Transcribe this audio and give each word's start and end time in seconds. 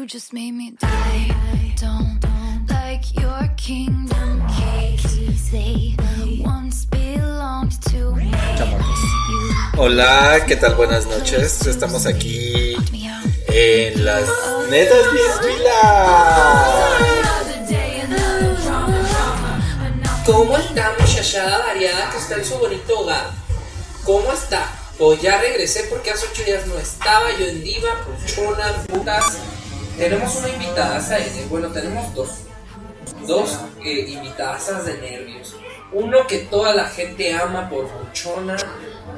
you 0.00 0.06
just 0.06 0.32
made 0.32 0.52
me 0.52 0.70
do. 0.70 0.86
I 0.86 1.74
don't 1.76 2.18
like 2.70 3.04
your 3.20 3.48
kingdom 3.58 4.46
keys. 4.48 5.50
They 5.50 5.94
once 6.42 6.86
belonged 6.86 7.82
to 7.90 8.14
me. 8.16 8.32
Hola, 9.76 10.40
¿qué 10.46 10.56
tal? 10.56 10.74
Buenas 10.76 11.06
noches. 11.06 11.66
Estamos 11.66 12.06
aquí 12.06 12.76
en 13.48 14.04
las 14.04 14.26
netas. 14.70 15.06
Another 15.10 15.20
¿Cómo 20.24 20.56
está 20.56 20.94
muchachada 20.98 21.58
variada 21.58 22.10
que 22.10 22.16
está 22.16 22.36
en 22.36 22.44
su 22.46 22.56
bonito 22.58 23.00
hogar? 23.00 23.30
¿Cómo 24.04 24.32
está? 24.32 24.66
Pues 24.96 25.20
ya 25.20 25.40
regresé 25.40 25.84
porque 25.90 26.10
hace 26.10 26.26
ocho 26.30 26.42
días 26.44 26.66
no 26.66 26.78
estaba 26.78 27.30
yo 27.38 27.46
en 27.46 27.62
Diva, 27.62 28.04
Puchona, 28.04 28.82
Putas. 28.86 29.38
Tenemos 30.00 30.34
una 30.36 30.48
invitada, 30.48 30.98
bueno, 31.50 31.68
tenemos 31.68 32.14
dos. 32.14 32.30
Dos 33.26 33.58
eh, 33.84 34.06
invitadas 34.08 34.86
de 34.86 34.94
nervios. 34.94 35.54
Uno 35.92 36.26
que 36.26 36.38
toda 36.38 36.74
la 36.74 36.86
gente 36.86 37.34
ama 37.34 37.68
por 37.68 37.86
Puchona, 37.86 38.56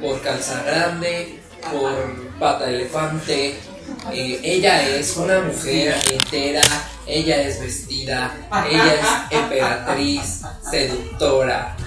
por 0.01 0.19
Calza 0.21 0.61
Grande, 0.63 1.39
por 1.71 2.37
Pata 2.37 2.69
Elefante. 2.69 3.57
Eh, 4.11 4.41
ella 4.43 4.85
es 4.85 5.15
una 5.15 5.39
mujer 5.39 5.95
entera, 6.11 6.61
ella 7.07 7.41
es 7.43 7.61
vestida, 7.61 8.35
ella 8.69 8.93
es 8.95 9.39
emperatriz, 9.39 10.41
seductora. 10.69 11.77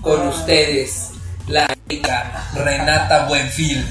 Con 0.00 0.28
ustedes, 0.28 1.10
la 1.48 1.66
Renata 2.54 3.26
Buenfil. 3.26 3.84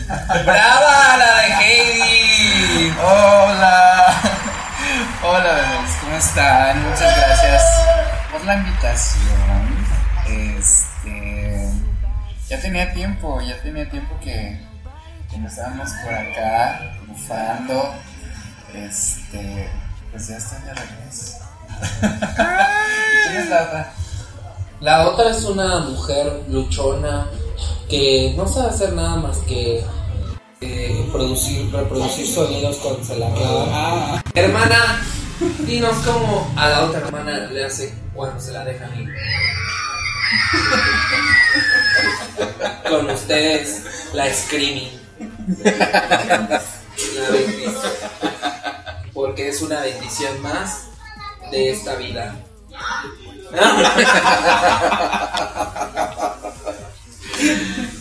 ¡Brava 0.45 1.17
la 1.17 1.37
de 1.37 1.53
Heidi! 1.53 2.93
Hola, 3.01 4.42
hola 5.23 5.53
bebés, 5.53 5.95
¿cómo 6.01 6.15
están? 6.15 6.83
Muchas 6.83 7.17
gracias 7.17 7.63
por 8.31 8.43
la 8.45 8.55
invitación. 8.55 9.87
Este, 10.27 11.71
ya 12.47 12.61
tenía 12.61 12.93
tiempo, 12.93 13.41
ya 13.41 13.59
tenía 13.61 13.89
tiempo 13.89 14.15
que, 14.23 14.59
que 15.31 15.37
no 15.37 15.47
estábamos 15.47 15.89
por 16.03 16.13
acá 16.13 16.97
bufando. 17.07 17.93
Este, 18.73 19.69
pues 20.11 20.27
ya 20.27 20.37
estoy 20.37 20.61
de 20.61 20.73
regreso. 20.73 21.37
¿Quién 21.99 23.41
es 23.41 23.49
la 23.49 23.63
otra? 23.63 23.93
La 24.79 25.07
otra 25.07 25.31
es 25.31 25.43
una 25.45 25.79
mujer 25.79 26.43
luchona 26.49 27.27
que 27.89 28.33
no 28.37 28.47
sabe 28.47 28.69
hacer 28.69 28.93
nada 28.93 29.15
más 29.15 29.37
que 29.39 29.83
eh, 30.63 31.09
producir, 31.11 31.71
reproducir 31.71 32.27
sonidos 32.27 32.77
cuando 32.77 33.03
se 33.03 33.17
la 33.17 33.33
clavan. 33.33 33.69
Ah, 33.71 34.23
Hermana, 34.33 35.01
dinos 35.59 35.95
cómo 36.05 36.51
a 36.55 36.69
la 36.69 36.85
otra 36.85 37.01
hermana 37.01 37.47
le 37.51 37.65
hace 37.65 37.93
cuando 38.13 38.39
se 38.39 38.53
la 38.53 38.63
dejan 38.63 38.89
ir. 38.99 39.09
Con 42.89 43.09
ustedes, 43.09 43.83
la 44.13 44.33
Screaming. 44.33 45.01
La 45.63 47.29
bendición. 47.31 47.75
Porque 49.13 49.49
es 49.49 49.61
una 49.61 49.81
bendición 49.81 50.41
más 50.41 50.87
de 51.51 51.71
esta 51.71 51.95
vida. 51.95 52.35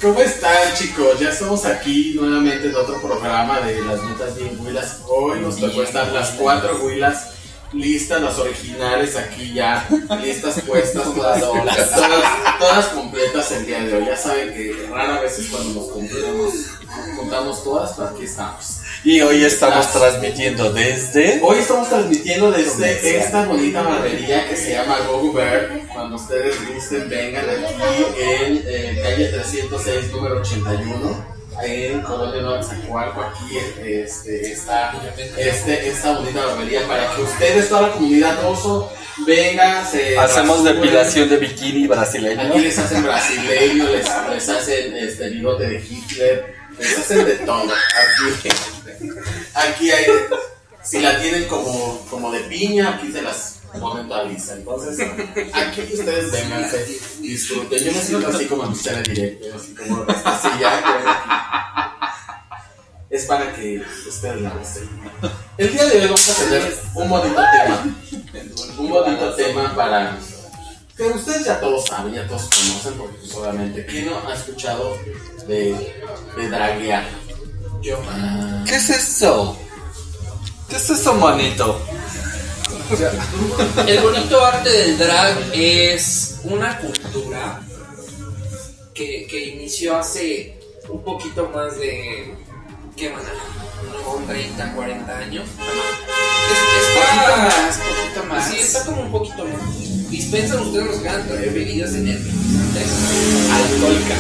¿Cómo 0.01 0.21
están 0.21 0.75
chicos? 0.77 1.19
Ya 1.19 1.31
estamos 1.31 1.65
aquí 1.65 2.15
nuevamente 2.15 2.69
en 2.69 2.77
otro 2.77 3.01
programa 3.01 3.61
de 3.61 3.81
las 3.83 4.03
notas 4.03 4.37
bien 4.37 4.59
huilas. 4.61 5.01
Hoy 5.09 5.41
nos 5.41 5.57
tocó 5.57 5.83
estar 5.83 6.09
las 6.13 6.31
cuatro 6.33 6.85
huilas 6.85 7.29
listas, 7.73 8.21
las 8.21 8.39
originales 8.39 9.17
aquí 9.17 9.55
ya, 9.55 9.89
listas 10.23 10.61
puestas, 10.63 11.05
todas, 11.05 11.41
todas, 11.41 12.59
todas 12.59 12.87
completas 12.89 13.51
el 13.53 13.67
día 13.67 13.81
de 13.81 13.97
hoy. 13.97 14.07
Ya 14.07 14.17
saben 14.17 14.53
que 14.55 14.87
rara 14.91 15.21
vez 15.21 15.39
es 15.39 15.49
cuando 15.49 15.81
nos 15.81 15.91
juntamos, 15.91 16.53
juntamos 17.17 17.65
todas, 17.65 17.93
pero 17.93 18.09
aquí 18.09 18.25
estamos. 18.25 18.82
Y 19.05 19.21
hoy 19.21 19.43
estamos 19.43 19.93
transmitiendo 19.93 20.73
desde. 20.73 21.41
Hoy 21.43 21.59
estamos 21.59 21.89
transmitiendo 21.89 22.53
desde 22.53 23.19
esta 23.19 23.47
bonita 23.47 23.83
barbería 23.83 24.49
que 24.49 24.57
se 24.57 24.75
llama 24.75 24.97
Go 25.09 25.33
Bear. 25.33 25.71
Cuando 25.93 26.15
ustedes 26.15 26.55
gusten, 26.69 27.09
vengan 27.09 27.45
aquí 27.51 27.75
en 28.21 28.63
eh, 28.65 29.01
calle 29.03 29.27
306, 29.27 30.13
número 30.13 30.41
81. 30.41 31.33
En 31.65 32.01
Colonia 32.03 32.43
Nueva 32.43 32.63
Zacualco, 32.63 33.23
aquí 33.23 33.59
este, 33.85 34.53
está 34.53 34.95
este, 35.37 35.89
esta 35.89 36.19
bonita 36.19 36.47
barbería 36.47 36.87
para 36.87 37.15
que 37.15 37.23
ustedes, 37.23 37.69
toda 37.69 37.83
la 37.83 37.93
comunidad 37.93 38.49
oso, 38.49 38.91
vengan, 39.27 39.85
se 39.85 40.17
Hacemos 40.17 40.63
depilación 40.63 41.29
de 41.29 41.39
bikini 41.39 41.89
brasileño. 41.89 42.41
Aquí 42.41 42.61
les 42.61 42.79
hacen 42.79 43.03
brasileño, 43.03 43.85
les, 43.89 44.07
les 44.31 44.49
hacen 44.49 44.97
este 44.97 45.29
bigote 45.29 45.67
de 45.69 45.85
Hitler, 45.85 46.55
les 46.79 46.99
hacen 46.99 47.27
de 47.27 47.35
todo. 47.35 47.65
Aquí, 47.65 48.49
aquí 49.55 49.91
hay, 49.91 50.07
si 50.83 51.01
la 51.01 51.21
tienen 51.21 51.47
como, 51.49 52.05
como 52.11 52.33
de 52.33 52.41
piña, 52.41 52.95
aquí 52.95 53.13
se 53.13 53.23
las 53.23 53.61
ponen 53.79 54.09
toda 54.09 54.25
lista. 54.25 54.55
Entonces, 54.55 54.99
aquí 55.55 55.81
ustedes 55.83 56.33
vengan, 56.33 56.71
se 56.71 56.85
disfruten. 57.21 57.85
Yo 57.85 57.93
me 57.93 58.01
siento 58.01 58.29
así 58.29 58.47
como 58.47 58.65
en 58.65 58.83
tele 58.83 59.03
directo, 59.03 59.47
así 59.57 59.75
como 59.75 60.05
así 60.09 60.49
ya. 60.61 61.99
Es 63.11 63.27
para 63.27 63.55
que 63.55 63.83
ustedes 64.09 64.41
la 64.41 64.51
gusten. 64.51 64.89
El 65.59 65.71
día 65.71 65.85
de 65.85 66.01
hoy 66.01 66.05
vamos 66.07 66.29
a 66.31 66.45
tener 66.45 66.79
un 66.95 67.09
bonito 67.11 67.43
tema. 67.53 67.97
Un 68.79 68.89
bonito 68.89 69.35
tema 69.35 69.75
para 69.77 70.19
que 70.97 71.03
ustedes 71.05 71.45
ya 71.45 71.61
todos 71.61 71.85
saben, 71.87 72.15
ya 72.15 72.27
todos 72.27 72.43
conocen, 72.45 72.95
porque 72.95 73.19
pues, 73.19 73.35
obviamente, 73.35 73.85
¿quién 73.87 74.07
no 74.07 74.29
ha 74.29 74.35
escuchado 74.35 74.97
de, 75.47 75.95
de 76.37 76.49
draguear? 76.49 77.05
Yo. 77.83 77.99
¿Qué 78.67 78.77
es 78.77 78.91
eso? 78.91 79.57
¿Qué 80.69 80.77
es 80.77 80.91
eso, 80.91 81.15
manito? 81.15 81.81
El 83.87 84.01
bonito 84.01 84.45
arte 84.45 84.69
del 84.71 84.99
drag 84.99 85.37
es 85.53 86.41
una 86.45 86.79
cultura 86.79 87.61
que, 88.95 89.27
que 89.29 89.47
inició 89.55 89.97
hace 89.97 90.61
un 90.89 91.03
poquito 91.03 91.49
más 91.55 91.77
de. 91.79 92.35
¿Qué 92.97 93.09
van 93.09 93.23
Unos 94.15 94.27
30, 94.29 94.75
40 94.75 95.19
años. 95.19 95.45
Es- 95.49 96.63
poquito 96.93 97.37
más, 97.39 97.69
está, 97.71 97.85
poquito 97.85 98.25
más. 98.29 98.49
Sí, 98.49 98.57
está 98.61 98.85
como 98.85 99.03
un 99.03 99.11
poquito 99.13 99.45
más. 99.45 100.11
Dispensan 100.11 100.61
ustedes 100.61 100.87
los 100.87 100.99
a 100.99 101.27
traer 101.27 101.53
bebidas 101.53 101.95
energizantes, 101.95 102.89
alcohólicas. 103.51 104.19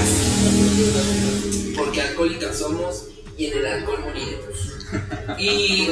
Porque 1.77 2.01
alcohólicas 2.01 2.59
somos 2.59 3.05
y 3.39 3.47
en 3.47 3.59
el 3.59 3.67
alcohol 3.67 4.01
moriremos. 4.05 5.39
Y 5.39 5.89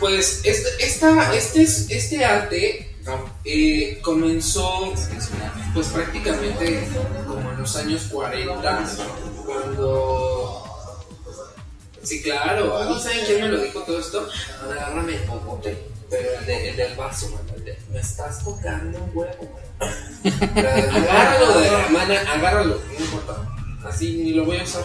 pues 0.00 0.40
este, 0.44 0.68
esta, 0.84 1.34
este, 1.34 1.62
es- 1.62 1.86
este 1.90 2.24
arte 2.24 2.94
eh, 3.44 3.98
comenzó 4.02 4.92
pues 5.74 5.86
prácticamente 5.88 6.88
como 7.26 7.50
en 7.52 7.58
los 7.60 7.76
años 7.76 8.02
40 8.10 8.84
cuando 9.44 10.64
sí 12.02 12.22
claro 12.22 12.76
a 12.78 12.88
mí 12.90 13.00
saben 13.00 13.24
quién 13.26 13.40
me 13.42 13.48
lo 13.48 13.60
dijo 13.60 13.80
todo 13.82 13.98
esto 14.00 14.28
agárrame 14.62 15.14
el 15.14 15.22
popote 15.22 15.76
pero 16.10 16.38
el, 16.40 16.46
de- 16.46 16.68
el 16.70 16.76
del 16.76 16.96
vaso 16.96 17.28
mano, 17.30 17.52
de, 17.64 17.76
me 17.92 18.00
estás 18.00 18.42
tocando 18.44 18.98
un 18.98 19.10
huevo 19.16 19.58
mano". 19.80 19.92
Agárralo 20.56 21.60
de 21.60 21.70
la 21.70 21.80
hermana 21.84 22.20
agárralo 22.32 22.80
no 22.98 23.04
importa 23.04 23.52
Así 23.84 24.16
ni 24.16 24.32
lo 24.32 24.44
voy 24.44 24.58
a 24.58 24.64
usar. 24.64 24.82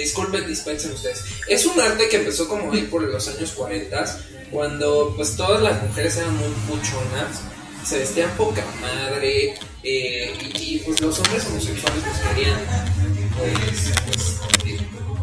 Disculpen, 0.00 0.46
dispensen 0.46 0.92
ustedes. 0.92 1.24
Es 1.46 1.66
un 1.66 1.78
arte 1.78 2.08
que 2.08 2.16
empezó 2.16 2.48
como 2.48 2.72
ahí 2.72 2.82
por 2.82 3.02
los 3.02 3.28
años 3.28 3.52
40, 3.52 4.18
cuando 4.50 5.12
pues 5.14 5.36
todas 5.36 5.62
las 5.62 5.82
mujeres 5.82 6.16
eran 6.16 6.34
muy 6.36 6.48
puchonas, 6.66 7.40
se 7.84 7.98
vestían 7.98 8.30
poca 8.36 8.64
madre, 8.80 9.54
eh, 9.82 10.32
y, 10.54 10.74
y, 10.74 10.78
pues 10.84 11.00
los 11.00 11.18
hombres 11.18 11.46
homosexuales 11.46 12.02
pues 12.02 12.34
querían 12.34 12.60
pues, 13.36 13.92
pues 14.06 14.40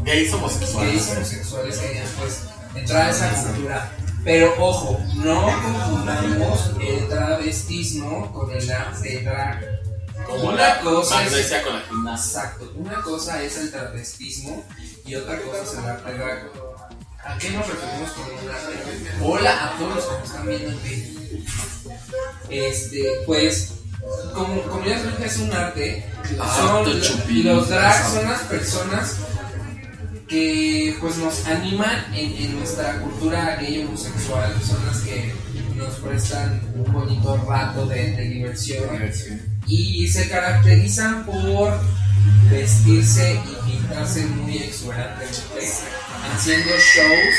Gays 0.04 0.34
homosexuales. 0.34 0.94
gays 0.94 1.10
homosexuales 1.10 1.78
querían 1.78 2.08
pues 2.20 2.42
entrar 2.76 3.08
a 3.08 3.12
esa 3.12 3.44
cultura. 3.44 3.92
Pero 4.24 4.54
ojo, 4.60 5.00
no 5.16 5.42
confundamos 5.64 6.72
el 6.82 7.08
travestismo 7.08 8.32
con 8.32 8.52
el 8.52 8.70
arte 8.70 9.22
drag. 9.24 9.77
Como 10.28 10.50
Una 10.50 10.56
la 10.58 10.80
cosa 10.82 11.24
es- 11.24 11.32
magnesia 11.32 11.64
con 11.64 11.74
la 11.74 11.82
gimnasia. 11.82 12.40
Exacto, 12.42 12.74
una 12.76 13.02
cosa 13.02 13.42
es 13.44 13.58
el 13.58 13.72
travestismo 13.72 14.64
y 15.06 15.16
otra 15.16 15.40
cosa 15.42 15.64
es 15.64 15.74
el 15.74 15.86
arte 15.86 16.14
drag. 16.18 16.52
¿A 17.26 17.38
qué 17.38 17.50
nos 17.52 17.68
referimos 17.68 18.12
con 18.12 18.24
un 18.26 18.50
arte? 18.50 19.12
Hola 19.22 19.66
a 19.74 19.78
todos 19.78 19.96
los 19.96 20.06
que 20.06 20.12
nos 20.20 20.24
están 20.30 20.48
viendo 20.48 20.70
en. 20.70 21.18
Este, 22.50 23.04
pues, 23.26 23.74
como, 24.34 24.62
como 24.64 24.86
ya 24.86 25.02
dije, 25.02 25.26
es 25.26 25.38
un 25.40 25.52
arte. 25.54 26.06
Son, 26.56 26.86
los 27.44 27.70
drags 27.70 28.14
son 28.14 28.24
las 28.30 28.42
personas 28.44 29.16
que 30.28 30.96
pues 31.00 31.18
nos 31.18 31.46
animan 31.48 32.06
en, 32.14 32.34
en 32.36 32.60
nuestra 32.60 33.00
cultura 33.02 33.56
gay 33.62 33.86
homosexual, 33.86 34.54
son 34.62 34.86
las 34.86 34.98
que 35.00 35.34
nos 35.76 35.94
prestan 35.96 36.62
un 36.76 36.92
bonito 36.92 37.38
rato 37.48 37.86
de, 37.86 38.12
de 38.12 38.24
diversión 38.24 38.84
y 39.68 40.08
se 40.08 40.30
caracterizan 40.30 41.26
por 41.26 41.80
vestirse 42.50 43.42
y 43.46 43.72
pintarse 43.72 44.26
muy 44.26 44.58
exuberantemente, 44.58 45.70
haciendo 46.34 46.70
shows, 46.70 47.36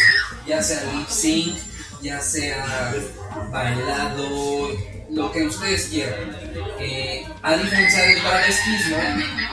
ya 0.47 0.63
sea 0.63 0.83
lip 0.93 1.09
sync, 1.09 1.57
ya 2.03 2.21
sea 2.21 2.95
bailado, 3.51 4.71
lo 5.11 5.33
que 5.33 5.47
ustedes 5.47 5.87
quieran. 5.87 6.37
Eh, 6.79 7.27
a 7.43 7.57
diferencia 7.57 8.03
del 8.03 8.21
travestismo, 8.21 8.97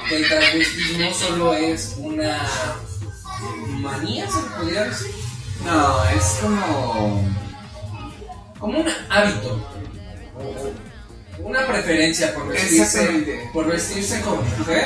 que 0.07 0.17
el 0.17 0.27
travestismo 0.27 1.13
solo 1.13 1.53
es 1.53 1.95
una 1.97 2.41
manía, 3.79 4.27
se 4.29 4.39
podría 4.57 4.83
decir, 4.85 5.11
No, 5.63 6.03
es 6.09 6.39
como. 6.41 7.23
como 8.59 8.79
un 8.79 8.87
hábito. 9.09 9.69
Una 11.39 11.67
preferencia 11.67 12.33
por 12.33 12.47
vestirse, 12.47 12.81
Exactamente. 12.83 13.49
por 13.53 13.67
vestirse 13.67 14.21
como 14.21 14.41
mujer. 14.41 14.85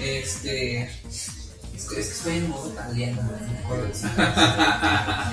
Este. 0.00 0.82
Es 0.82 0.88
que, 0.88 0.88
es 1.76 1.88
que 1.88 2.00
estoy 2.00 2.36
en 2.38 2.48
modo 2.48 2.70
italiano. 2.70 3.22
no 3.22 3.52
me 3.52 3.58
acuerdo 3.58 3.86
decir. 3.86 4.10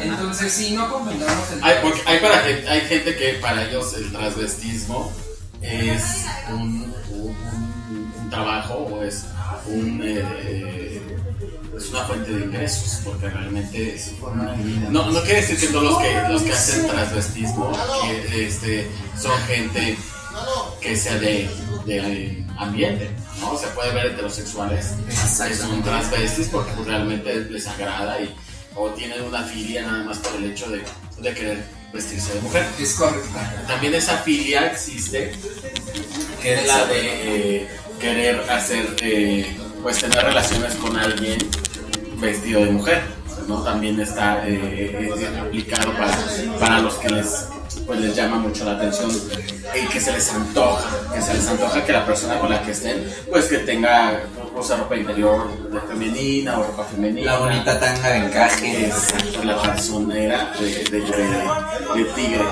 Entonces, 0.02 0.52
sí, 0.54 0.72
no 0.76 0.90
confundamos 0.92 1.52
el. 1.52 1.64
Hay, 1.64 1.76
porque 1.82 2.02
hay, 2.06 2.20
para 2.20 2.44
que, 2.46 2.68
hay 2.68 2.82
gente 2.82 3.16
que 3.16 3.34
para 3.36 3.64
ellos 3.68 3.94
el 3.96 4.12
transvestismo 4.12 5.12
es 5.62 6.04
un, 6.50 6.94
un- 7.12 7.30
un- 7.30 8.14
un 8.22 8.30
trabajo 8.30 8.74
o 8.76 9.04
es, 9.04 9.24
un, 9.68 10.02
eh, 10.04 11.02
es 11.78 11.90
una 11.90 12.04
fuente 12.06 12.32
de 12.34 12.46
ingresos, 12.46 13.00
porque 13.06 13.30
realmente 13.30 13.96
es 13.96 14.12
no, 14.90 15.10
no 15.12 15.22
quiere 15.24 15.42
decir 15.42 15.58
que 15.60 15.68
todos 15.68 15.84
los 15.86 15.98
que, 16.00 16.14
los 16.30 16.42
que 16.44 16.52
hacen 16.54 16.88
transvestismo 16.88 17.72
que, 18.30 18.48
este, 18.48 18.88
son 19.20 19.32
gente 19.48 19.98
que 20.82 20.96
sea 20.96 21.18
de, 21.18 21.50
de 21.86 22.46
ambiente, 22.58 23.10
¿no? 23.40 23.58
Se 23.58 23.68
puede 23.68 23.94
ver 23.94 24.08
heterosexuales 24.08 24.94
que 25.08 25.56
son 25.56 25.82
transvestis 25.84 26.50
porque 26.50 26.72
pues, 26.74 26.88
realmente 26.88 27.36
les 27.50 27.68
agrada 27.68 28.20
y, 28.22 28.34
o 28.76 28.90
tienen 28.90 29.22
una 29.24 29.44
filia 29.44 29.84
nada 29.84 30.04
más 30.04 30.18
por 30.20 30.36
el 30.36 30.52
hecho 30.52 30.70
de, 30.70 30.84
de 31.20 31.34
querer 31.34 31.64
vestirse 31.94 32.34
de 32.34 32.42
mujer. 32.42 32.66
Es 32.80 32.94
correcto. 32.96 33.30
También 33.68 33.94
esa 33.96 34.18
filia 34.18 34.72
existe, 34.72 35.34
que 36.42 36.54
es 36.54 36.68
la 36.68 36.86
de 36.86 37.62
eh, 37.62 37.70
querer 38.00 38.50
hacer, 38.50 38.96
eh, 39.02 39.58
pues 39.82 40.00
tener 40.00 40.24
relaciones 40.24 40.74
con 40.76 40.98
alguien 40.98 41.38
vestido 42.20 42.66
de 42.66 42.72
mujer. 42.72 43.04
¿no? 43.48 43.62
También 43.64 44.00
está 44.00 44.48
eh, 44.48 45.10
eh, 45.10 45.40
aplicado 45.40 45.92
para, 45.94 46.18
para 46.60 46.80
los 46.80 46.94
que 46.96 47.10
les, 47.10 47.48
pues, 47.86 48.00
les 48.00 48.16
llama 48.16 48.38
mucho 48.38 48.66
la 48.66 48.72
atención 48.74 49.10
y 49.76 49.88
que 49.88 50.00
se 50.00 50.12
les 50.12 50.32
antoja, 50.34 50.90
que 51.14 51.22
se 51.22 51.34
les 51.34 51.48
antoja 51.48 51.84
que 51.86 51.92
la 51.92 52.06
persona 52.06 52.40
con 52.40 52.50
la 52.50 52.62
que 52.62 52.72
estén, 52.72 53.08
pues 53.30 53.46
que 53.46 53.60
tenga 53.60 54.22
o 54.56 54.62
sea, 54.64 54.78
ropa 54.78 54.96
interior 54.96 55.50
de 55.72 55.80
femenina 55.82 56.60
o 56.60 56.64
ropa 56.64 56.84
femenina. 56.86 57.32
La 57.34 57.40
bonita 57.40 57.80
tanga 57.80 58.10
de 58.10 58.18
encaje. 58.18 58.86
Exacto, 58.86 59.44
la 59.44 59.60
panzonera 59.62 60.52
de, 60.60 60.66
de, 60.68 61.02
de- 61.02 61.50
de 61.96 62.06
tigre. 62.16 62.46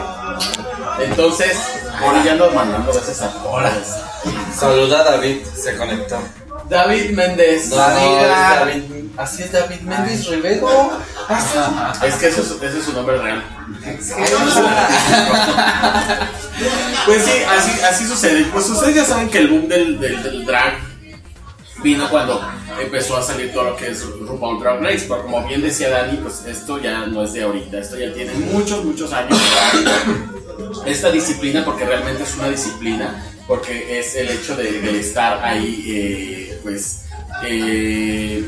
Entonces, 0.99 1.57
ahora 2.01 2.23
ya 2.23 2.31
ando 2.33 2.51
mandando 2.51 2.91
veces 2.93 3.21
a 3.21 3.31
todas. 3.31 3.99
Saluda 4.57 5.01
a 5.01 5.03
David, 5.03 5.37
se 5.55 5.75
conectó. 5.77 6.17
David 6.69 7.11
Méndez. 7.11 7.69
No, 7.69 7.75
es 7.87 8.19
David. 8.59 8.83
Así 9.17 9.43
es 9.43 9.51
David 9.51 9.81
Méndez 9.81 10.25
Rivero. 10.27 10.91
Es 12.05 12.15
que 12.15 12.27
eso 12.27 12.41
es, 12.41 12.51
ese 12.51 12.79
es 12.79 12.85
su 12.85 12.93
nombre 12.93 13.17
real. 13.17 13.43
Pues 17.05 17.25
sí, 17.25 17.31
así, 17.49 17.71
así 17.81 18.05
sucede. 18.05 18.45
Pues 18.53 18.69
ustedes 18.69 18.95
ya 18.95 19.05
saben 19.05 19.29
que 19.29 19.39
el 19.39 19.47
boom 19.47 19.67
del, 19.67 19.99
del, 19.99 20.21
del 20.21 20.45
drag 20.45 20.73
vino 21.81 22.07
cuando 22.11 22.39
empezó 22.79 23.17
a 23.17 23.23
salir 23.23 23.51
todo 23.51 23.63
lo 23.63 23.75
que 23.75 23.89
es 23.89 24.05
RuPaul 24.05 24.59
Drag 24.59 24.79
Race. 24.81 25.05
Pero 25.07 25.23
como 25.23 25.43
bien 25.47 25.61
decía 25.63 25.89
Dani, 25.89 26.17
pues 26.17 26.43
esto 26.45 26.79
ya 26.79 27.07
no 27.07 27.23
es 27.23 27.33
de 27.33 27.41
ahorita. 27.43 27.79
Esto 27.79 27.97
ya 27.97 28.13
tiene 28.13 28.33
muchos, 28.33 28.85
muchos 28.85 29.11
años. 29.13 29.39
Esta 30.85 31.11
disciplina, 31.11 31.65
porque 31.65 31.85
realmente 31.85 32.21
es 32.23 32.35
una 32.35 32.49
disciplina, 32.49 33.25
porque 33.47 33.97
es 33.99 34.15
el 34.15 34.29
hecho 34.29 34.55
de, 34.55 34.79
de 34.81 34.99
estar 34.99 35.43
ahí, 35.43 35.83
eh, 35.87 36.59
pues... 36.61 37.05
eh, 37.43 38.47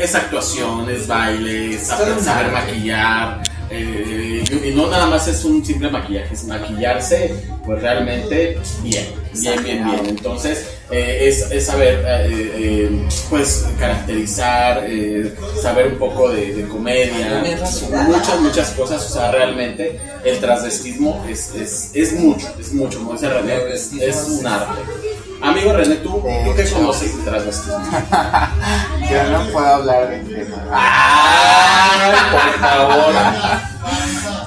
es 0.00 0.14
actuación, 0.14 0.88
es 0.90 1.06
baile, 1.06 1.74
es 1.74 1.86
saber, 1.86 2.20
saber 2.20 2.52
maquillar. 2.52 3.42
eh, 3.70 4.42
y, 4.64 4.70
no 4.74 4.88
nada 4.88 5.06
más 5.06 5.28
es 5.28 5.44
un 5.44 5.64
simple 5.64 5.88
maquillaje, 5.90 6.34
es 6.34 6.44
maquillarse, 6.44 7.34
pues 7.64 7.80
realmente 7.80 8.58
bien, 8.82 9.06
bien, 9.32 9.62
bien, 9.62 9.84
bien. 9.84 10.06
Entonces, 10.06 10.66
eh, 10.90 11.28
es, 11.28 11.50
es 11.52 11.66
saber, 11.66 12.04
eh, 12.06 13.06
pues, 13.28 13.66
caracterizar, 13.78 14.84
saber 15.62 15.86
un 15.88 15.98
poco 15.98 16.30
de, 16.30 16.54
de 16.54 16.68
comedia, 16.68 17.44
muchas, 18.06 18.40
muchas 18.40 18.70
cosas. 18.70 19.06
O 19.06 19.12
sea, 19.12 19.30
realmente 19.30 20.00
el 20.24 20.38
transvestismo 20.40 21.24
es, 21.28 21.54
es, 21.54 21.90
es 21.94 22.12
mucho, 22.14 22.48
es 22.58 22.72
mucho, 22.72 22.98
como 22.98 23.12
dice 23.12 23.28
René, 23.28 23.72
es, 23.72 23.92
es 23.92 24.16
un 24.28 24.46
arte. 24.46 24.80
Amigo 25.42 25.72
René, 25.72 25.96
¿tú, 25.96 26.10
¿tú 26.44 26.54
qué 26.54 26.70
conoces 26.70 27.16
de 27.16 27.22
transvestismo? 27.30 27.78
Yo 29.10 29.24
no 29.30 29.50
puedo 29.52 29.66
hablar 29.66 30.10
del 30.10 30.26
tema. 30.28 30.56
Ay, 30.72 32.12
por 32.30 32.60
favor. 32.60 33.14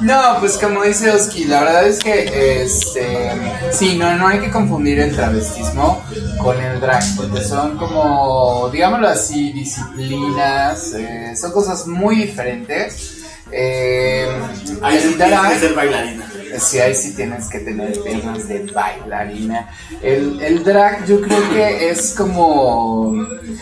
No, 0.01 0.37
pues 0.39 0.57
como 0.57 0.83
dice 0.83 1.09
Oski, 1.11 1.45
la 1.45 1.61
verdad 1.61 1.87
es 1.87 1.99
que 1.99 2.63
este 2.63 3.31
sí, 3.71 3.97
no, 3.97 4.13
no 4.15 4.27
hay 4.27 4.39
que 4.39 4.51
confundir 4.51 4.99
el 4.99 5.15
travestismo 5.15 6.03
con 6.41 6.59
el 6.61 6.79
drag, 6.79 7.03
porque 7.15 7.41
son 7.43 7.77
como, 7.77 8.69
digámoslo 8.71 9.07
así, 9.07 9.51
disciplinas, 9.53 10.93
eh, 10.93 11.33
son 11.39 11.51
cosas 11.51 11.87
muy 11.87 12.17
diferentes. 12.17 13.19
Eh, 13.51 14.27
sí 14.65 14.77
el 14.83 15.17
drag- 15.17 15.53
que 15.53 15.59
ser 15.59 15.73
bailarina. 15.73 16.29
Sí, 16.59 16.79
ahí 16.79 16.93
sí 16.95 17.15
tienes 17.15 17.47
que 17.47 17.59
tener 17.59 17.99
piernas 18.01 18.47
de 18.47 18.71
bailarina. 18.71 19.69
El, 20.01 20.39
el 20.41 20.63
drag 20.63 21.05
yo 21.05 21.21
creo 21.21 21.49
que 21.51 21.89
es 21.89 22.13
como 22.15 23.13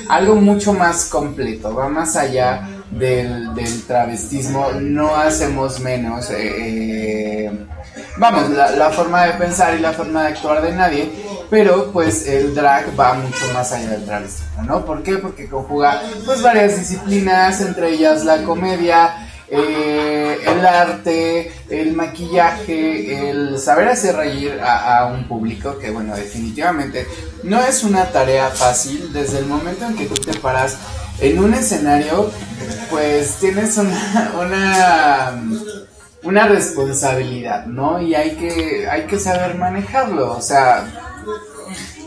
algo 0.10 0.36
mucho 0.36 0.74
más 0.74 1.06
completo, 1.06 1.74
va 1.74 1.88
más 1.90 2.16
allá 2.16 2.68
del, 2.92 3.54
del 3.56 3.84
travestismo, 3.84 4.72
no 4.80 5.16
hacemos 5.16 5.80
menos. 5.80 6.30
eh, 6.32 7.46
eh, 7.46 7.66
vamos, 8.18 8.50
la, 8.50 8.72
la 8.72 8.90
forma 8.90 9.26
de 9.26 9.34
pensar 9.34 9.76
y 9.76 9.80
la 9.80 9.94
forma 9.94 10.24
de 10.24 10.28
actuar 10.30 10.62
de 10.62 10.74
nadie, 10.74 11.12
pero 11.50 11.92
pues 11.92 12.28
el 12.28 12.54
drag 12.54 12.98
va 13.00 13.14
mucho 13.14 13.46
más 13.54 13.72
allá 13.72 13.92
del 13.92 14.06
travestismo, 14.06 14.64
¿no? 14.64 14.86
¿Por 14.86 15.04
qué? 15.04 15.18
Porque 15.18 15.48
conjuga 15.48 16.02
pues 16.26 16.42
varias 16.42 16.78
disciplinas, 16.78 17.62
entre 17.62 17.92
ellas 17.92 18.26
la 18.26 18.44
comedia, 18.44 19.28
eh, 19.54 20.40
el 20.48 20.66
arte, 20.66 21.52
el 21.70 21.94
maquillaje, 21.94 23.30
el 23.30 23.60
saber 23.60 23.90
hacer 23.90 24.16
reír 24.16 24.58
a, 24.64 25.12
un 25.14 25.28
público 25.28 25.78
que, 25.78 25.92
bueno, 25.92 26.16
definitivamente 26.16 27.06
no 27.44 27.62
es 27.62 27.84
una 27.84 28.06
tarea 28.06 28.50
fácil. 28.50 29.12
Desde 29.12 29.40
el 29.40 29.48
momento 29.48 29.86
en 29.86 29.98
que 29.98 30.06
tú 30.06 30.14
te 30.14 30.40
paras 30.40 30.78
en 31.20 31.38
un 31.38 31.54
escenario, 31.54 32.32
pues 32.90 33.36
tienes 33.42 33.78
una, 33.78 34.32
una, 34.40 35.44
una 36.24 36.48
responsabilidad, 36.48 37.66
¿no? 37.66 38.02
Y 38.02 38.16
hay 38.16 38.38
que, 38.38 38.88
hay 38.90 39.06
que 39.06 39.20
saber 39.20 39.56
manejarlo. 39.56 40.32
O 40.32 40.42
sea, 40.42 41.11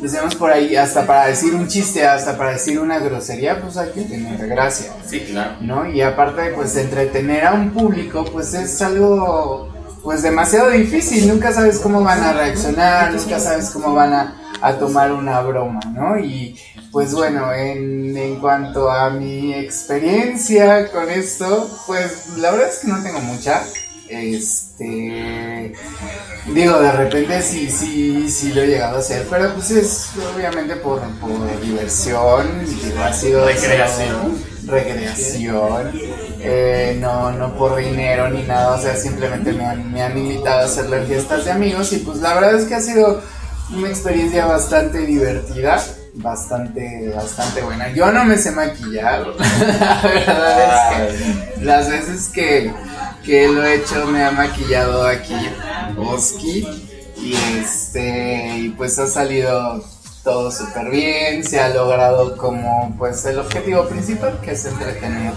decíamos 0.05 0.35
por 0.35 0.53
ahí, 0.53 0.77
hasta 0.77 1.07
para 1.07 1.27
decir 1.27 1.55
un 1.55 1.67
chiste, 1.67 2.07
hasta 2.07 2.37
para 2.37 2.53
decir 2.53 2.79
una 2.79 2.99
grosería, 2.99 3.61
pues 3.61 3.77
hay 3.77 3.91
que 3.91 4.03
tener 4.03 4.47
gracia. 4.47 4.93
Sí, 5.07 5.21
claro. 5.21 5.57
¿no? 5.61 5.91
Y 5.91 6.01
aparte, 6.03 6.53
pues 6.55 6.77
entretener 6.77 7.45
a 7.45 7.55
un 7.55 7.71
público, 7.71 8.25
pues 8.33 8.55
es 8.55 8.81
algo, 8.83 9.73
pues 10.03 10.23
demasiado 10.23 10.71
difícil. 10.71 11.27
Nunca 11.29 11.53
sabes 11.53 11.79
cómo 11.79 12.03
van 12.03 12.23
a 12.23 12.33
reaccionar, 12.33 13.13
nunca 13.13 13.39
sabes 13.41 13.71
cómo 13.71 13.95
van 13.95 14.13
a, 14.13 14.37
a 14.61 14.75
tomar 14.75 15.13
una 15.13 15.41
broma, 15.41 15.81
¿no? 15.93 16.19
Y 16.19 16.57
pues 16.93 17.13
bueno, 17.13 17.53
en, 17.53 18.17
en 18.17 18.37
cuanto 18.37 18.91
a 18.91 19.11
mi 19.11 19.53
experiencia 19.53 20.91
con 20.93 21.11
esto, 21.11 21.69
pues 21.87 22.37
la 22.37 22.53
verdad 22.53 22.69
es 22.69 22.79
que 22.79 22.89
no 22.89 23.03
tengo 23.03 23.21
mucha. 23.21 23.63
Este 24.09 25.73
digo 26.53 26.81
de 26.81 26.93
repente 26.93 27.41
sí 27.43 27.71
sí 27.71 28.29
sí 28.29 28.53
lo 28.53 28.63
he 28.63 28.67
llegado 28.67 28.97
a 28.97 29.01
hacer 29.01 29.27
pero 29.31 29.53
pues 29.55 29.71
es 29.71 30.11
obviamente 30.35 30.77
por, 30.77 31.01
por 31.21 31.61
diversión 31.61 32.65
digo, 32.67 33.03
ha 33.03 33.13
sido 33.13 33.47
Recreación. 33.47 34.39
recreación 34.67 35.91
eh, 36.41 36.99
no 37.01 37.33
no 37.33 37.57
por 37.57 37.77
dinero 37.77 38.29
ni 38.29 38.43
nada 38.43 38.77
o 38.77 38.81
sea 38.83 38.95
simplemente 38.95 39.53
me 39.53 39.65
han, 39.65 39.91
me 39.91 40.03
han 40.03 40.17
invitado 40.19 40.61
a 40.61 40.65
hacerlo 40.67 40.97
en 40.97 41.07
fiestas 41.07 41.47
de 41.47 41.53
amigos 41.53 41.93
y 41.95 41.99
pues 41.99 42.19
la 42.19 42.35
verdad 42.35 42.57
es 42.57 42.67
que 42.67 42.75
ha 42.75 42.81
sido 42.81 43.23
una 43.75 43.89
experiencia 43.89 44.45
bastante 44.45 44.99
divertida 44.99 45.83
bastante 46.17 47.11
bastante 47.17 47.63
buena 47.63 47.91
yo 47.93 48.13
no 48.13 48.25
me 48.27 48.37
sé 48.37 48.51
maquillar 48.51 49.27
la 49.39 50.01
verdad 50.03 51.09
es 51.09 51.17
que 51.57 51.65
las 51.65 51.89
veces 51.89 52.29
que 52.29 52.71
que 53.25 53.49
lo 53.49 53.65
he 53.65 53.77
hecho 53.77 54.07
me 54.07 54.23
ha 54.23 54.31
maquillado 54.31 55.07
aquí 55.07 55.35
Oski 55.97 56.67
y 57.17 57.35
este 57.59 58.73
pues 58.77 58.99
ha 58.99 59.07
salido 59.07 59.83
todo 60.23 60.51
súper 60.51 60.91
bien 60.91 61.45
se 61.45 61.61
ha 61.61 61.71
logrado 61.71 62.37
como 62.37 62.95
pues 62.99 63.25
el 63.25 63.39
objetivo 63.39 63.87
principal 63.87 64.39
que 64.43 64.53
es 64.53 64.65
entretener 64.67 65.33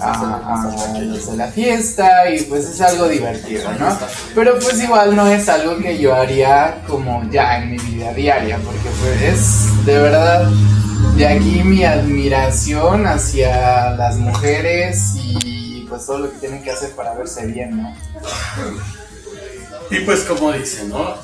a, 0.00 0.94
a 0.94 1.00
los 1.00 1.30
de 1.30 1.36
la 1.36 1.48
fiesta 1.48 2.30
y 2.30 2.42
pues 2.42 2.66
es 2.66 2.80
algo 2.80 3.08
divertido 3.08 3.70
no 3.78 3.96
pero 4.34 4.58
pues 4.58 4.82
igual 4.82 5.14
no 5.14 5.26
es 5.28 5.48
algo 5.48 5.76
que 5.78 5.98
yo 5.98 6.14
haría 6.14 6.82
como 6.88 7.22
ya 7.30 7.58
en 7.58 7.72
mi 7.72 7.78
vida 7.78 8.12
diaria 8.12 8.58
porque 8.58 8.88
pues 9.00 9.22
es 9.22 9.86
de 9.86 9.98
verdad 9.98 10.50
de 11.16 11.28
aquí 11.28 11.62
mi 11.62 11.84
admiración 11.84 13.06
hacia 13.06 13.90
las 13.90 14.16
mujeres 14.16 15.14
y 15.16 15.53
pues 15.94 16.06
todo 16.06 16.18
lo 16.18 16.32
que 16.32 16.38
tienen 16.38 16.60
que 16.60 16.72
hacer 16.72 16.90
para 16.90 17.14
verse 17.14 17.46
bien, 17.46 17.80
¿no? 17.80 17.96
Y 19.92 20.00
pues 20.00 20.22
como 20.22 20.50
dicen, 20.50 20.88
¿no? 20.88 21.14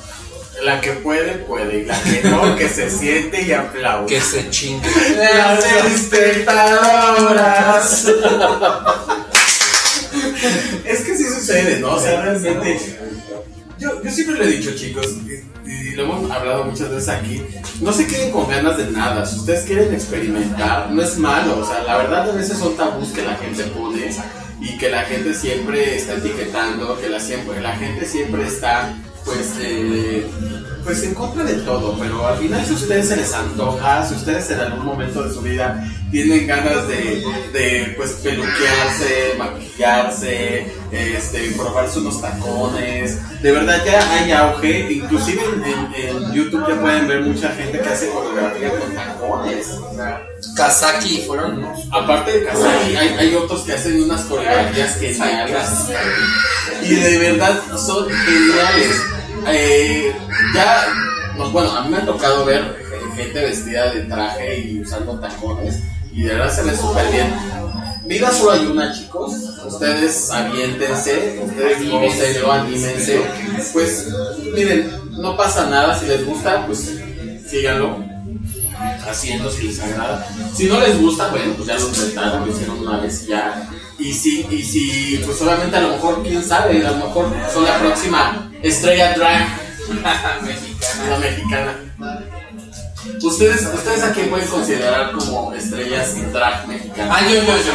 La 0.63 0.79
que 0.79 0.93
puede, 0.93 1.39
puede. 1.39 1.79
Y 1.79 1.85
la 1.85 2.01
que 2.01 2.21
no, 2.23 2.55
que 2.55 2.69
se 2.69 2.89
siente 2.89 3.41
y 3.41 3.51
aplaude. 3.51 4.05
Que 4.05 4.21
se 4.21 4.49
chingue. 4.49 4.89
Las 5.17 5.65
espectadoras. 5.87 8.05
es 10.85 11.01
que 11.01 11.17
sí 11.17 11.25
sucede, 11.25 11.81
¿no? 11.81 11.95
O 11.95 11.99
sea, 11.99 12.21
realmente. 12.21 12.97
Yo, 13.77 14.01
yo 14.01 14.09
siempre 14.09 14.37
lo 14.37 14.45
he 14.45 14.47
dicho, 14.47 14.73
chicos, 14.73 15.05
y, 15.25 15.43
y 15.69 15.91
lo 15.95 16.03
hemos 16.03 16.31
hablado 16.31 16.63
muchas 16.63 16.91
veces 16.91 17.09
aquí. 17.09 17.43
No 17.81 17.91
se 17.91 18.07
queden 18.07 18.31
con 18.31 18.47
ganas 18.47 18.77
de 18.77 18.89
nada. 18.91 19.25
Si 19.25 19.37
ustedes 19.37 19.65
quieren 19.65 19.93
experimentar, 19.93 20.89
no 20.91 21.01
es 21.01 21.17
malo. 21.17 21.59
O 21.59 21.65
sea, 21.65 21.83
la 21.83 21.97
verdad, 21.97 22.29
a 22.29 22.33
veces 22.33 22.57
son 22.57 22.77
tabús 22.77 23.09
que 23.09 23.23
la 23.23 23.35
gente 23.35 23.65
pone 23.65 24.09
y 24.61 24.77
que 24.77 24.89
la 24.89 25.01
gente 25.03 25.33
siempre 25.33 25.95
está 25.95 26.13
etiquetando, 26.13 26.97
que 27.01 27.09
la, 27.09 27.19
siempre, 27.19 27.59
la 27.61 27.75
gente 27.75 28.05
siempre 28.05 28.45
está 28.47 28.95
pues, 29.25 29.55
eh, 29.59 30.25
pues 30.83 31.03
en 31.03 31.13
contra 31.13 31.43
de 31.43 31.53
todo, 31.55 31.95
pero 31.99 32.25
al 32.27 32.37
final 32.37 32.65
si 32.65 32.71
a 32.73 32.75
ustedes 32.75 33.07
se 33.07 33.15
les 33.17 33.33
antoja, 33.33 34.05
si 34.07 34.15
ustedes 34.15 34.49
en 34.51 34.59
algún 34.59 34.85
momento 34.85 35.23
de 35.23 35.33
su 35.33 35.41
vida 35.41 35.87
tienen 36.11 36.45
ganas 36.47 36.87
de, 36.87 37.23
de 37.53 37.93
pues 37.95 38.11
peluquearse, 38.23 39.35
maquillarse, 39.37 40.73
este, 40.91 41.51
probarse 41.51 41.99
unos 41.99 42.21
tacones, 42.21 43.17
de 43.41 43.51
verdad 43.51 43.81
ya 43.85 44.13
hay 44.13 44.31
auge, 44.31 44.91
inclusive 44.91 45.41
en, 45.43 45.63
en- 45.63 45.93
en 46.25 46.33
YouTube 46.33 46.65
ya 46.67 46.79
pueden 46.81 47.07
ver 47.07 47.21
mucha 47.21 47.49
gente 47.49 47.79
que 47.79 47.89
hace 47.89 48.09
coreografía 48.09 48.69
con 48.71 48.93
tacones, 48.93 49.67
o 49.69 49.95
sea, 49.95 50.23
Kazaki 50.55 51.23
fueron 51.27 51.59
unos. 51.59 51.79
Aparte 51.91 52.31
de 52.39 52.45
Kazaki, 52.45 52.95
hay, 52.95 53.07
hay 53.19 53.35
otros 53.35 53.61
que 53.61 53.73
hacen 53.73 54.01
unas 54.03 54.21
coreografías 54.23 54.95
geniales. 54.99 55.67
Y 56.83 56.95
de 56.95 57.17
verdad 57.19 57.59
son 57.77 58.07
geniales. 58.09 58.95
Eh, 59.47 60.13
ya, 60.53 60.87
no, 61.37 61.49
bueno, 61.51 61.71
a 61.71 61.83
mí 61.83 61.89
me 61.89 61.97
ha 61.97 62.05
tocado 62.05 62.45
ver 62.45 62.81
gente 63.15 63.41
vestida 63.41 63.91
de 63.91 64.01
traje 64.01 64.59
y 64.59 64.81
usando 64.81 65.19
tacones. 65.19 65.79
Y 66.13 66.23
de 66.23 66.33
verdad 66.33 66.53
se 66.53 66.63
ve 66.63 66.75
súper 66.75 67.11
bien. 67.11 67.33
Vida 68.05 68.31
solo 68.31 68.51
hay 68.51 68.65
una, 68.65 68.91
chicos. 68.93 69.31
Ustedes 69.65 70.31
aviéntense, 70.31 71.41
ustedes 71.45 71.89
gócenlo, 71.89 72.51
anímense. 72.51 73.21
Pues, 73.73 74.07
miren, 74.53 74.91
no 75.11 75.37
pasa 75.37 75.69
nada. 75.69 75.97
Si 75.97 76.05
les 76.05 76.25
gusta, 76.25 76.65
pues 76.65 76.93
síganlo 77.47 78.03
haciendo 79.09 79.49
si 79.49 79.67
les 79.67 79.79
agrada. 79.79 80.27
Si 80.53 80.65
no 80.65 80.79
les 80.79 80.99
gusta, 80.99 81.29
bueno, 81.29 81.53
pues 81.55 81.67
ya 81.67 81.77
lo 81.77 81.87
intentaron, 81.87 82.45
lo 82.45 82.51
hicieron 82.51 82.79
una 82.79 82.99
vez 82.99 83.23
y 83.23 83.27
ya. 83.27 83.69
Y 83.99 84.13
si, 84.13 84.47
y 84.49 84.63
si, 84.63 85.21
pues 85.23 85.37
solamente 85.37 85.77
a 85.77 85.81
lo 85.81 85.89
mejor, 85.89 86.23
quién 86.23 86.43
sabe, 86.43 86.85
a 86.85 86.91
lo 86.91 87.05
mejor 87.05 87.31
son 87.53 87.63
la 87.63 87.79
próxima 87.79 88.50
estrella 88.63 89.13
drag 89.15 89.47
mexicana. 90.43 91.09
La 91.09 91.17
mexicana. 91.19 91.75
¿Ustedes, 93.23 93.67
¿Ustedes 93.73 94.03
a 94.03 94.13
quién 94.13 94.29
pueden 94.29 94.47
considerar 94.47 95.11
como 95.11 95.53
estrellas 95.53 96.15
drag 96.31 96.67
mexicanas? 96.67 97.17
Ah, 97.17 97.27
yo, 97.27 97.41
yo, 97.41 97.57
yo. 97.57 97.73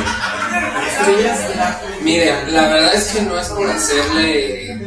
Estrellas 0.86 1.54
drag 1.54 1.80
Mire, 2.02 2.50
la 2.50 2.68
verdad 2.68 2.94
es 2.94 3.04
que 3.08 3.22
no 3.22 3.38
es 3.38 3.48
por 3.48 3.68
hacerle 3.68 4.86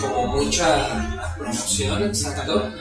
como 0.00 0.26
mucha 0.28 1.34
promoción, 1.38 2.02
exacto. 2.04 2.72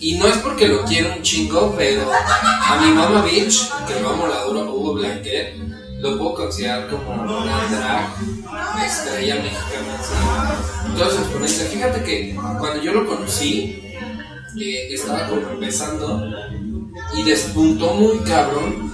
Y 0.00 0.18
no 0.18 0.26
es 0.26 0.36
porque 0.38 0.68
lo 0.68 0.84
quiero 0.84 1.14
un 1.14 1.22
chingo, 1.22 1.74
pero 1.76 2.10
a 2.12 2.80
mi 2.80 2.90
mamá 2.92 3.22
Beach, 3.22 3.70
que 3.86 4.00
lo 4.00 4.10
amo 4.10 4.26
la 4.26 4.42
duro, 4.42 4.74
Hugo 4.74 4.94
Blanquet, 4.94 5.54
lo 6.02 6.18
puedo 6.18 6.34
considerar 6.34 6.88
como 6.88 7.12
una 7.12 7.68
drag 7.70 8.84
estrella 8.84 9.36
mexicana. 9.36 9.98
¿sí? 10.02 10.92
Toda 10.98 11.10
su 11.10 11.18
exponencia. 11.18 11.64
Fíjate 11.66 12.02
que 12.02 12.34
cuando 12.58 12.82
yo 12.82 12.92
lo 12.92 13.06
conocí, 13.06 13.80
eh, 14.60 14.88
estaba 14.92 15.28
como 15.28 15.48
empezando 15.50 16.28
y 17.16 17.22
despuntó 17.22 17.94
muy 17.94 18.18
cabrón. 18.18 18.90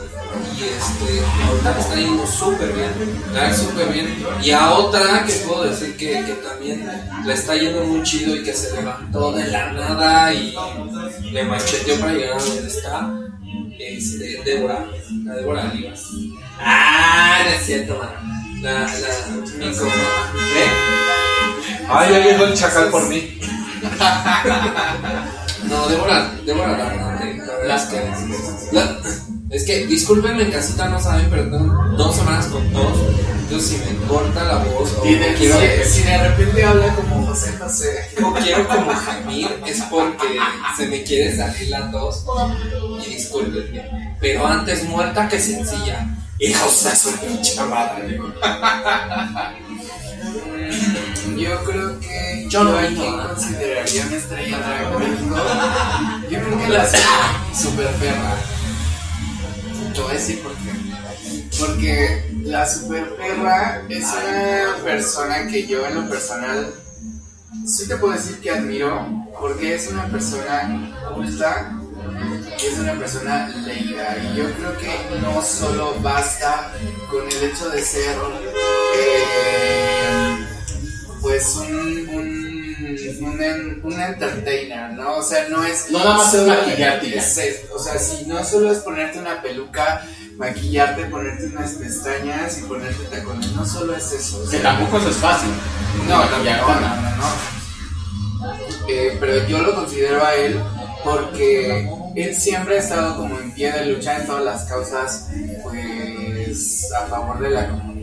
Y 0.54 0.62
este, 0.64 1.24
ahorita 1.46 1.72
me 1.72 1.80
está 1.80 1.94
yendo 1.94 2.26
súper 2.26 2.72
bien, 2.74 3.22
verdad, 3.32 3.56
súper 3.56 3.88
bien. 3.90 4.26
Y 4.42 4.50
a 4.50 4.72
otra 4.74 5.24
que 5.24 5.32
puedo 5.32 5.64
decir 5.64 5.96
que, 5.96 6.10
que 6.26 6.34
también 6.46 6.86
le 7.24 7.32
está 7.32 7.56
yendo 7.56 7.84
muy 7.84 8.02
chido 8.02 8.36
y 8.36 8.42
que 8.42 8.52
se 8.52 8.76
levantó 8.76 9.32
de 9.32 9.48
la 9.48 9.72
nada 9.72 10.34
y 10.34 10.54
le 11.32 11.44
macheteó 11.44 11.98
para 11.98 12.12
llegar 12.12 12.38
a 12.38 12.42
donde 12.42 12.68
está, 12.68 13.28
este, 13.78 14.42
Débora, 14.44 14.86
la 15.24 15.34
Débora 15.34 15.70
Olivas. 15.72 16.02
Ah, 16.58 17.38
no 17.44 17.50
es 17.50 17.64
cierto, 17.66 17.96
mano. 17.98 18.12
La, 18.62 18.72
la, 18.80 18.88
mi 19.58 19.76
como, 19.76 19.90
¿eh? 19.90 20.70
Ay, 21.88 22.12
ya 22.12 22.18
llegó 22.18 22.44
el 22.44 22.54
chacal 22.54 22.90
por 22.90 23.08
mí. 23.08 23.38
No, 25.68 25.86
Débora, 25.88 26.32
Débora 26.46 26.76
la 26.78 26.84
grande, 26.94 27.34
la 27.46 27.54
verdad 27.56 27.76
es 27.76 27.82
que. 27.84 28.74
la- 28.74 29.00
es 29.50 29.64
que, 29.64 29.86
discúlpenme 29.86 30.42
en 30.44 30.50
casita, 30.52 30.88
no 30.88 31.00
saben, 31.00 31.28
pero 31.30 31.44
tengo 31.44 31.84
dos 31.96 32.16
semanas 32.16 32.46
con 32.46 32.70
tos. 32.72 32.98
Entonces, 33.40 33.70
si 33.70 33.76
me 33.94 34.06
corta 34.06 34.44
la 34.44 34.56
voz 34.58 34.92
o 34.98 35.02
Tiene- 35.02 35.32
quiero, 35.34 35.58
si, 35.84 35.90
si 35.90 36.02
de 36.02 36.28
repente 36.28 36.64
habla 36.64 36.94
como 36.94 37.26
José 37.26 37.54
José. 37.58 38.10
o 38.22 38.34
quiero 38.34 38.68
como 38.68 38.90
gemir, 38.94 39.48
es 39.66 39.80
porque 39.84 40.38
se 40.76 40.86
me 40.88 41.02
quiere 41.02 41.34
salir 41.34 41.70
la 41.70 41.90
tos. 41.90 42.24
Y 43.06 43.10
discúlpenme. 43.14 44.16
Pero 44.20 44.46
antes 44.46 44.84
muerta 44.84 45.28
que 45.28 45.40
sencilla. 45.40 46.06
Hijos 46.40 46.84
de 46.84 46.94
su 46.94 47.10
pinche 47.18 47.60
madre. 47.64 48.20
Yo 51.36 51.64
creo 51.64 52.00
que 52.00 52.46
Yo 52.48 52.64
no, 52.64 52.76
quién 52.78 52.94
no. 53.16 53.28
consideraría 53.28 54.06
una 54.06 54.16
estrella 54.16 54.58
drag 54.58 54.92
de 54.92 54.98
México. 55.08 55.36
Yo 56.30 56.38
creo 56.40 56.58
que 56.58 56.68
la 56.68 56.88
super 57.54 57.88
perra. 57.94 58.36
Te 59.98 60.04
voy 60.04 60.12
decir 60.14 60.40
por 60.42 60.52
qué. 60.52 61.58
Porque 61.58 62.30
la 62.44 62.68
super 62.72 63.16
perra 63.16 63.82
es 63.88 64.04
una 64.04 64.76
persona 64.84 65.48
que 65.48 65.66
yo 65.66 65.84
en 65.88 65.94
lo 65.96 66.08
personal 66.08 66.72
sí 67.66 67.88
te 67.88 67.96
puedo 67.96 68.12
decir 68.14 68.38
que 68.40 68.52
admiro 68.52 69.08
porque 69.40 69.74
es 69.74 69.88
una 69.88 70.06
persona 70.06 70.96
culta 71.12 71.72
es 72.64 72.78
una 72.78 72.94
persona 72.94 73.48
leída 73.48 74.16
y 74.22 74.36
yo 74.36 74.44
creo 74.54 74.78
que 74.78 75.20
no 75.20 75.42
solo 75.42 75.94
basta 76.00 76.72
con 77.10 77.26
el 77.26 77.42
hecho 77.50 77.68
de 77.70 77.82
ser 77.82 78.16
eh, 78.96 80.46
pues 81.20 81.56
un- 81.56 82.08
un, 83.28 83.80
un 83.84 84.00
entertainer, 84.00 84.92
¿no? 84.92 85.16
O 85.16 85.22
sea, 85.22 85.48
no 85.48 85.62
es... 85.64 85.90
No 85.90 85.98
nada 85.98 86.16
más 86.18 86.34
es 86.34 86.46
maquillarte 86.46 87.16
es- 87.18 87.38
es- 87.38 87.60
o 87.74 87.78
sea, 87.78 87.98
si 87.98 88.26
no 88.26 88.42
solo 88.44 88.72
es 88.72 88.78
ponerte 88.78 89.18
una 89.18 89.40
peluca, 89.42 90.02
maquillarte, 90.36 91.04
ponerte 91.06 91.46
unas 91.46 91.72
pestañas 91.72 92.58
y 92.58 92.62
ponerte 92.62 93.04
tacones, 93.04 93.52
no 93.52 93.64
solo 93.66 93.94
es 93.96 94.12
eso. 94.12 94.38
o 94.38 94.44
Que 94.50 94.58
sea, 94.58 94.62
tampoco 94.62 94.98
eso 94.98 95.10
es 95.10 95.16
fácil. 95.16 95.50
no, 96.08 96.24
no, 96.24 96.38
no, 96.38 96.80
no, 96.80 97.16
no. 97.16 97.58
Eh, 98.88 99.16
pero 99.20 99.46
yo 99.46 99.58
lo 99.58 99.74
considero 99.74 100.24
a 100.24 100.34
él 100.34 100.58
porque 101.04 101.88
él 102.16 102.34
siempre 102.34 102.76
ha 102.76 102.78
estado 102.80 103.16
como 103.16 103.38
en 103.38 103.52
pie 103.52 103.70
de 103.72 103.86
lucha 103.86 104.16
en 104.18 104.26
todas 104.26 104.44
las 104.44 104.64
causas 104.64 105.28
pues 105.62 106.88
a 106.92 107.06
favor 107.06 107.38
de 107.40 107.50
la 107.50 107.68
comunidad 107.68 107.97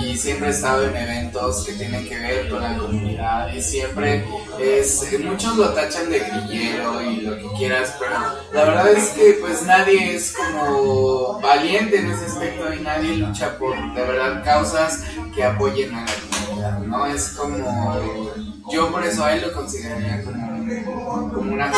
y 0.00 0.16
siempre 0.16 0.48
ha 0.48 0.50
estado 0.50 0.86
en 0.86 0.96
eventos 0.96 1.64
que 1.64 1.72
tienen 1.72 2.06
que 2.08 2.18
ver 2.18 2.48
con 2.48 2.62
la 2.62 2.76
comunidad 2.76 3.52
y 3.52 3.62
siempre 3.62 4.24
es 4.60 5.06
muchos 5.24 5.56
lo 5.56 5.70
tachan 5.70 6.10
de 6.10 6.20
grillero 6.20 7.02
y 7.02 7.20
lo 7.22 7.36
que 7.36 7.46
quieras 7.56 7.94
pero 7.98 8.14
la 8.52 8.64
verdad 8.64 8.92
es 8.92 9.08
que 9.10 9.38
pues 9.40 9.62
nadie 9.62 10.14
es 10.14 10.34
como 10.34 11.40
valiente 11.40 11.98
en 11.98 12.10
ese 12.10 12.26
aspecto 12.26 12.72
y 12.72 12.80
nadie 12.80 13.16
lucha 13.16 13.58
por 13.58 13.74
de 13.94 14.02
verdad 14.02 14.44
causas 14.44 15.02
que 15.34 15.44
apoyen 15.44 15.94
a 15.94 16.04
la 16.04 16.12
comunidad 16.30 16.78
no 16.80 17.06
es 17.06 17.28
como 17.30 18.30
yo 18.70 18.90
por 18.92 19.02
eso 19.04 19.24
a 19.24 19.32
él 19.32 19.42
lo 19.42 19.52
consideraría 19.52 20.22
como, 20.22 21.32
como 21.32 21.52
una. 21.52 21.72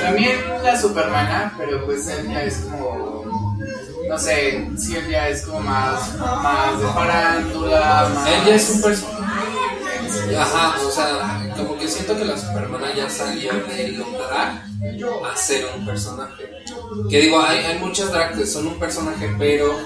También 0.00 0.38
la 0.62 0.80
Supermana, 0.80 1.52
pero 1.58 1.84
pues 1.84 2.06
él 2.08 2.28
ya 2.28 2.44
es 2.44 2.58
como, 2.58 3.05
no 4.08 4.18
sé, 4.18 4.68
sí 4.76 4.96
él 4.96 5.08
ya 5.10 5.28
es 5.28 5.42
como 5.42 5.60
más, 5.60 6.18
más 6.18 6.80
de 6.80 6.86
farándula, 6.88 8.10
más... 8.14 8.46
Ya 8.46 8.54
es 8.54 8.70
un 8.70 8.82
personaje. 8.82 9.26
Ajá, 10.38 10.76
o 10.80 10.90
sea, 10.90 11.54
como 11.56 11.76
que 11.78 11.88
siento 11.88 12.16
que 12.16 12.24
la 12.24 12.36
Supermana 12.36 12.94
ya 12.94 13.08
salió 13.08 13.52
de 13.52 13.88
lo 13.92 14.04
drag 14.10 14.64
a 15.24 15.36
ser 15.36 15.66
un 15.76 15.84
personaje. 15.84 16.44
Que 17.10 17.20
digo, 17.22 17.40
hay, 17.40 17.58
hay 17.58 17.78
muchas 17.78 18.10
drag 18.12 18.36
que 18.36 18.46
son 18.46 18.66
un 18.66 18.78
personaje, 18.78 19.34
pero 19.38 19.76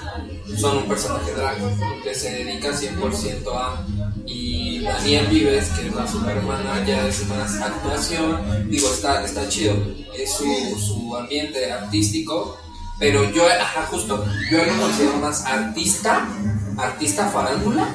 son 0.57 0.79
un 0.79 0.89
personaje 0.89 1.33
drag, 1.33 1.59
que 2.03 2.15
se 2.15 2.45
dedica 2.45 2.71
100% 2.71 3.55
a. 3.55 3.87
Y 4.27 4.81
Daniel 4.81 5.27
Vives, 5.27 5.69
que 5.71 5.89
es 5.89 5.95
la 5.95 6.07
Supermana, 6.07 6.85
ya 6.87 7.07
es 7.07 7.27
más 7.27 7.61
actuación. 7.61 8.71
Digo, 8.71 8.89
está, 8.93 9.25
está 9.25 9.49
chido, 9.49 9.75
es 10.17 10.33
su, 10.33 10.45
su 10.79 11.17
ambiente 11.17 11.73
artístico. 11.73 12.59
Pero 13.00 13.25
yo, 13.30 13.45
ajá, 13.47 13.87
justo, 13.90 14.25
yo 14.50 14.64
lo 14.64 14.76
considero 14.83 15.16
más 15.16 15.45
artista, 15.47 16.28
artista 16.76 17.28
farándula, 17.30 17.88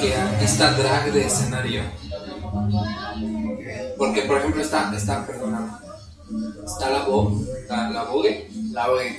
que 0.00 0.14
artista 0.14 0.70
drag 0.72 1.10
de 1.12 1.26
escenario. 1.26 1.82
Porque, 3.96 4.22
por 4.22 4.38
ejemplo, 4.38 4.62
está, 4.62 4.92
está, 4.94 5.26
perdona, 5.26 5.80
está 6.66 6.90
la 6.90 7.02
Vogue, 7.04 7.44
la, 7.68 7.90
la 7.90 8.02
Vogue, 8.04 8.48
La 8.72 8.88
voy. 8.88 9.16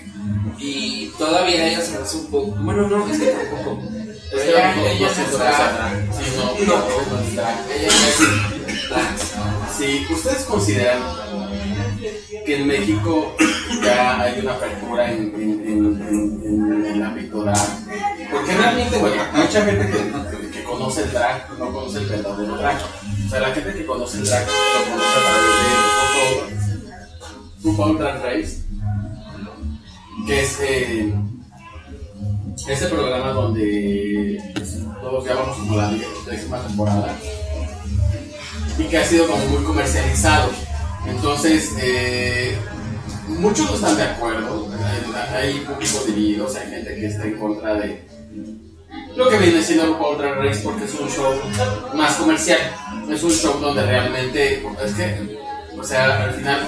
y 0.60 1.08
todavía 1.18 1.68
ella 1.68 1.82
se 1.82 1.98
hace 1.98 2.18
un 2.18 2.28
poco, 2.28 2.52
bueno, 2.62 2.88
no, 2.88 3.08
es 3.08 3.20
que 3.20 3.25
tampoco. 3.28 3.82
Es 4.34 4.41
que 4.41 4.50
Ella- 4.50 4.91
ella 4.91 5.08
no 5.10 5.15
no 5.15 5.22
está- 5.24 5.38
sea 5.58 5.74
drag. 5.74 6.13
Sí, 6.13 6.32
no, 6.38 6.76
No. 6.76 6.80
no, 6.80 7.15
no 7.15 7.19
es 7.22 7.36
drag. 7.36 7.72
Ella 7.72 7.88
ya 7.88 8.08
es- 8.10 9.78
Sí, 9.78 10.06
¿ustedes 10.12 10.43
consideran 10.43 11.02
que 12.45 12.56
en 12.58 12.67
México 12.67 13.36
ya 13.84 14.21
hay 14.21 14.39
una 14.39 14.54
apertura 14.54 15.12
en, 15.12 15.34
en, 15.36 15.41
en, 15.67 16.02
en- 16.02 16.86
el? 17.04 17.54
Porque 18.32 18.52
realmente, 18.58 18.97
bueno, 18.97 19.23
mucha 19.34 19.65
gente 19.65 19.88
que, 19.91 20.49
que- 20.52 20.63
conoce 20.63 21.04
el 21.04 21.12
drag 21.12 21.49
no 21.60 21.71
conoce 21.71 21.99
el 21.99 22.06
verdadero 22.08 22.58
drag. 22.58 22.78
O 23.26 23.30
sea, 23.30 23.39
la 23.41 23.52
gente 23.54 23.73
que 23.73 23.86
conoce 23.86 24.17
el 24.17 24.26
drag 24.26 24.47
lo 24.47 24.91
conoce 24.91 25.17
a 25.17 25.21
través 25.21 26.67
de 26.67 26.73
RuPaul, 27.63 27.97
Drag 27.99 28.21
Race, 28.23 28.63
que 30.28 30.41
es 30.41 30.60
eh, 30.62 31.13
ese 32.67 32.88
programa 32.88 33.30
donde 33.32 34.41
todos 35.02 35.26
ya 35.26 35.36
vamos 35.36 35.58
como 35.58 35.76
la 35.78 35.91
décima 36.30 36.60
temporada 36.60 37.15
y 38.80 38.84
que 38.86 38.97
ha 38.97 39.06
sido 39.06 39.28
como 39.28 39.45
muy 39.45 39.63
comercializado. 39.63 40.49
Entonces, 41.08 41.76
eh, 41.82 42.58
muchos 43.28 43.70
no 43.70 43.76
están 43.76 43.98
de 43.98 44.04
acuerdo, 44.04 44.70
hay, 45.34 45.60
públicos 45.62 46.06
divididos, 46.08 46.56
hay 46.56 46.70
gente 46.70 46.96
que 46.96 47.06
está 47.08 47.26
en 47.26 47.38
contra 47.38 47.76
de 47.76 48.04
lo 49.16 49.30
que 49.30 49.38
viene 49.38 49.62
siendo 49.62 49.86
RuPaul 49.86 50.18
Drag 50.18 50.38
Race 50.39 50.62
porque 50.63 50.86
es 50.86 51.00
un 51.00 51.10
show 51.10 51.34
más 51.94 52.16
comercial, 52.16 52.60
es 53.12 53.24
un 53.24 53.32
show 53.32 53.60
donde 53.60 53.86
realmente, 53.86 54.63
es 54.84 54.94
que, 54.94 55.38
o 55.78 55.84
sea, 55.84 56.24
al 56.24 56.34
final 56.34 56.68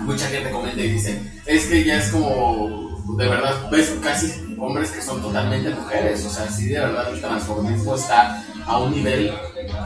mucha 0.00 0.26
gente 0.28 0.50
comenta 0.50 0.80
y 0.80 0.92
dice, 0.92 1.20
es 1.46 1.66
que 1.66 1.84
ya 1.84 1.98
es 1.98 2.08
como, 2.08 3.14
de 3.16 3.28
verdad, 3.28 3.70
ves 3.70 3.92
casi 4.02 4.32
hombres 4.58 4.90
que 4.90 5.02
son 5.02 5.20
totalmente 5.22 5.70
mujeres, 5.70 6.24
o 6.24 6.30
sea, 6.30 6.48
sí, 6.48 6.66
de 6.66 6.80
verdad 6.80 7.12
el 7.12 7.20
transformismo 7.20 7.94
está 7.94 8.44
a 8.66 8.78
un 8.78 8.92
nivel 8.92 9.32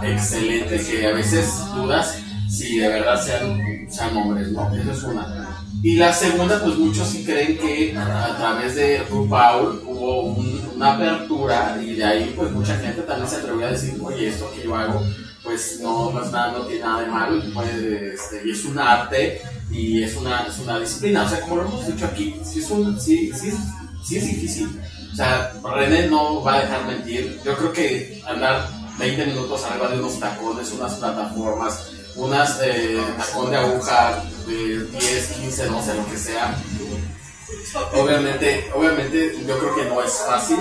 excelente 0.02 0.78
que 0.78 1.06
a 1.06 1.12
veces 1.12 1.50
dudas 1.74 2.18
si 2.48 2.78
de 2.78 2.88
verdad 2.88 3.22
sean, 3.22 3.60
sean 3.90 4.16
hombres, 4.16 4.48
¿no? 4.52 4.74
Eso 4.74 4.90
es 4.92 5.02
una. 5.02 5.48
Y 5.82 5.96
la 5.96 6.12
segunda, 6.12 6.60
pues 6.62 6.76
muchos 6.78 7.08
sí 7.08 7.24
creen 7.24 7.58
que 7.58 7.96
a, 7.96 8.34
través 8.38 8.74
de 8.74 9.02
RuPaul 9.10 9.82
hubo 9.86 10.22
un- 10.22 10.72
una 10.74 10.94
apertura 10.94 11.78
y 11.82 11.94
de 11.94 12.04
ahí 12.04 12.32
pues 12.36 12.50
mucha 12.50 12.76
gente 12.78 13.02
también 13.02 13.28
se 13.28 13.36
atrevió 13.36 13.66
a 13.66 13.70
decir, 13.70 13.98
oye, 14.02 14.28
esto 14.28 14.50
que 14.54 14.64
yo 14.64 14.74
hago 14.74 15.02
pues 15.44 15.78
no, 15.80 16.10
no 16.10 16.24
es 16.24 16.32
nada, 16.32 16.52
no 16.52 16.66
tiene 16.66 16.82
nada 16.84 17.00
de 17.02 17.06
malo, 17.06 17.40
puede, 17.54 18.14
este, 18.14 18.42
y 18.44 18.50
es 18.50 18.64
un 18.64 18.78
arte 18.80 19.40
y 19.70 20.02
es 20.02 20.16
una, 20.16 20.42
es 20.46 20.58
una 20.58 20.80
disciplina. 20.80 21.22
O 21.24 21.28
sea, 21.28 21.40
como 21.42 21.56
lo 21.56 21.68
hemos 21.68 21.86
dicho 21.86 22.04
aquí, 22.04 22.34
sí 22.44 22.58
es, 22.58 22.70
un, 22.70 23.00
sí, 23.00 23.30
sí, 23.32 23.52
sí 24.04 24.16
es 24.16 24.26
difícil. 24.26 24.80
O 25.12 25.14
sea, 25.14 25.52
René 25.62 26.08
no 26.08 26.42
va 26.42 26.54
a 26.56 26.60
dejar 26.62 26.84
mentir. 26.86 27.40
Yo 27.44 27.56
creo 27.56 27.72
que 27.72 28.20
andar 28.26 28.68
20 28.98 29.24
minutos 29.26 29.62
arriba 29.64 29.88
de 29.88 30.00
unos 30.00 30.18
tacones, 30.18 30.72
unas 30.72 30.94
plataformas, 30.94 31.92
unas 32.16 32.58
eh, 32.62 33.00
tacón 33.16 33.50
de 33.50 33.56
aguja 33.56 34.22
de 34.46 34.84
10, 34.84 35.26
15, 35.40 35.66
12, 35.66 35.94
lo 35.94 36.10
que 36.10 36.16
sea. 36.16 36.56
Obviamente, 37.94 38.70
obviamente 38.74 39.44
yo 39.46 39.58
creo 39.58 39.74
que 39.74 39.84
no 39.84 40.02
es 40.02 40.12
fácil. 40.26 40.58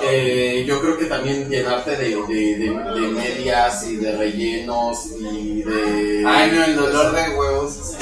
Eh, 0.00 0.64
yo 0.66 0.80
creo 0.80 0.98
que 0.98 1.04
también 1.04 1.48
llenarte 1.48 1.92
de, 1.92 2.16
de, 2.26 2.58
de, 2.58 3.00
de 3.00 3.08
medias 3.08 3.84
y 3.86 3.96
de 3.96 4.16
rellenos 4.16 5.06
y 5.20 5.62
de... 5.62 6.24
Ay, 6.26 6.50
no, 6.52 6.64
el 6.64 6.76
dolor 6.76 7.14
de 7.14 7.36
huevos. 7.36 7.94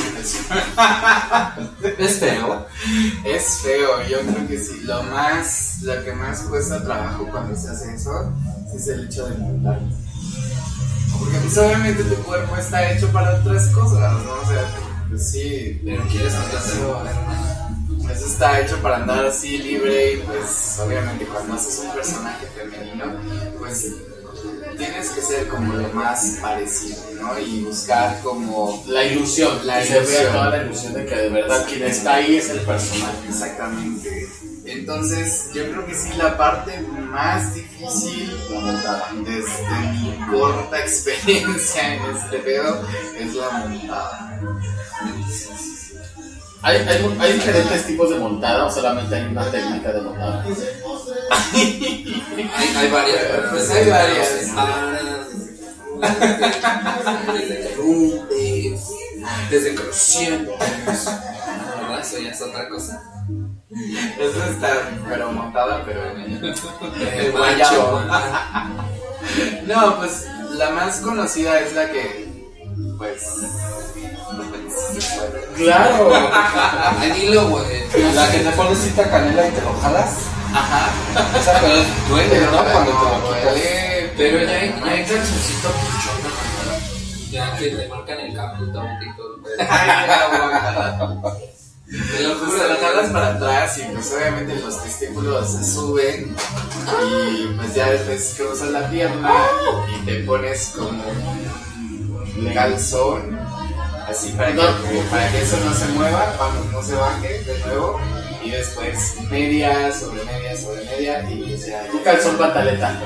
Es 1.98 2.18
feo. 2.18 2.66
Es 3.24 3.60
feo, 3.62 4.02
yo 4.08 4.20
creo 4.20 4.48
que 4.48 4.58
sí. 4.58 4.80
Lo 4.82 5.02
más, 5.04 5.78
lo 5.82 6.04
que 6.04 6.12
más 6.12 6.40
cuesta 6.42 6.82
trabajo 6.82 7.26
cuando 7.30 7.56
se 7.56 7.70
hace 7.70 7.94
eso 7.94 8.32
es 8.74 8.88
el 8.88 9.06
hecho 9.06 9.26
de 9.26 9.36
montar. 9.36 9.80
Porque 11.20 11.36
pues 11.38 11.58
obviamente 11.58 12.02
tu 12.04 12.14
cuerpo 12.22 12.56
está 12.56 12.90
hecho 12.92 13.08
para 13.12 13.36
otras 13.36 13.68
cosas, 13.68 14.12
¿no? 14.24 14.32
O 14.32 14.48
sea, 14.48 14.64
pues 15.08 15.30
sí, 15.30 15.80
Pero 15.84 16.02
quieres 16.08 16.34
andar 16.34 16.62
eso, 16.64 17.02
eso 18.12 18.26
está 18.26 18.60
hecho 18.60 18.76
para 18.82 18.96
andar 18.96 19.26
así 19.26 19.58
libre 19.58 20.14
y 20.14 20.16
pues 20.18 20.80
obviamente 20.84 21.24
cuando 21.26 21.54
haces 21.54 21.78
un 21.84 21.92
personaje 21.92 22.46
femenino, 22.56 23.04
pues 23.58 23.92
tienes 24.78 25.10
que 25.10 25.20
ser 25.20 25.48
como 25.48 25.74
lo 25.74 25.88
más 25.90 26.38
parecido, 26.40 26.96
¿no? 27.20 27.38
Y 27.38 27.64
buscar 27.64 28.20
como 28.22 28.82
La 28.88 29.04
ilusión, 29.04 29.66
La 29.66 29.80
que 29.80 29.86
se 29.86 29.92
vea 29.92 30.00
ilusión. 30.02 30.32
toda 30.32 30.50
la 30.50 30.62
ilusión 30.64 30.94
de 30.94 31.06
que 31.06 31.16
de 31.16 31.28
verdad 31.28 31.66
quien 31.68 31.82
está 31.82 32.14
ahí 32.14 32.36
es 32.36 32.48
el 32.50 32.60
personaje. 32.60 33.28
Exactamente. 33.28 34.28
Entonces, 34.70 35.50
yo 35.52 35.70
creo 35.70 35.84
que 35.86 35.94
sí, 35.94 36.10
la 36.16 36.36
parte 36.36 36.80
más 36.80 37.54
difícil, 37.54 38.30
La 38.50 38.60
montada. 38.60 39.08
desde 39.24 39.62
mi 39.92 40.16
corta 40.30 40.78
experiencia 40.80 41.94
en 41.94 42.16
este 42.16 42.38
pedo, 42.38 42.86
es 43.18 43.34
la 43.34 43.50
montada. 43.50 44.40
¿Hay, 46.62 46.76
hay, 46.76 47.16
hay 47.18 47.32
diferentes 47.32 47.86
tipos 47.86 48.10
de 48.10 48.16
montada 48.16 48.66
o 48.66 48.70
solamente 48.70 49.14
hay 49.14 49.26
una 49.26 49.50
técnica 49.50 49.92
de 49.92 50.02
montada? 50.02 50.44
Hay, 51.54 52.50
hay 52.76 52.90
varias. 52.90 53.18
Pues 53.50 53.70
hay 53.70 53.90
varias. 53.90 54.28
Desde 57.32 57.74
rompes, 57.76 58.80
desde. 59.50 59.72
¿Verdad? 61.80 62.00
Eso 62.00 62.18
ya 62.18 62.30
es 62.30 62.40
otra 62.42 62.68
cosa. 62.68 63.19
Eso 63.70 64.44
está, 64.50 64.90
pero 65.08 65.30
montada, 65.30 65.84
pero 65.84 66.10
en 66.10 66.20
el, 66.22 66.54
El 67.14 67.32
guayabo. 67.32 68.00
No, 69.66 69.96
pues 69.98 70.26
la 70.52 70.70
más 70.70 70.96
conocida 70.98 71.60
es 71.60 71.72
la 71.74 71.88
que, 71.90 72.26
pues, 72.98 73.22
Claro. 75.56 76.10
Ay, 76.98 77.10
dilo, 77.12 77.48
güey. 77.48 78.14
La 78.14 78.30
que 78.30 78.38
te 78.38 78.50
pones 78.52 78.78
cita 78.78 79.08
canela 79.08 79.46
y 79.46 79.50
te 79.52 79.60
lo 79.60 79.72
jalas. 79.80 80.16
ajá. 80.52 80.90
Esa 81.38 81.60
pero 81.60 81.74
duele, 82.08 82.40
¿no? 82.46 82.64
Cuando 82.64 82.90
te 82.90 83.04
lo 83.04 83.34
quitas. 83.34 83.54
Pero 84.16 84.44
ya 84.44 84.50
hay, 84.50 84.80
ya 84.84 84.90
hay 84.90 85.04
calzoncito 85.04 85.68
pichón. 85.68 86.18
Ya 87.30 87.56
que 87.56 87.66
le 87.72 87.88
marcan 87.88 88.20
el 88.20 88.34
caputón 88.34 88.88
y 89.02 89.16
todo. 89.16 89.36
Te 91.90 92.22
lo 92.22 92.36
juro, 92.36 92.68
lo 92.68 92.76
jalas 92.76 93.10
para 93.10 93.34
atrás 93.34 93.78
y 93.78 93.82
pues 93.92 94.12
obviamente 94.12 94.54
los 94.60 94.80
testículos 94.80 95.50
se 95.50 95.64
suben 95.64 96.36
y 97.36 97.46
pues 97.56 97.74
ya 97.74 97.90
después 97.90 98.34
cruzas 98.36 98.70
la 98.70 98.88
pierna 98.88 99.34
y 99.88 100.06
te 100.06 100.20
pones 100.20 100.72
como 100.76 101.02
un 101.02 102.54
calzón 102.54 103.36
así 104.06 104.30
para 104.32 104.52
que, 104.52 104.60
para 105.10 105.32
que 105.32 105.42
eso 105.42 105.56
no 105.64 105.74
se 105.74 105.86
mueva, 105.88 106.36
vamos, 106.38 106.66
no 106.70 106.80
se 106.80 106.94
baje 106.94 107.42
de 107.42 107.58
nuevo 107.66 108.00
y 108.44 108.50
después 108.50 109.16
media 109.28 109.92
sobre 109.92 110.24
media 110.26 110.56
sobre 110.56 110.84
media 110.84 111.28
y 111.28 111.42
pues 111.42 111.66
ya 111.66 111.88
Un 111.92 112.04
calzón 112.04 112.38
pantaleta. 112.38 113.00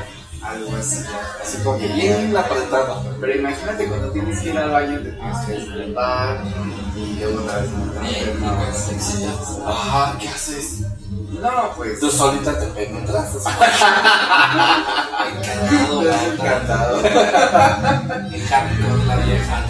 Algo 0.44 0.76
así, 0.76 1.02
así 1.42 1.58
como 1.64 1.78
que 1.78 1.88
Bien 1.88 2.36
apretado. 2.36 3.02
pero 3.20 3.34
imagínate 3.36 3.86
cuando 3.86 4.10
tienes 4.12 4.40
que 4.40 4.50
ir 4.50 4.58
al 4.58 4.70
baño 4.70 4.98
te 5.00 5.12
tienes 5.12 5.46
que 5.46 5.52
despertar 5.52 6.44
y 6.96 7.16
luego 7.18 7.42
otra 7.42 7.60
vez 7.60 7.70
no. 8.40 9.68
Ajá, 9.68 10.18
¿qué 10.20 10.28
haces? 10.28 10.80
no 11.40 11.72
pues 11.76 11.98
Tú 12.00 12.10
solita 12.10 12.58
te 12.58 12.66
penetras. 12.66 13.34
Encantado, 15.24 16.02
encantado 16.32 17.00
Encantado, 18.32 19.04
la 19.06 19.16
vieja. 19.16 19.66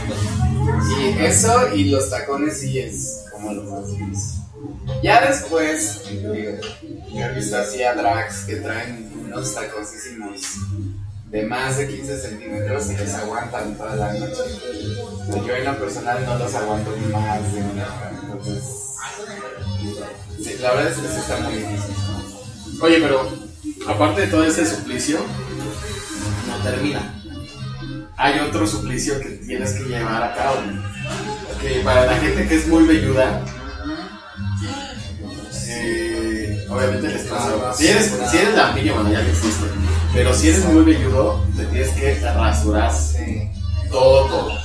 Y 0.98 1.24
eso 1.24 1.74
y 1.74 1.84
los 1.90 2.10
tacones 2.10 2.60
sí 2.60 2.78
es 2.78 3.24
como 3.32 3.52
lo 3.52 3.62
más 3.64 3.86
difícil. 3.90 4.40
Ya 5.02 5.20
después, 5.26 6.02
digo, 6.10 6.32
he 6.34 7.32
visto 7.34 7.56
así 7.58 7.82
a 7.82 7.94
drags 7.94 8.44
que 8.44 8.56
traen 8.56 9.13
unos 9.34 9.54
taconcísimos 9.54 10.40
de 11.30 11.42
más 11.46 11.78
de 11.78 11.88
15 11.88 12.18
centímetros 12.20 12.90
y 12.90 12.96
les 12.96 13.14
aguantan 13.14 13.76
toda 13.76 13.96
la 13.96 14.12
noche. 14.12 14.42
Yo 15.46 15.54
en 15.54 15.64
lo 15.64 15.78
personal 15.78 16.24
no 16.24 16.38
los 16.38 16.54
aguanto 16.54 16.90
más 17.12 17.52
de 17.52 17.60
una 17.60 17.82
hora, 17.82 18.12
entonces... 18.22 18.64
Sí, 20.42 20.56
la 20.60 20.74
verdad 20.74 20.92
es 20.92 20.98
que 20.98 21.08
sí 21.08 21.16
está 21.16 21.40
muy 21.40 21.54
difícil. 21.54 21.94
Oye, 22.80 23.00
pero 23.00 23.28
aparte 23.88 24.20
de 24.22 24.26
todo 24.28 24.44
ese 24.44 24.66
suplicio, 24.66 25.18
no 26.46 26.62
termina. 26.62 27.20
Hay 28.16 28.38
otro 28.38 28.66
suplicio 28.66 29.18
que 29.18 29.30
tienes 29.30 29.72
que 29.72 29.84
llevar 29.84 30.22
a 30.22 30.34
cabo. 30.34 30.56
Que 31.60 31.80
para 31.80 32.06
la 32.06 32.16
gente 32.18 32.46
que 32.46 32.54
es 32.54 32.68
muy 32.68 32.84
velluda, 32.84 33.44
eh, 35.66 36.13
obviamente 36.74 37.08
les 37.08 37.22
pasa. 37.22 37.74
Si 37.74 37.88
eres, 37.88 38.12
si 38.30 38.36
eres 38.36 38.54
lampiño, 38.54 38.94
bueno, 38.94 39.10
ya 39.12 39.22
no 39.22 39.28
existe. 39.28 39.66
Pero 40.12 40.34
si 40.34 40.48
eres 40.48 40.64
muy 40.66 40.84
velludo, 40.84 41.44
te 41.56 41.64
tienes 41.66 41.90
que 41.90 42.20
rasurar 42.20 42.92
todo, 43.90 44.26
todo. 44.26 44.58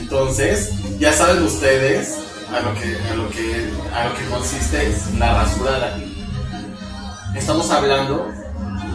Entonces, 0.00 0.70
ya 0.98 1.12
saben 1.12 1.42
ustedes 1.42 2.18
a 2.52 2.60
lo 2.60 2.74
que, 2.74 2.96
a 3.10 3.14
lo 3.14 3.30
que, 3.30 3.70
a 3.94 4.08
lo 4.08 4.14
que 4.14 4.24
consiste 4.30 4.88
es 4.88 5.14
la 5.18 5.42
rasura 5.42 5.72
de 5.72 5.78
la 5.78 5.94
piel. 5.94 6.14
Estamos 7.36 7.70
hablando 7.70 8.26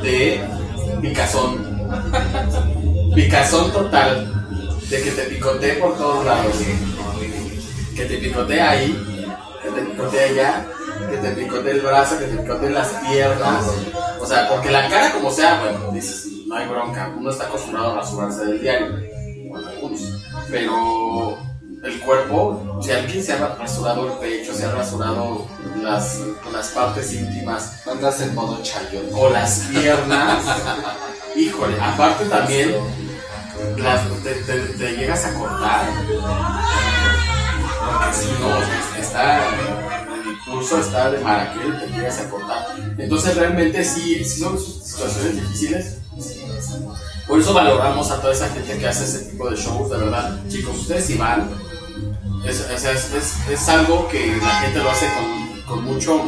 de 0.01 0.43
picazón. 1.01 1.73
Picazón 3.15 3.71
total. 3.71 4.29
De 4.89 5.01
que 5.01 5.11
te 5.11 5.23
picotee 5.23 5.73
por 5.75 5.97
todos 5.97 6.25
lados. 6.25 6.55
Que 7.95 8.05
te 8.05 8.17
picotee 8.17 8.61
ahí. 8.61 9.27
Que 9.61 9.69
te 9.69 9.81
picotee 9.81 10.29
allá. 10.29 10.67
Que 11.13 11.19
te 11.29 11.31
picotee 11.35 11.71
el 11.73 11.81
brazo. 11.81 12.17
Que 12.17 12.25
te 12.25 12.37
picotee 12.37 12.69
las 12.71 12.87
piernas. 13.07 13.65
O 14.19 14.25
sea, 14.25 14.49
porque 14.49 14.71
la 14.71 14.89
cara 14.89 15.11
como 15.11 15.29
sea, 15.31 15.59
bueno, 15.61 15.91
dices, 15.91 16.27
no 16.47 16.55
hay 16.55 16.67
bronca. 16.67 17.13
Uno 17.15 17.29
está 17.29 17.43
acostumbrado 17.45 17.91
a 17.91 17.95
rasurarse 17.97 18.45
del 18.45 18.61
diario. 18.61 18.87
Bueno, 19.49 19.67
algunos. 19.67 20.01
Pero 20.49 21.37
el 21.83 21.99
cuerpo, 22.01 22.79
si 22.81 22.91
alguien 22.91 23.23
se 23.23 23.33
ha 23.33 23.55
rasurado 23.59 24.07
el 24.07 24.17
pecho, 24.19 24.53
se 24.53 24.65
ha 24.65 24.71
rasurado 24.71 25.45
las, 25.81 26.17
las 26.51 26.67
partes 26.69 27.13
íntimas 27.13 27.85
Andas 27.87 28.21
en 28.21 28.33
modo 28.33 28.57
chayón. 28.63 29.05
o 29.13 29.29
las 29.29 29.59
piernas, 29.71 30.43
híjole, 31.35 31.77
aparte 31.81 32.25
también 32.25 32.75
las, 33.77 34.01
te, 34.23 34.33
te- 34.33 34.59
te 34.77 34.91
llegas 34.97 35.25
a 35.25 35.33
cortar. 35.33 35.85
Porque 37.85 38.13
si 38.13 38.31
no, 38.41 38.57
es- 38.57 39.05
está, 39.05 39.39
pulso 40.45 40.79
está 40.79 41.11
de 41.11 41.19
maraquel, 41.19 41.79
te 41.79 41.87
llegas 41.87 42.19
a 42.19 42.29
cortar. 42.29 42.65
Entonces 42.97 43.35
realmente 43.35 43.83
sí, 43.83 44.23
sí 44.25 44.39
son 44.41 44.59
situaciones 44.59 45.35
difíciles. 45.41 45.97
Por 47.27 47.39
eso 47.39 47.53
valoramos 47.53 48.11
a 48.11 48.19
toda 48.19 48.33
esa 48.33 48.49
gente 48.49 48.77
que 48.77 48.87
hace 48.87 49.03
ese 49.05 49.31
tipo 49.31 49.49
de 49.49 49.55
shows, 49.55 49.89
de 49.89 49.97
verdad. 49.97 50.39
Chicos, 50.49 50.77
ustedes 50.77 51.05
si 51.05 51.15
van, 51.15 51.49
es, 52.45 52.59
es, 52.59 52.83
es- 52.85 53.49
es 53.49 53.69
algo 53.69 54.07
que 54.09 54.35
la 54.37 54.49
gente 54.61 54.79
lo 54.79 54.91
hace 54.91 55.07
con, 55.15 55.61
con 55.77 55.83
mucho, 55.85 56.25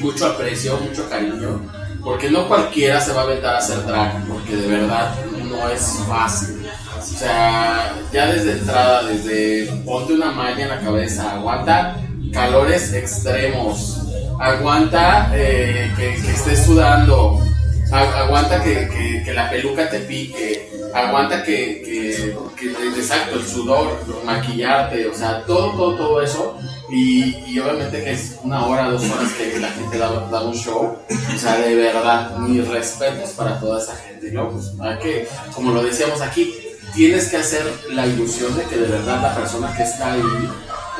mucho 0.00 0.26
aprecio, 0.26 0.78
mucho 0.78 1.08
cariño, 1.08 1.60
porque 2.02 2.30
no 2.30 2.48
cualquiera 2.48 3.00
se 3.00 3.12
va 3.12 3.20
a 3.22 3.24
aventar 3.24 3.54
a 3.56 3.58
hacer 3.58 3.84
drag, 3.86 4.26
porque 4.26 4.56
de 4.56 4.66
verdad 4.66 5.14
no 5.44 5.68
es 5.68 5.82
fácil. 6.08 6.66
O 6.98 7.02
sea, 7.18 7.94
ya 8.12 8.26
desde 8.32 8.52
entrada, 8.52 9.04
desde 9.04 9.66
ponte 9.84 10.14
una 10.14 10.32
malla 10.32 10.62
en 10.62 10.68
la 10.70 10.80
cabeza, 10.80 11.32
aguanta 11.32 11.96
calores 12.36 12.92
extremos, 12.92 13.98
aguanta 14.38 15.30
eh, 15.34 15.90
que, 15.96 16.14
que 16.22 16.30
estés 16.32 16.64
sudando, 16.66 17.40
aguanta 17.90 18.62
que, 18.62 18.88
que- 18.88 19.22
que 19.24 19.32
la 19.32 19.48
peluca 19.50 19.88
te 19.88 20.00
pique, 20.00 20.70
aguanta 20.94 21.42
que, 21.42 22.34
exacto, 22.98 23.36
el 23.36 23.46
sudor, 23.46 23.98
maquillarte, 24.24 25.06
o 25.06 25.14
sea, 25.14 25.42
todo, 25.46 25.70
todo, 25.72 25.96
todo 25.96 26.22
eso. 26.22 26.58
Y, 26.90 27.34
y 27.48 27.58
obviamente 27.58 28.04
que 28.04 28.12
es 28.12 28.36
una 28.44 28.64
hora, 28.66 28.88
dos 28.90 29.02
horas 29.10 29.32
que 29.32 29.58
la 29.58 29.68
gente 29.70 29.98
da, 29.98 30.08
da 30.30 30.42
un 30.42 30.54
show. 30.54 30.96
O 31.34 31.38
sea, 31.38 31.56
de 31.58 31.74
verdad, 31.74 32.36
mis 32.38 32.66
respetos 32.68 33.30
para 33.30 33.58
toda 33.58 33.82
esa 33.82 33.96
gente, 33.96 34.30
¿no? 34.30 34.50
Pues 34.50 34.70
que, 35.02 35.26
como 35.54 35.72
lo 35.72 35.82
decíamos 35.82 36.20
aquí, 36.20 36.54
tienes 36.94 37.28
que 37.28 37.38
hacer 37.38 37.64
la 37.90 38.06
ilusión 38.06 38.56
de 38.56 38.62
que 38.64 38.76
de 38.76 38.86
verdad 38.86 39.20
la 39.20 39.34
persona 39.34 39.74
que 39.76 39.82
está 39.82 40.12
ahí, 40.12 40.22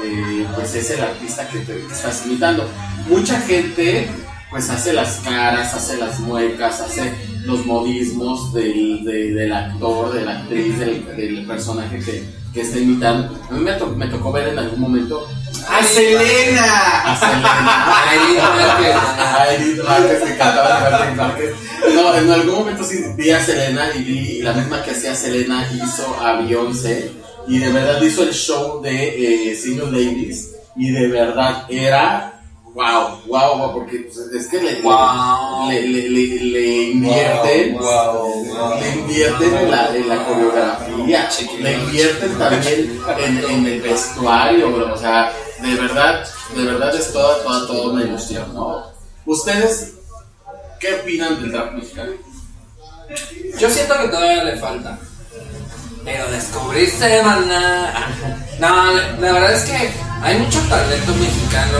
eh, 0.02 0.46
pues 0.54 0.74
es 0.74 0.90
el 0.90 1.00
artista 1.02 1.48
que, 1.48 1.59
te, 1.61 1.72
que 1.87 1.92
estás 1.92 2.24
imitando. 2.26 2.68
Mucha 3.09 3.40
gente 3.40 4.09
pues 4.50 4.70
hace 4.70 4.92
las 4.92 5.16
caras, 5.24 5.74
hace 5.74 5.96
las 5.96 6.20
muecas, 6.20 6.80
hace 6.80 7.12
los 7.44 7.64
modismos 7.66 8.52
del, 8.54 9.04
de- 9.04 9.32
del 9.32 9.52
actor, 9.52 10.12
de 10.12 10.24
la 10.24 10.38
actriz, 10.38 10.78
del, 10.78 11.04
del 11.16 11.44
personaje 11.46 11.98
que, 11.98 12.24
que 12.54 12.61
está 12.62 12.78
imitando. 12.78 13.37
A 13.50 13.54
mí 13.54 13.61
me, 13.61 13.72
to- 13.72 13.88
me 13.88 14.06
tocó 14.06 14.30
ver 14.32 14.48
en 14.48 14.59
algún 14.59 14.80
momento 14.80 15.26
¡A 15.68 15.82
Selena! 15.82 17.12
a 17.12 17.16
Selena. 17.18 18.02
A 18.02 18.14
Edith 18.14 18.38
Márquez. 18.38 18.96
A 19.18 19.54
Edith 19.54 19.85
Márquez, 19.85 20.24
me 20.24 20.35
encantaba 20.35 21.06
Edith 21.06 21.16
Márquez. 21.16 21.50
No, 21.94 22.14
en 22.14 22.30
algún 22.30 22.54
momento 22.54 22.85
sí 22.85 22.98
vi 23.16 23.30
a 23.30 23.44
Selena 23.44 23.88
y 23.96 24.02
vi 24.04 24.42
la 24.42 24.52
misma 24.52 24.82
que 24.82 24.92
hacía 24.92 25.14
Selena 25.14 25.66
hizo 25.74 26.16
a 26.24 26.35
Beyoncé 26.40 27.11
y 27.48 27.59
de 27.59 27.72
verdad 27.72 28.00
hizo 28.02 28.22
el 28.22 28.32
show 28.32 28.80
de 28.82 29.50
eh, 29.52 29.54
Single 29.56 29.87
Ladies 29.90 30.54
y 30.76 30.90
de 30.90 31.09
verdad 31.09 31.64
era 31.68 32.32
wow, 32.74 33.20
wow, 33.26 33.56
wow, 33.59 33.72
porque 33.72 34.00
pues, 34.12 34.18
es 34.35 34.48
que 34.48 34.62
le, 34.62 34.82
Wow. 34.82 35.70
le, 35.70 35.82
le, 35.88 36.09
le- 36.11 36.40
le 36.44 36.82
invierten, 36.90 37.74
Wow, 37.78 38.44
wow, 38.44 38.80
le 38.80 38.88
invierten 39.00 39.54
en 39.54 39.70
la, 39.70 39.96
en 39.96 40.09
la 40.09 40.24
coreografía, 40.26 41.28
le 41.61 41.72
invierten 41.72 42.38
también 42.38 43.00
en, 43.18 43.50
en 43.50 43.66
el 43.66 43.80
vestuario, 43.80 44.70
bro, 44.72 44.92
o 44.92 44.98
sea, 44.98 45.32
de 45.62 45.74
verdad, 45.74 46.26
de 46.54 46.62
verdad 46.64 46.94
es 46.94 47.11
toda, 47.12 47.42
toda, 47.42 47.66
toda 47.66 47.92
una 47.92 48.02
ilusión, 48.04 48.52
¿no? 48.52 48.82
¿Ustedes 49.24 49.94
qué 50.78 50.94
opinan 51.00 51.40
del 51.40 51.52
rap 51.54 51.72
mexicano? 51.72 52.12
Yo 53.59 53.70
siento 53.70 53.94
que 54.02 54.09
todavía 54.09 54.44
le 54.44 54.56
falta. 54.56 54.98
Pero 56.06 56.30
descubriste, 56.30 57.20
maná. 57.24 57.92
No, 58.60 58.92
la, 58.94 59.32
verdad 59.32 59.52
es 59.54 59.64
que 59.64 59.90
hay 60.22 60.38
mucho 60.38 60.60
talento 60.68 61.12
mexicano. 61.16 61.78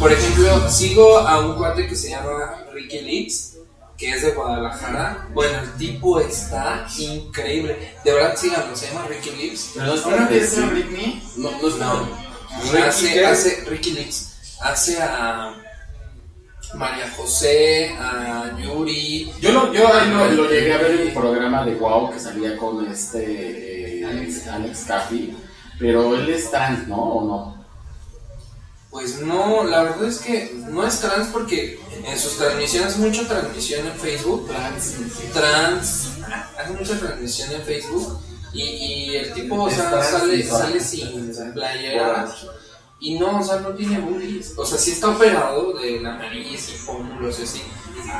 Por 0.00 0.12
ejemplo, 0.12 0.68
sigo 0.68 1.18
a 1.18 1.38
un 1.38 1.54
cuate 1.54 1.86
que 1.86 1.94
se 1.94 2.10
llama 2.10 2.64
Ricky 2.72 3.02
Lips, 3.02 3.58
que 3.96 4.10
es 4.10 4.22
de 4.22 4.32
Guadalajara. 4.32 5.28
Bueno, 5.32 5.60
el 5.60 5.72
tipo 5.74 6.18
está 6.18 6.84
increíble. 6.98 7.94
De 8.04 8.12
verdad, 8.12 8.36
síganlo, 8.36 8.74
se 8.74 8.88
llama 8.88 9.06
Ricky 9.06 9.30
Lips. 9.30 9.76
No 9.76 9.94
es 9.94 10.04
¿Uno 10.04 10.28
que 10.28 10.38
es 10.38 10.50
sí. 10.50 10.60
Britney? 10.62 11.22
No, 11.36 11.52
no 11.52 11.68
es 11.68 11.76
No. 11.76 12.08
¿Ricky 12.64 12.78
hace, 12.78 13.26
hace 13.26 13.64
Ricky 13.68 13.92
Lips. 13.92 14.58
Hace 14.60 15.00
a 15.00 15.54
María 16.74 17.10
José, 17.16 17.94
a 17.98 18.56
Yuri. 18.58 19.32
Yo, 19.40 19.52
lo, 19.52 19.72
yo 19.72 19.92
ahí 19.92 20.10
lo, 20.10 20.30
lo 20.30 20.50
llegué 20.50 20.74
a 20.74 20.78
ver 20.78 20.90
en 20.92 21.08
un 21.08 21.14
programa 21.14 21.64
de 21.64 21.74
Wow 21.74 22.10
que 22.10 22.18
salía 22.18 22.56
con 22.56 22.86
este 22.86 24.00
eh, 24.00 24.06
Alex, 24.06 24.46
Alex 24.48 24.84
Caffey, 24.86 25.36
pero 25.78 26.14
él 26.16 26.28
es 26.30 26.50
trans, 26.50 26.88
¿no? 26.88 26.96
¿O 26.96 27.24
no? 27.26 27.62
Pues 28.90 29.20
no, 29.22 29.64
la 29.64 29.84
verdad 29.84 30.04
es 30.04 30.18
que 30.18 30.54
no 30.68 30.86
es 30.86 31.00
trans 31.00 31.28
porque 31.28 31.80
en 32.04 32.18
sus 32.18 32.36
transmisiones, 32.36 32.98
mucha 32.98 33.26
transmisión 33.26 33.86
en 33.86 33.94
Facebook, 33.94 34.46
Trans. 34.48 34.96
trans, 35.32 36.08
hace 36.58 36.72
mucha 36.78 36.98
transmisión 36.98 37.52
en 37.52 37.62
Facebook 37.62 38.20
Y, 38.52 38.62
y 38.62 39.16
el 39.16 39.32
tipo, 39.32 39.62
o 39.62 39.70
sea, 39.70 40.02
sale, 40.02 40.42
sin 40.42 40.50
sale 40.50 40.80
sin 40.80 41.52
playera. 41.54 42.28
Y 43.04 43.18
no, 43.18 43.40
o 43.40 43.42
sea, 43.42 43.56
no 43.56 43.70
tiene 43.70 43.98
boobies. 43.98 44.54
O 44.56 44.64
sea, 44.64 44.78
sí 44.78 44.92
está 44.92 45.08
operado 45.08 45.72
de 45.74 46.00
la 46.00 46.14
nariz 46.18 46.68
y 46.68 46.86
pómulos 46.86 47.40
y 47.40 47.42
así. 47.42 47.62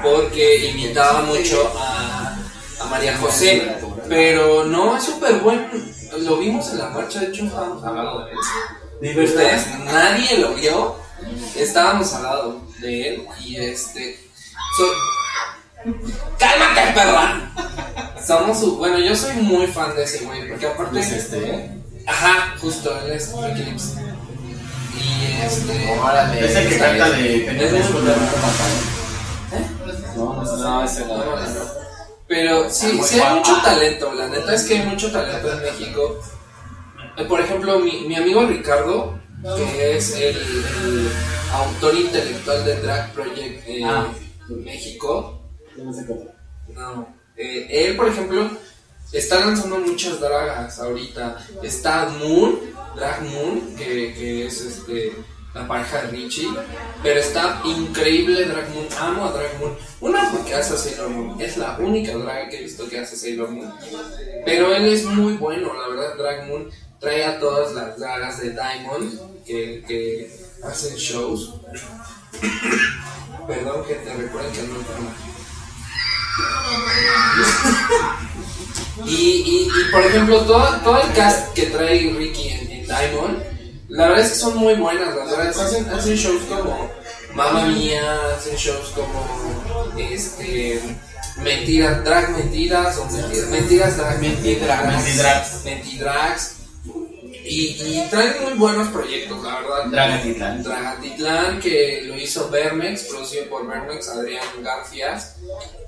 Porque 0.03 0.71
imitaba 0.71 1.23
mucho 1.23 1.73
a, 1.79 2.37
a 2.81 2.85
María 2.87 3.17
José. 3.19 3.77
Pero 4.09 4.65
no, 4.65 4.97
es 4.97 5.05
súper 5.05 5.35
bueno. 5.37 5.69
Lo 6.19 6.37
vimos 6.39 6.69
en 6.73 6.79
la 6.79 6.89
marcha, 6.91 7.21
de 7.21 7.27
hecho, 7.29 7.45
estábamos 7.45 7.83
hablando 7.85 8.25
de 8.25 8.33
él. 8.33 9.15
¿De 9.15 9.25
Ustedes, 9.25 9.67
nadie 9.85 10.39
lo 10.39 10.53
vio. 10.55 10.97
Estábamos 11.55 12.13
al 12.15 12.23
lado 12.25 12.61
de 12.81 13.09
él 13.15 13.27
y 13.41 13.57
este. 13.57 14.19
so- 14.77 15.93
¡Cálmate, 16.39 16.93
perra! 16.93 17.53
Somos 18.27 18.59
su. 18.59 18.77
Bueno, 18.79 18.99
yo 18.99 19.15
soy 19.15 19.35
muy 19.37 19.67
fan 19.69 19.95
de 19.95 20.03
ese 20.05 20.25
güey, 20.25 20.49
porque 20.49 20.67
aparte. 20.67 20.99
Es 21.01 21.13
este, 21.13 21.71
Ajá, 22.07 22.57
justo, 22.61 22.93
él 23.05 23.13
es 23.13 23.33
Lips. 23.33 23.95
Y 24.95 25.43
este. 25.43 25.99
Órale. 25.99 26.45
Es 26.45 26.57
el 26.57 26.69
que 26.69 26.79
canta 26.79 27.11
de 27.11 27.45
bueno. 27.93 28.13
No, 30.17 30.43
no, 30.45 30.57
No, 30.57 30.85
ese 30.85 31.05
no. 31.07 31.25
Pero 32.29 32.71
sí, 32.71 32.99
sí 33.05 33.21
hay 33.21 33.35
mucho 33.37 33.55
talento, 33.63 34.13
la 34.15 34.29
neta 34.29 34.55
es 34.55 34.63
que 34.65 34.79
hay 34.79 34.87
mucho 34.87 35.11
talento 35.13 35.53
en 35.53 35.63
México. 35.63 36.19
Eh, 37.19 37.25
Por 37.25 37.41
ejemplo, 37.41 37.79
mi, 37.79 38.03
mi 38.07 38.17
amigo 38.17 38.47
Ricardo, 38.47 39.19
que 39.57 39.97
es 39.97 40.15
el, 40.17 40.37
el 40.37 41.09
autor 41.53 41.95
intelectual 41.95 42.65
de 42.65 42.81
Drag 42.81 43.13
Project 43.13 43.69
en 43.69 43.85
Ah. 43.85 44.07
México, 44.49 45.43
no, 46.75 47.09
eh, 47.37 47.67
él, 47.71 47.97
por 47.97 48.09
ejemplo, 48.09 48.51
está 49.13 49.41
lanzando 49.41 49.79
muchas 49.79 50.21
dragas 50.21 50.79
ahorita. 50.79 51.47
Está 51.63 52.09
Moon, 52.19 52.61
Drag 52.97 53.23
Moon, 53.23 53.75
que, 53.77 54.15
que 54.15 54.47
es 54.47 54.61
este 54.61 55.13
la 55.55 55.69
pareja 55.69 56.03
de 56.03 56.09
Richie, 56.09 56.49
pero 57.03 57.21
está 57.21 57.61
increíble 57.65 58.47
Drag 58.47 58.71
Moon. 58.71 58.87
Amo 58.99 59.27
a 59.27 59.33
Drag 59.33 59.59
Moon. 59.61 59.77
Una 60.01 60.31
porque 60.31 60.55
hace 60.55 60.75
a 60.75 60.77
Sailor 60.77 61.11
Moon, 61.11 61.41
es 61.41 61.57
la 61.57 61.77
única 61.79 62.13
drag 62.17 62.49
que 62.49 62.59
he 62.59 62.63
visto 62.63 62.89
que 62.89 62.99
hace 62.99 63.17
Sailor 63.17 63.51
Moon. 63.51 63.73
Pero 64.45 64.75
él 64.75 64.87
es 64.87 65.05
muy 65.05 65.35
bueno, 65.35 65.73
la 65.75 65.89
verdad. 65.89 66.17
Drag 66.17 66.49
Moon 66.49 66.71
trae 66.99 67.25
a 67.25 67.39
todas 67.39 67.73
las 67.75 67.99
dragas 67.99 68.41
de 68.41 68.51
Diamond 68.51 69.45
que, 69.45 69.85
que 69.87 70.31
hacen 70.65 70.97
shows. 70.97 71.55
Perdón, 73.47 73.85
que 73.87 73.95
te 73.95 74.15
recuerden 74.15 74.53
que 74.53 74.63
no 74.63 74.77
enferma. 74.77 75.15
Y, 79.07 79.15
y, 79.15 79.69
y, 79.69 79.91
por 79.91 80.03
ejemplo, 80.05 80.41
todo, 80.43 80.77
todo 80.85 81.03
el 81.03 81.13
cast 81.13 81.53
que 81.55 81.67
trae 81.67 82.15
Ricky 82.17 82.49
en, 82.49 82.71
en 82.71 82.87
Diamond, 82.87 83.43
la 83.89 84.09
verdad 84.09 84.25
es 84.25 84.33
que 84.33 84.39
son 84.39 84.57
muy 84.57 84.75
buenas. 84.75 85.15
Las 85.15 85.31
dragas 85.31 85.59
hacen, 85.59 85.89
hacen 85.91 86.17
shows 86.17 86.43
como 86.49 86.91
Mamma 87.35 87.67
Mía, 87.67 88.19
hacen 88.37 88.57
shows 88.57 88.93
como 88.95 89.93
este 89.99 90.81
Mentiras, 91.39 92.05
Drag 92.05 92.31
Mentiras 92.31 92.97
o 92.99 93.07
Mentiras, 93.07 93.49
mentiras 93.49 93.97
Drag 93.97 94.21
Mentidrags. 94.21 95.65
Mentidrags. 95.65 96.62
Y, 97.53 97.77
y 97.83 98.07
traen 98.09 98.43
muy 98.45 98.55
buenos 98.55 98.89
proyectos, 98.89 99.43
la 99.43 99.61
verdad. 99.61 99.87
Dragatitlán. 99.91 100.63
Dragatitlán, 100.63 101.61
que 101.61 102.03
lo 102.07 102.17
hizo 102.17 102.49
Vermex, 102.49 103.03
producido 103.03 103.45
por 103.51 103.67
Vermex, 103.67 104.09
Adrián 104.09 104.45
Garfias. 104.63 105.37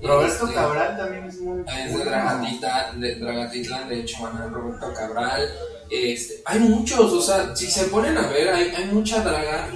Roberto 0.03 0.44
Este, 0.44 0.55
Cabral 0.55 0.96
también 0.98 1.24
es 1.24 1.40
muy 1.40 1.64
es 1.66 1.96
de 1.96 2.05
Dragatitlán, 2.05 3.00
de 3.00 3.14
Dragatitlán, 3.14 3.88
de 3.88 4.00
hecho, 4.00 4.18
Manuel 4.20 4.53
Roberto 4.53 4.92
Cabral. 4.92 5.50
Este, 5.90 6.42
hay 6.44 6.59
muchos, 6.59 7.11
o 7.12 7.22
sea, 7.22 7.57
si 7.57 7.70
se 7.70 7.85
ponen 7.85 8.18
a 8.18 8.27
ver, 8.27 8.50
hay, 8.50 8.68
hay 8.68 8.85
mucha 8.87 9.22
draga 9.22 9.70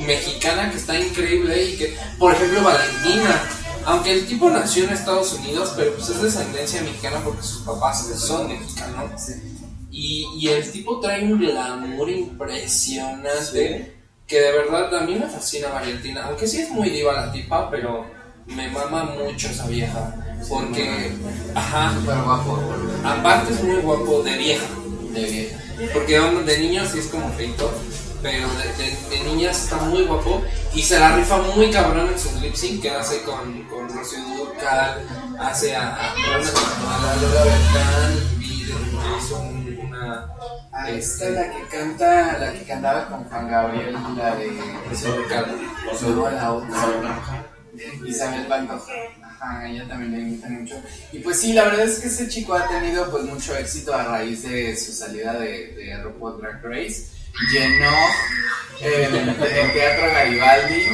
mexicana 0.00 0.70
que 0.70 0.76
está 0.76 0.98
increíble 0.98 1.64
y 1.64 1.76
que, 1.78 1.96
por 2.18 2.34
ejemplo, 2.34 2.62
Valentina, 2.62 3.42
aunque 3.86 4.12
el 4.12 4.26
tipo 4.26 4.50
nació 4.50 4.84
en 4.84 4.90
Estados 4.90 5.32
Unidos, 5.32 5.72
pero 5.76 5.94
pues 5.94 6.10
es 6.10 6.18
de 6.18 6.24
descendencia 6.24 6.82
mexicana 6.82 7.22
porque 7.24 7.42
sus 7.42 7.62
papás 7.62 8.06
son 8.18 8.48
mexicanos. 8.48 9.30
Y, 9.98 10.28
y 10.38 10.48
el 10.48 10.70
tipo 10.70 11.00
trae 11.00 11.24
un 11.24 11.38
glamour 11.38 12.10
impresionante 12.10 13.94
que 14.26 14.40
de 14.40 14.52
verdad 14.52 14.94
a 14.94 15.00
mí 15.04 15.14
me 15.14 15.26
fascina 15.26 15.68
Valentina, 15.70 16.26
aunque 16.26 16.46
sí 16.46 16.60
es 16.60 16.70
muy 16.70 16.90
diva 16.90 17.12
la 17.14 17.32
tipa, 17.32 17.70
pero 17.70 18.04
me 18.46 18.68
mama 18.68 19.04
mucho 19.04 19.48
esa 19.48 19.66
vieja. 19.68 20.14
Porque, 20.50 21.12
ajá, 21.54 21.94
guapo. 22.04 22.60
aparte 23.04 23.54
es 23.54 23.62
muy 23.62 23.76
guapo 23.76 24.22
de 24.22 24.36
vieja. 24.36 24.66
De 25.14 25.24
vieja. 25.24 25.56
Porque 25.94 26.20
de 26.20 26.58
niños 26.58 26.88
sí 26.92 26.98
es 26.98 27.06
como 27.06 27.30
feito, 27.32 27.72
pero 28.22 28.48
de, 28.48 28.84
de, 28.84 28.96
de 29.16 29.24
niñas 29.30 29.64
está 29.64 29.76
muy 29.78 30.02
guapo 30.02 30.42
y 30.74 30.82
se 30.82 30.98
la 30.98 31.16
rifa 31.16 31.38
muy 31.38 31.70
cabrón 31.70 32.08
en 32.12 32.18
sus 32.18 32.34
lip 32.42 32.54
sync 32.54 32.82
que 32.82 32.90
hace 32.90 33.22
con, 33.22 33.62
con 33.64 33.88
Rocío 33.88 34.18
Dúrcal, 34.36 35.06
hace 35.38 35.74
a, 35.74 35.94
a, 35.96 36.12
a 36.12 37.02
la 37.02 37.16
Lola 37.16 37.44
de- 37.44 38.36
que 38.38 39.24
hizo 39.24 39.38
un- 39.38 39.65
Ah, 40.72 40.90
esta 40.90 41.24
es 41.26 41.30
la 41.32 41.50
que 41.50 41.62
canta, 41.68 42.38
la 42.38 42.52
que 42.52 42.64
cantaba 42.64 43.08
con 43.08 43.24
Juan 43.24 43.48
Gabriel, 43.48 43.96
la 44.16 44.36
de. 44.36 44.50
No, 46.02 46.30
la 46.30 46.52
otra. 46.52 47.44
Isabel 48.04 48.46
Pantoja. 48.46 48.92
Ajá, 49.22 49.68
ella 49.68 49.86
también 49.86 50.12
le 50.12 50.30
gusta 50.30 50.48
mucho. 50.48 50.82
Y 51.12 51.18
pues 51.18 51.40
sí, 51.40 51.52
la 51.52 51.64
verdad 51.64 51.84
es 51.86 51.98
que 51.98 52.08
ese 52.08 52.28
chico 52.28 52.54
ha 52.54 52.66
tenido 52.68 53.10
pues 53.10 53.24
mucho 53.24 53.54
éxito 53.56 53.94
a 53.94 54.04
raíz 54.04 54.42
de 54.42 54.74
su 54.76 54.92
salida 54.92 55.34
de, 55.34 55.74
de 55.74 56.02
RuPaul 56.02 56.40
Drag 56.40 56.62
Race. 56.64 57.08
Llenó 57.52 57.92
el, 58.80 59.14
el 59.14 59.72
Teatro 59.72 60.06
Garibaldi. 60.10 60.86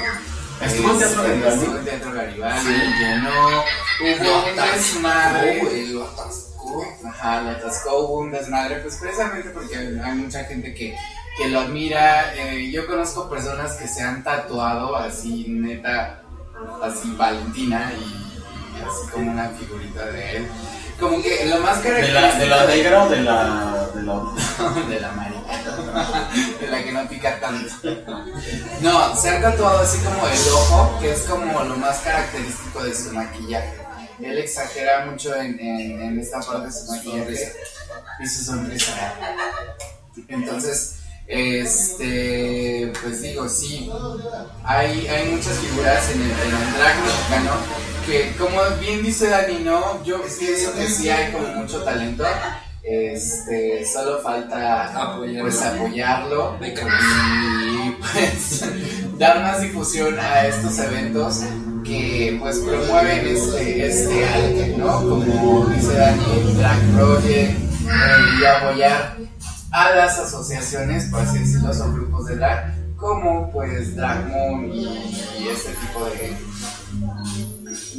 ¿Estuvo 0.61 0.93
en 0.93 0.99
Teatro 0.99 1.23
Garibaldi? 1.23 1.61
Estuvo 1.61 1.79
en 1.79 1.85
Teatro 1.85 2.13
Garibaldi. 2.13 2.71
Llenó. 2.99 3.65
Hubo 4.01 4.45
un 4.45 4.57
desmadre. 4.57 5.63
Atascó. 6.81 7.09
Ajá, 7.09 7.41
lo 7.43 7.51
atascó, 7.51 7.99
hubo 7.99 8.19
un 8.19 8.31
desmadre, 8.31 8.77
pues 8.77 8.97
precisamente 8.97 9.51
porque 9.51 9.77
hay 9.77 10.15
mucha 10.15 10.45
gente 10.45 10.75
que, 10.75 10.97
que 11.37 11.49
lo 11.49 11.61
admira. 11.61 12.35
Eh, 12.35 12.71
yo 12.71 12.87
conozco 12.87 13.29
personas 13.29 13.75
que 13.75 13.87
se 13.87 14.03
han 14.03 14.23
tatuado 14.23 14.97
así, 14.97 15.47
neta, 15.49 16.23
así 16.83 17.15
Valentina 17.17 17.93
y, 17.99 18.03
y 18.03 18.83
así 18.83 19.11
como 19.13 19.31
una 19.33 19.49
figurita 19.51 20.07
de 20.07 20.37
él. 20.37 20.49
Como 21.01 21.21
que 21.21 21.47
lo 21.47 21.59
más 21.59 21.83
¿De 21.83 21.89
característico 21.89 22.21
la, 22.21 22.39
de 22.39 22.47
la 22.47 22.67
negra 22.67 23.03
o 23.03 23.09
de 23.09 23.23
la, 23.23 23.89
de 23.93 24.03
la 24.03 24.15
de 24.89 25.01
la 25.01 25.13
marica, 25.13 26.61
de 26.61 26.67
la 26.69 26.85
que 26.85 26.93
no 26.93 27.09
pica 27.09 27.41
tanto. 27.41 27.75
No, 28.81 29.17
se 29.17 29.31
ha 29.31 29.41
tatuado 29.41 29.81
así 29.81 29.99
como 29.99 30.29
el 30.29 30.49
ojo, 30.53 30.99
que 31.01 31.11
es 31.11 31.23
como 31.23 31.65
lo 31.65 31.77
más 31.77 31.99
característico 32.01 32.85
de 32.85 32.95
su 32.95 33.13
maquillaje. 33.13 33.82
Él 34.25 34.39
exagera 34.39 35.07
mucho 35.07 35.35
en, 35.35 35.59
en, 35.59 36.01
en 36.03 36.19
esta 36.21 36.41
parte 36.41 36.67
de 36.67 36.73
su 36.73 36.87
maquillaje 36.93 37.53
y 38.23 38.27
su 38.27 38.45
sonrisa. 38.45 39.15
Entonces, 40.29 40.97
este, 41.27 42.93
pues 43.03 43.23
digo, 43.23 43.49
sí, 43.49 43.91
hay, 44.65 45.07
hay 45.07 45.29
muchas 45.31 45.57
figuras 45.59 46.11
en 46.11 46.21
el, 46.23 46.31
en 46.31 46.67
el 46.67 46.73
drag 46.75 46.97
mexicano 47.05 47.53
que, 48.07 48.35
como 48.37 48.61
bien 48.81 49.03
dice 49.03 49.29
Dani, 49.29 49.61
no, 49.61 50.03
yo 50.05 50.21
pienso 50.23 50.75
que 50.75 50.87
sí 50.89 51.09
hay 51.09 51.33
como 51.33 51.47
mucho 51.49 51.83
talento. 51.83 52.25
Este, 52.83 53.87
solo 53.87 54.21
falta 54.21 54.87
Apoyarlo. 55.13 55.43
pues 55.43 55.63
apoyarlo 55.63 56.59
y 56.61 57.91
pues 57.93 58.65
dar 59.19 59.41
más 59.41 59.61
difusión 59.61 60.19
a 60.19 60.47
estos 60.49 60.77
eventos 60.81 61.43
que 61.99 62.37
pues 62.41 62.59
promueven 62.59 63.27
este, 63.27 63.87
este 63.87 64.25
arte, 64.25 64.75
¿no? 64.79 65.09
Como 65.09 65.67
dice 65.67 65.95
Dani, 65.95 66.55
Drag 66.55 66.81
Project, 66.93 67.59
eh, 67.59 68.41
y 68.41 68.45
apoyar 68.45 69.17
a 69.73 69.95
las 69.95 70.19
asociaciones, 70.19 71.07
por 71.07 71.21
así 71.21 71.39
decirlo, 71.39 71.73
son 71.73 71.95
grupos 71.95 72.27
de 72.27 72.37
drag, 72.37 72.75
como 72.97 73.51
pues 73.51 73.97
Drag 73.97 74.29
Moon 74.29 74.71
y, 74.73 74.85
y 74.85 75.49
este 75.51 75.73
tipo 75.73 76.05
de, 76.07 76.37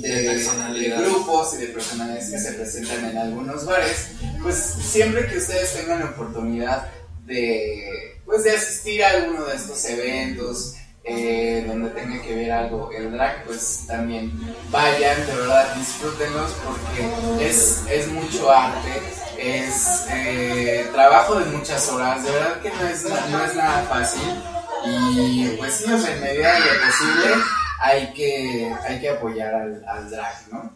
de, 0.07 0.79
de 0.79 0.89
grupos 0.97 1.55
y 1.55 1.57
de 1.57 1.67
personalidades 1.67 2.29
que 2.29 2.39
se 2.39 2.53
presentan 2.53 3.05
en 3.05 3.17
algunos 3.17 3.65
bares, 3.65 4.11
pues 4.41 4.55
siempre 4.55 5.27
que 5.27 5.37
ustedes 5.37 5.73
tengan 5.73 5.99
la 5.99 6.05
oportunidad 6.05 6.87
de, 7.25 8.21
pues, 8.25 8.43
de 8.43 8.51
asistir 8.51 9.03
a 9.03 9.11
alguno 9.11 9.45
de 9.45 9.55
estos 9.55 9.83
eventos, 9.85 10.75
eh, 11.05 11.65
donde 11.67 11.89
tenga 11.89 12.21
que 12.21 12.35
ver 12.35 12.51
algo 12.51 12.89
el 12.91 13.11
drag, 13.11 13.43
pues 13.45 13.85
también 13.87 14.31
vayan, 14.71 15.25
de 15.27 15.35
verdad, 15.35 15.75
disfrútenlos 15.75 16.51
porque 16.65 17.45
es, 17.45 17.83
es 17.89 18.07
mucho 18.07 18.49
arte, 18.49 19.01
es 19.37 20.05
eh, 20.11 20.89
trabajo 20.93 21.35
de 21.35 21.45
muchas 21.45 21.89
horas, 21.89 22.23
de 22.23 22.31
verdad 22.31 22.61
que 22.61 22.69
no 22.69 22.87
es, 22.87 23.03
no 23.03 23.43
es 23.43 23.55
nada 23.55 23.83
fácil 23.83 24.41
y 24.85 25.47
pues 25.57 25.75
sí, 25.75 25.91
o 25.91 25.97
sea, 25.97 26.13
en 26.15 26.21
medida 26.21 26.53
de 26.53 26.59
lo 26.59 26.85
posible 26.85 27.43
hay 27.79 28.13
que, 28.13 28.73
hay 28.87 28.99
que 29.01 29.09
apoyar 29.09 29.53
al, 29.53 29.83
al 29.85 30.09
drag, 30.09 30.35
¿no? 30.51 30.73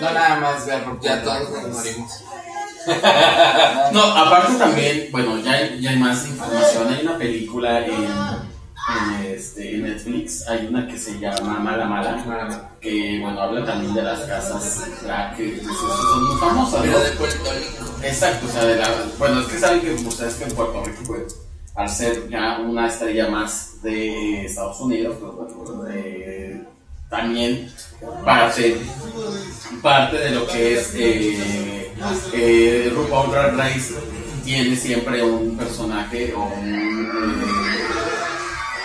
No 0.00 0.12
nada 0.12 0.36
más 0.36 0.64
ver 0.64 0.84
Ya 1.00 1.22
todos 1.22 1.50
nos 1.50 1.68
morimos. 1.76 2.24
No, 3.92 4.02
aparte 4.02 4.54
también, 4.54 5.08
bueno, 5.10 5.38
ya 5.38 5.52
hay, 5.52 5.80
ya 5.80 5.90
hay 5.90 5.98
más 5.98 6.26
información. 6.26 6.88
Hay 6.88 7.02
una 7.02 7.18
película 7.18 7.84
en, 7.84 8.47
en, 8.88 9.24
este, 9.26 9.74
en 9.74 9.82
Netflix, 9.82 10.48
hay 10.48 10.66
una 10.66 10.86
que 10.86 10.98
se 10.98 11.18
llama 11.18 11.58
Mala 11.58 11.86
Mala, 11.86 12.70
que 12.80 13.18
bueno, 13.20 13.40
habla 13.40 13.64
también 13.64 13.94
de 13.94 14.02
las 14.02 14.20
casas 14.20 14.82
drag, 15.02 15.36
que 15.36 15.60
pues, 15.62 15.76
son 15.76 16.24
muy 16.24 16.38
famosas. 16.38 16.86
¿no? 16.86 16.98
de 16.98 17.10
Puerto 17.12 17.50
Rico. 17.52 17.94
Exacto, 18.02 18.46
o 18.46 18.50
sea, 18.50 18.64
de 18.64 18.76
la, 18.76 18.88
bueno, 19.18 19.40
es 19.40 19.46
que 19.46 19.58
saben 19.58 19.80
que 19.80 19.92
ustedes 19.94 20.34
que 20.34 20.44
en 20.44 20.52
Puerto 20.52 20.84
Rico, 20.84 21.02
pues, 21.06 21.36
al 21.74 21.88
ser 21.88 22.28
ya 22.28 22.58
una 22.58 22.88
estrella 22.88 23.28
más 23.28 23.82
de 23.82 24.46
Estados 24.46 24.80
Unidos, 24.80 25.16
pues, 25.20 25.54
bueno, 25.54 25.86
eh, 25.90 26.64
también 27.08 27.70
parte, 28.24 28.76
parte 29.82 30.16
de 30.18 30.30
lo 30.30 30.46
que 30.46 30.78
es 30.78 30.94
eh, 30.94 31.92
eh, 32.34 32.92
RuPaul 32.94 33.30
Drag 33.30 33.56
Race 33.56 33.94
tiene 34.44 34.76
siempre 34.76 35.22
un 35.22 35.56
personaje 35.56 36.32
o 36.34 36.44
un, 36.44 36.74
eh, 36.74 37.77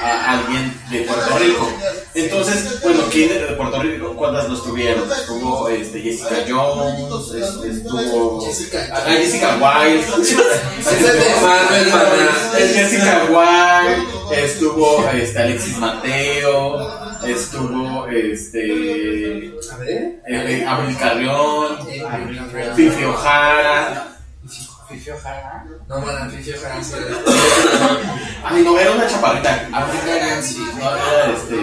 a- 0.03 0.31
alguien 0.33 0.73
de 0.91 1.01
Puerto 1.01 1.37
Rico. 1.37 1.69
Entonces, 2.15 2.81
bueno, 2.83 3.01
¿quién 3.11 3.29
de 3.29 3.39
Puerto 3.55 3.81
Rico? 3.81 4.13
¿Cuántas 4.15 4.47
los 4.49 4.63
tuvieron? 4.63 5.11
Estuvo 5.11 5.67
este, 5.69 6.01
Jessica 6.01 6.35
Jones, 6.47 7.31
es- 7.35 7.77
estuvo 7.77 8.45
Jessica 8.45 8.87
Ah, 8.93 9.01
Jessica 9.07 9.55
Wilde. 9.55 10.03
Es 12.57 12.75
Jessica 12.75 13.23
Wilde, 13.29 14.45
estuvo 14.45 15.09
este, 15.09 15.39
Alexis 15.39 15.77
Mateo, 15.79 16.91
estuvo 17.25 18.07
este 18.07 19.53
A 19.71 19.77
ver. 19.77 19.97
eh, 19.97 20.19
eh, 20.27 20.65
Abril 20.67 20.97
Carrión, 20.97 21.77
Fifi 22.75 23.03
O'Hara. 23.05 24.09
No, 25.87 25.99
sí 26.83 26.93
era. 26.97 27.17
Ay, 28.43 28.63
no, 28.63 28.79
era 28.79 28.91
una 28.91 29.07
chaparrita. 29.07 29.67
Sí. 30.41 30.65
No, 30.79 30.95
era 30.95 31.31
este. 31.31 31.55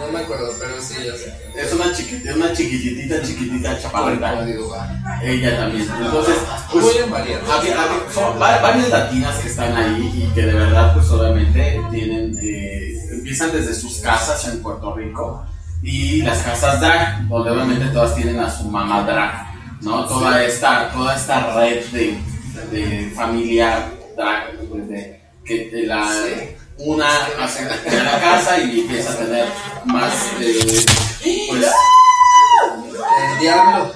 No 0.00 0.12
me 0.12 0.20
acuerdo, 0.20 0.50
pero 0.58 0.80
sí, 0.80 0.94
ya 1.04 1.12
sé. 1.16 1.34
Es 1.54 1.72
una 1.72 1.92
chiquitita, 1.92 2.34
una 2.34 2.52
chiquitita, 2.52 3.22
chiquitita 3.22 3.78
chaparrita. 3.80 4.46
Ella 5.22 5.58
también. 5.58 5.88
Entonces, 6.00 6.36
pues. 6.72 6.84
Son 8.14 8.38
varias 8.38 8.88
latinas 8.88 9.36
que 9.38 9.48
están 9.48 9.76
ahí 9.76 10.24
y 10.24 10.34
que 10.34 10.42
de 10.46 10.54
verdad 10.54 10.94
pues 10.94 11.08
obviamente 11.10 11.80
tienen 11.90 12.38
eh, 12.42 12.96
empiezan 13.12 13.52
desde 13.52 13.74
sus 13.74 13.98
casas 13.98 14.46
en 14.48 14.62
Puerto 14.62 14.94
Rico 14.94 15.44
y 15.82 16.22
las 16.22 16.38
casas 16.42 16.80
drag 16.80 17.28
donde 17.28 17.50
obviamente 17.50 17.86
todas 17.86 18.14
tienen 18.14 18.38
a 18.40 18.50
su 18.50 18.64
mamá 18.64 19.02
drag 19.02 19.49
no 19.80 20.06
toda 20.06 20.44
esta 20.44 20.90
toda 20.92 21.16
esta 21.16 21.54
red 21.54 21.84
de, 21.86 22.18
de 22.70 23.10
familia 23.14 23.90
drag 24.16 24.56
pues, 24.68 24.88
de, 24.88 25.20
que 25.44 25.70
de 25.70 25.86
la 25.86 26.06
una 26.78 27.08
hace 27.42 27.64
la 27.64 28.20
casa 28.20 28.58
y 28.58 28.80
empieza 28.80 29.12
a 29.12 29.16
tener 29.16 29.46
más 29.84 30.12
eh, 30.40 30.84
pues 31.48 31.66
El 33.32 33.38
diablo. 33.40 33.92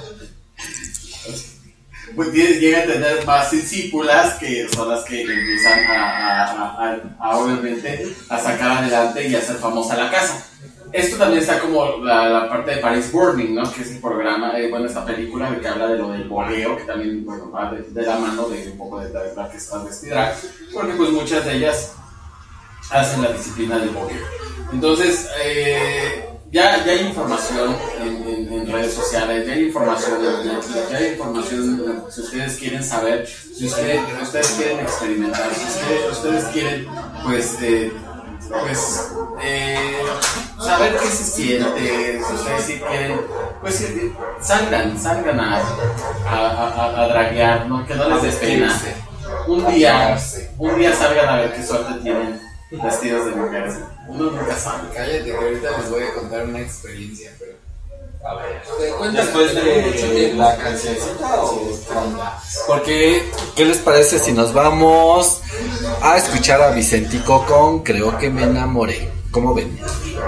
pues 2.15 2.33
llega 2.33 2.81
a 2.81 2.85
tener 2.87 3.27
más 3.27 3.51
discípulas 3.51 4.35
que 4.35 4.69
son 4.73 4.89
las 4.91 5.03
que 5.05 5.23
empiezan 5.23 5.85
a, 5.91 6.45
a- 6.45 6.45
a- 6.53 6.91
a- 6.91 7.01
a, 7.21 7.37
obviamente 7.39 8.07
a 8.29 8.39
sacar 8.39 8.79
adelante 8.79 9.29
y 9.29 9.35
a 9.35 9.39
hacer 9.39 9.57
famosa 9.57 9.97
la 9.97 10.11
casa. 10.11 10.47
Esto 10.93 11.17
también 11.17 11.43
está 11.43 11.59
como 11.61 11.99
la, 12.05 12.29
la 12.29 12.49
parte 12.49 12.77
de 12.77 12.77
Paris 12.79 13.11
Burning, 13.11 13.55
¿no? 13.55 13.73
Que 13.73 13.83
es 13.83 13.91
el 13.93 14.01
programa, 14.01 14.59
eh, 14.59 14.71
bueno, 14.71 14.87
esta 14.87 15.05
película 15.05 15.59
que 15.61 15.69
habla 15.69 15.89
de 15.89 15.99
lo 15.99 16.11
del 16.11 16.29
boleo, 16.29 16.77
que 16.77 16.85
también, 16.85 17.25
bueno, 17.25 17.51
va 17.51 17.73
de, 17.73 18.03
la 18.03 18.19
mano 18.19 18.49
de 18.49 18.71
un 18.71 18.79
poco 18.79 19.01
de 19.01 19.13
la, 19.13 19.51
que 19.51 19.57
está 19.57 19.83
vestida, 19.83 20.37
porque 20.73 20.93
pues 20.95 21.11
muchas 21.11 21.45
de 21.45 21.57
ellas 21.57 21.93
hacen 22.91 23.23
la 23.23 23.33
disciplina 23.33 23.79
del 23.79 23.91
boleo. 23.91 24.25
Entonces, 24.73 25.29
eh, 25.43 26.29
ya, 26.53 26.85
ya 26.85 26.93
hay 26.93 27.07
información 27.07 27.77
en 28.01 28.35
redes 28.71 28.95
sociales, 28.95 29.47
ya 29.47 29.53
hay 29.53 29.65
información 29.65 30.25
en 30.25 30.49
Netflix, 30.49 30.91
ya 30.91 30.97
hay 30.97 31.13
información, 31.13 32.05
si 32.11 32.21
ustedes 32.21 32.57
quieren 32.57 32.83
saber, 32.83 33.27
si 33.27 33.67
ustedes, 33.67 34.01
ustedes 34.23 34.49
quieren 34.59 34.81
experimentar, 34.81 35.55
si 35.55 35.65
ustedes, 35.65 36.13
ustedes 36.13 36.45
quieren, 36.47 36.87
pues, 37.25 37.57
eh, 37.63 37.93
pues, 38.49 39.13
eh, 39.43 40.03
saber 40.59 40.97
qué 40.97 41.07
se 41.07 41.25
siente, 41.25 42.21
si 42.27 42.35
ustedes 42.35 42.65
sí 42.65 42.81
quieren, 42.89 43.21
pues, 43.61 43.81
eh, 43.83 44.13
salgan, 44.41 44.99
salgan 44.99 45.41
a, 45.41 45.57
a, 45.57 46.37
a, 46.37 47.03
a 47.03 47.09
draguear, 47.09 47.67
¿no? 47.67 47.87
que 47.87 47.95
no 47.95 48.09
les 48.09 48.23
des 48.23 48.35
pena. 48.37 48.81
Un 49.47 49.67
día, 49.67 50.19
un 50.59 50.79
día 50.79 50.95
salgan 50.95 51.29
a 51.29 51.37
ver 51.37 51.55
qué 51.55 51.63
suerte 51.63 52.01
tienen 52.03 52.41
vestidos 52.71 53.27
de 53.27 53.33
mujeres. 53.33 53.75
Uno 54.07 54.31
nunca 54.31 54.55
sabe. 54.57 54.89
Cállate, 54.95 55.25
que 55.25 55.37
ahorita 55.37 55.79
les 55.79 55.91
voy 55.91 56.03
a 56.03 56.15
contar 56.15 56.45
una 56.45 56.61
experiencia, 56.61 57.33
pero. 57.39 57.64
A 58.25 58.35
ver. 58.37 58.63
Te 58.79 58.89
cuentas 58.97 59.27
Después 59.27 59.55
de 59.55 60.33
la 60.35 60.57
cancioncita 60.57 61.43
o? 61.43 61.79
Porque, 62.67 63.31
¿qué 63.55 63.65
les 63.67 63.79
parece 63.79 64.19
si 64.19 64.33
nos 64.33 64.55
vamos 64.55 65.43
a 66.01 66.17
escuchar 66.17 66.63
a 66.63 66.71
Vicentico 66.71 67.45
con 67.45 67.83
Creo 67.83 68.17
que 68.17 68.31
me 68.31 68.45
enamoré? 68.45 69.11
¿Cómo 69.31 69.53
ven? 69.53 69.79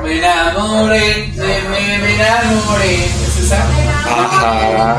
Me 0.03 0.19
enamoré, 0.19 1.33
me, 1.37 1.47
me, 1.47 1.99
me 1.99 2.15
enamoré. 2.17 3.05
¿Es 3.07 3.39
esa? 3.45 3.65
Ajá. 4.05 4.99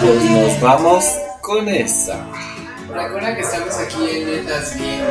Pues 0.00 0.24
nos 0.24 0.60
vamos 0.60 1.04
con 1.42 1.68
esa. 1.68 2.26
Recuerda 2.92 3.36
que 3.36 3.42
estamos 3.42 3.74
aquí 3.76 4.10
en 4.10 4.26
Netas 4.26 4.74
Bien 4.76 5.04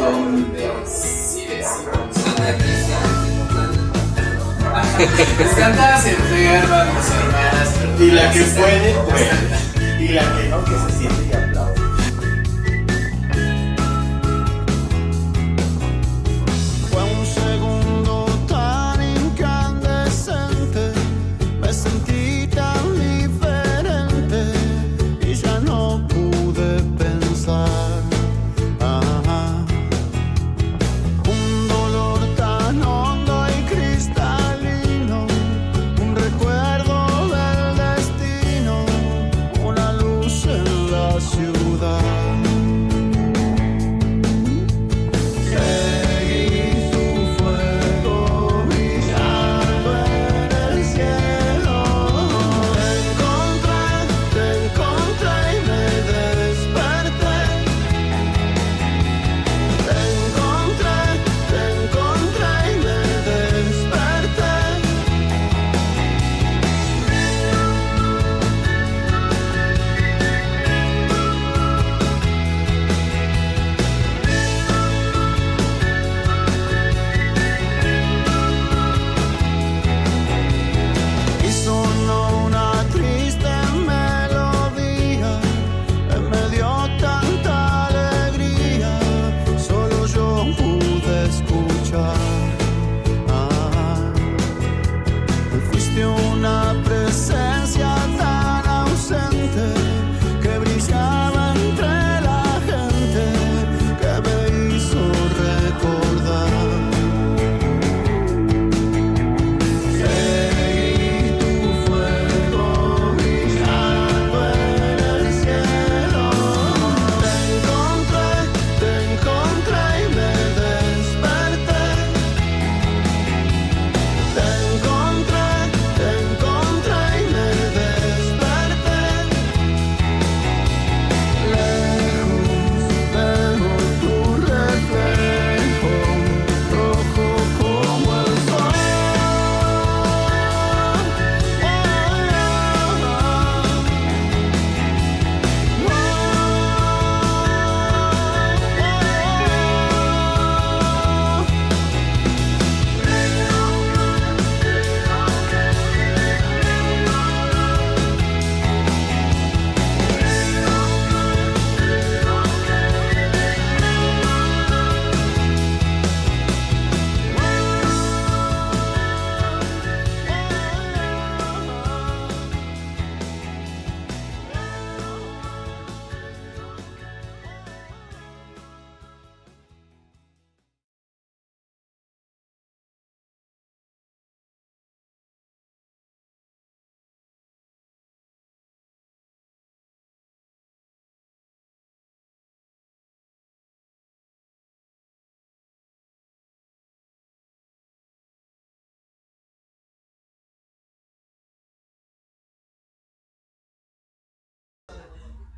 donde 0.00 0.72
sí 0.86 1.46
decimos. 1.46 2.81
Están 4.98 5.74
todas 5.74 6.06
enfermas, 6.06 6.86
mis 6.94 7.10
hermanas. 7.10 7.70
Y 7.98 8.10
la 8.10 8.30
que 8.30 8.40
puede, 8.40 8.94
puede. 8.94 10.04
Y 10.04 10.08
la 10.08 10.22
que 10.22 10.48
no, 10.48 10.64
que 10.64 10.70
se 10.70 10.98
siente 10.98 11.26
y 11.30 11.32
aplaude. 11.32 11.81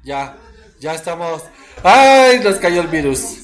Ya, 0.05 0.37
ya 0.81 0.95
estamos. 0.95 1.43
¡Ay! 1.83 2.41
Nos 2.41 2.57
cayó 2.57 2.83
el 2.83 2.89
virus. 2.89 3.39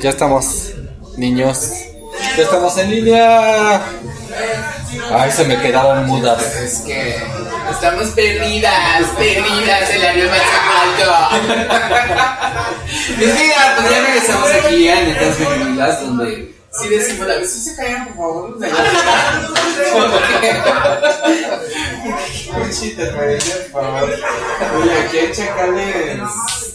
Ya 0.00 0.08
estamos, 0.08 0.72
niños. 1.18 1.70
Ya 2.36 2.44
estamos 2.44 2.78
en 2.78 2.90
línea. 2.90 3.82
Ay, 5.10 5.30
se 5.30 5.44
me 5.44 5.60
quedaron 5.60 6.06
mudas. 6.06 6.42
Es 6.56 6.78
que 6.80 7.22
estamos 7.70 8.06
perdidas, 8.08 9.06
perdidas 9.18 9.90
en 9.90 10.02
la 10.02 10.12
nueva 10.14 10.36
Chapalco. 10.98 11.36
Es 12.92 13.32
que 13.32 13.48
ya, 13.48 13.74
pues 13.76 13.90
ya 13.90 14.00
regresamos 14.00 14.50
aquí 14.50 14.88
a 14.88 15.02
Netas 15.02 15.34
Femeninas, 15.36 16.00
donde 16.00 16.54
Si 16.70 16.88
decimos, 16.88 17.28
a 17.28 17.34
ver 17.34 17.46
si 17.46 17.60
se 17.60 17.76
callan, 17.76 18.06
por 18.08 18.16
favor. 18.16 18.58
la- 22.82 23.38
Chita, 23.38 23.54
por 23.72 23.82
favor. 23.82 24.10
Oye, 24.80 24.92
aquí 25.06 25.16
hay 25.18 25.32
chacales. 25.32 26.18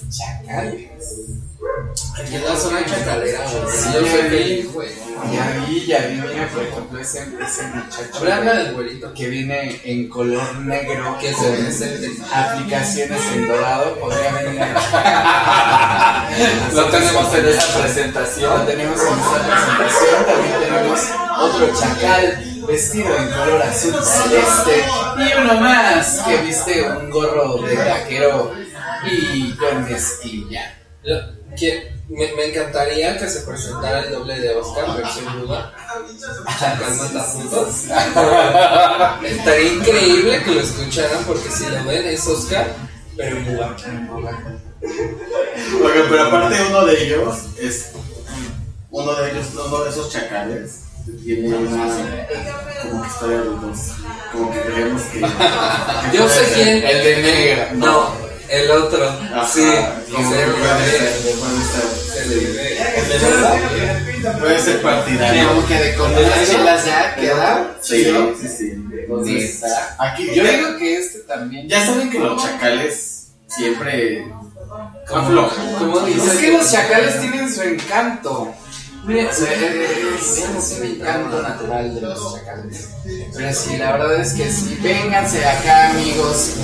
Chacales. 0.10 0.90
aquí 2.20 2.36
en 2.36 2.46
la 2.46 2.56
zona 2.56 2.86
chacalera, 2.86 3.40
güey. 3.50 3.78
Sí, 3.78 3.86
yo 3.94 4.00
soy 4.00 4.10
ya 4.10 4.16
vi. 4.24 4.30
feliz, 4.30 4.74
güey. 4.74 4.90
Ya 5.34 5.46
vi, 5.68 5.86
ya 5.88 5.98
vi, 6.08 6.14
mira, 6.16 6.48
por 6.54 6.62
ejemplo, 6.64 7.00
ese, 7.00 7.20
ese 7.22 7.64
muchacho 7.74 8.18
Habla, 8.32 8.54
del 8.54 8.74
güerito. 8.76 9.12
que 9.16 9.28
viene 9.30 9.82
en 9.84 10.08
color 10.10 10.56
negro, 10.60 11.18
Que 11.20 11.34
se 11.34 11.50
ve 11.50 11.68
ese 11.70 11.98
de- 11.98 12.12
aplicaciones 12.34 13.20
en 13.34 13.48
dorado, 13.48 13.96
podría 14.00 14.32
venir 14.32 14.62
Lo 16.74 16.86
tenemos 16.90 17.34
en 17.34 17.46
esa 17.48 17.78
Lo 17.78 17.82
presentación. 17.84 18.66
tenemos 18.68 19.00
en 19.02 19.08
esta 19.08 19.78
presentación, 19.78 20.26
también 20.28 20.60
tenemos 20.60 21.00
otro 21.40 21.68
chacal 21.80 22.24
vestido 22.68 23.16
en 23.18 23.28
color 23.30 23.62
azul 23.62 23.94
celeste 24.04 24.86
y 25.18 25.42
uno 25.42 25.54
más 25.62 26.20
que 26.28 26.38
viste 26.38 26.84
un 26.90 27.10
gorro 27.10 27.58
de 27.62 27.76
vaquero 27.76 28.52
y 29.10 29.52
con. 29.54 29.88
Lo- 31.04 31.38
que 31.58 31.92
me, 32.10 32.32
me 32.34 32.46
encantaría 32.50 33.18
que 33.18 33.28
se 33.28 33.40
presentara 33.42 34.02
el 34.02 34.12
doble 34.12 34.40
de 34.40 34.54
Oscar, 34.56 34.96
versión 34.96 35.40
Buda. 35.42 35.74
Chacal 36.60 36.96
Matapuntos. 36.96 37.86
Estaría 39.24 39.74
increíble 39.74 40.44
que 40.44 40.52
lo 40.52 40.62
escucharan 40.62 41.24
porque 41.26 41.50
si 41.50 41.66
lo 41.66 41.84
ven 41.86 42.06
es 42.06 42.28
Oscar, 42.28 42.68
pero 43.16 43.38
en. 43.44 43.98
Oiga, 45.84 46.06
pero 46.10 46.24
aparte 46.28 46.56
uno 46.70 46.86
de 46.86 47.04
ellos 47.04 47.36
es 47.60 47.92
uno 48.92 49.16
de 49.16 49.32
ellos, 49.32 49.46
uno 49.66 49.84
de 49.84 49.90
esos 49.90 50.12
chacales 50.12 50.82
tiene 51.24 51.56
una 51.56 51.88
como 52.84 53.02
que 53.02 53.08
historia 53.08 53.38
de 53.40 53.46
dos, 53.46 53.80
como 54.32 54.52
que 54.52 54.60
creemos 54.62 55.02
que, 55.04 55.20
que 55.20 55.26
Yo 56.18 56.30
sé 56.30 56.46
ser. 56.46 56.54
quién. 56.54 56.84
El 56.84 57.04
de 57.04 57.18
negro. 57.22 57.64
No, 57.76 58.12
el 58.50 58.72
otro. 58.72 59.08
Ajá, 59.34 59.48
Sí, 59.48 59.66
como 60.12 60.30
que 60.32 60.36
puede 60.38 61.12
puede 64.40 64.60
ser. 64.60 64.82
Partidario. 64.82 65.48
Como 65.50 65.68
que 65.68 65.74
de 65.76 65.96
con 65.96 66.14
las 66.14 66.50
chelas 66.50 66.86
ya 66.86 67.16
queda. 67.16 67.76
Sí, 67.82 68.06
sí, 68.42 68.48
sí. 68.48 68.74
Entonces, 69.00 69.62
aquí 70.00 70.30
Yo 70.36 70.44
digo 70.44 70.78
que 70.78 70.98
este 70.98 71.20
también. 71.20 71.68
ya 71.68 71.86
saben 71.86 72.10
que 72.10 72.20
los 72.20 72.42
chacales 72.44 73.28
siempre 73.48 74.26
aflojan. 75.14 75.74
¿Cómo 75.80 76.06
Es 76.08 76.30
que 76.38 76.52
los 76.52 76.72
chacales 76.72 77.20
tienen 77.22 77.54
su 77.54 77.62
encanto. 77.62 78.54
Natural 81.42 81.96
de 81.96 82.02
los 82.02 82.36
chacales. 82.36 82.90
Pero 83.34 83.54
sí, 83.54 83.78
la 83.78 83.94
verdad 83.94 84.20
es 84.20 84.34
que 84.34 84.52
sí. 84.52 84.78
Vénganse 84.82 85.46
acá, 85.46 85.92
amigos. 85.92 86.56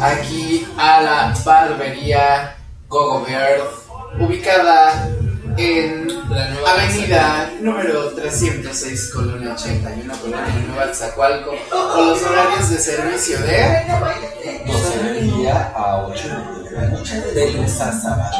Aquí 0.00 0.64
a 0.76 1.02
la 1.02 1.34
barbería 1.44 2.56
Gogo 2.88 3.24
Bird, 3.24 4.20
ubicada 4.20 5.10
en 5.58 6.06
La 6.30 6.50
nueva 6.50 6.72
Avenida 6.74 7.50
número 7.60 8.10
306, 8.10 9.10
Colonia 9.12 9.54
81, 9.54 10.14
Colonia 10.20 10.64
Nueva 10.68 10.84
Alzacualco, 10.84 11.52
con 11.68 12.06
los 12.06 12.22
horarios 12.22 12.70
de 12.70 12.78
servicio 12.78 13.40
de. 13.40 13.84
12 14.66 15.02
del 15.02 15.36
día 15.36 15.72
a 15.74 16.06
8 16.06 16.28
de 16.62 16.70
la 16.70 16.88
noche. 16.88 17.20
De 17.34 17.52
lunes 17.52 17.80
a 17.80 17.92
sábado. 17.92 18.30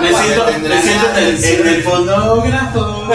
Me 0.00 0.08
siento, 0.12 0.68
me 0.68 0.82
siento 0.82 1.08
en 1.16 1.24
el, 1.24 1.44
en 1.44 1.66
el 1.66 1.82
fonógrafo. 1.82 3.08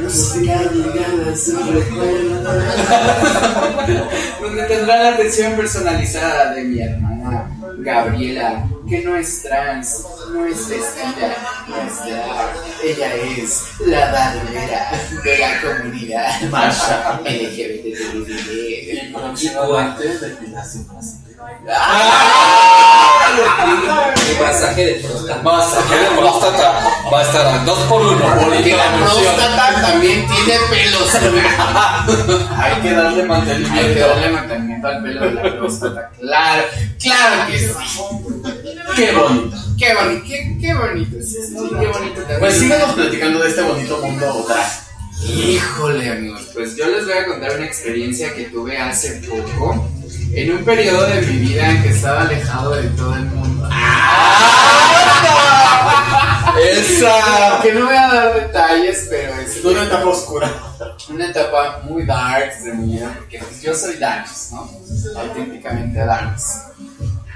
Música 0.00 0.62
ligada 0.72 1.32
a 1.32 1.36
su 1.36 1.58
recuerdo. 1.72 2.40
Donde 4.40 4.62
tendrá 4.64 5.02
la 5.02 5.08
atención 5.14 5.54
personalizada 5.54 6.54
de 6.54 6.64
mi 6.64 6.80
hermana 6.80 7.59
Gabriela, 7.78 8.68
que 8.88 9.02
no 9.02 9.16
es 9.16 9.42
trans, 9.42 10.04
no 10.32 10.46
es 10.46 10.68
vestida, 10.68 11.36
no 11.68 11.76
es 11.76 12.04
drag. 12.04 12.54
Ella 12.84 13.14
es 13.14 13.80
la 13.86 14.10
barbera 14.12 14.90
de 15.24 15.38
la 15.38 15.60
comunidad 15.60 16.42
Masha. 16.50 17.20
LGBT. 17.24 18.10
Masaje 24.40 24.84
de 24.84 24.94
próstata. 24.94 25.42
Masaje 25.42 25.98
de 25.98 26.06
próstata. 26.16 26.80
Va 27.12 27.18
a 27.18 27.22
estar 27.22 27.64
2 27.64 27.78
por 27.88 28.02
1 28.02 28.24
Porque 28.40 28.76
la 28.76 28.96
próstata 28.96 29.80
también 29.82 30.26
tiene 30.26 30.60
pelos. 30.70 31.14
Hay 31.14 32.82
que 32.82 32.90
darle 32.92 33.08
Hay 33.08 33.14
que 33.16 33.22
mantenimiento. 33.24 34.00
darle 34.08 34.30
mantenimiento 34.30 34.88
al 34.88 35.02
pelo 35.02 35.20
de 35.20 35.32
la 35.34 35.42
próstata. 35.58 36.10
Claro, 36.18 36.62
claro 37.02 37.46
que 37.50 37.58
sí. 37.58 37.72
Qué 38.96 39.12
bonito. 39.12 39.56
Qué 39.78 39.94
bonito, 39.94 40.24
qué, 40.26 40.58
qué 40.60 40.74
bonito 40.74 41.16
esto, 41.18 41.68
qué 41.80 41.86
bonito. 41.86 42.20
Pues 42.38 42.54
síganos 42.58 42.92
platicando 42.92 43.38
de 43.40 43.48
este 43.48 43.62
bonito 43.62 43.98
mundo 43.98 44.44
drag. 44.46 44.70
Híjole, 45.22 46.10
amigos, 46.10 46.42
pues 46.52 46.76
yo 46.76 46.86
les 46.86 47.04
voy 47.04 47.14
a 47.14 47.26
contar 47.26 47.56
una 47.56 47.64
experiencia 47.66 48.34
que 48.34 48.44
tuve 48.44 48.76
hace 48.78 49.22
poco. 49.26 49.88
En 50.32 50.52
un 50.52 50.64
periodo 50.64 51.06
de 51.06 51.22
mi 51.22 51.36
vida 51.38 51.70
en 51.70 51.82
que 51.82 51.88
estaba 51.90 52.22
alejado 52.22 52.74
de 52.76 52.88
todo 52.90 53.14
el 53.16 53.24
mundo. 53.24 53.68
Esa. 56.58 57.60
Que 57.62 57.72
no 57.74 57.86
voy 57.86 57.96
a 57.96 58.08
dar 58.12 58.34
detalles, 58.34 59.06
pero 59.10 59.34
es 59.34 59.64
Una 59.64 59.84
etapa 59.84 60.06
oscura. 60.06 60.50
una 61.08 61.26
etapa 61.26 61.80
muy 61.84 62.04
dark 62.04 62.58
de 62.62 62.72
mi 62.74 62.92
vida, 62.96 63.12
porque 63.18 63.38
pues, 63.38 63.62
yo 63.62 63.74
soy 63.74 63.96
darks, 63.96 64.50
¿no? 64.52 64.70
Auténticamente 65.20 65.98
darks. 65.98 66.62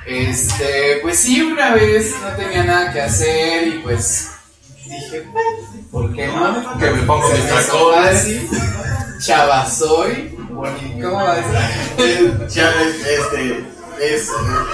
Este, 0.07 0.99
pues 1.03 1.19
sí, 1.19 1.41
una 1.43 1.75
vez 1.75 2.13
no 2.23 2.29
tenía 2.37 2.65
nada 2.65 2.93
que 2.93 3.01
hacer 3.01 3.69
y 3.69 3.79
pues 3.83 4.29
dije, 4.85 5.27
"Bueno, 5.33 5.89
¿por 5.91 6.15
qué 6.15 6.27
no? 6.27 6.79
Que 6.79 6.91
me 6.91 7.03
pongo 7.03 7.29
mis 7.31 7.49
tacones. 7.49 8.27
Chava 9.25 9.69
soy. 9.71 10.34
¿Cómo 10.55 11.17
va 11.17 11.33
a 11.33 11.37
decir? 11.37 12.47
Chávez, 12.49 13.07
este, 13.07 13.65
es 14.01 14.29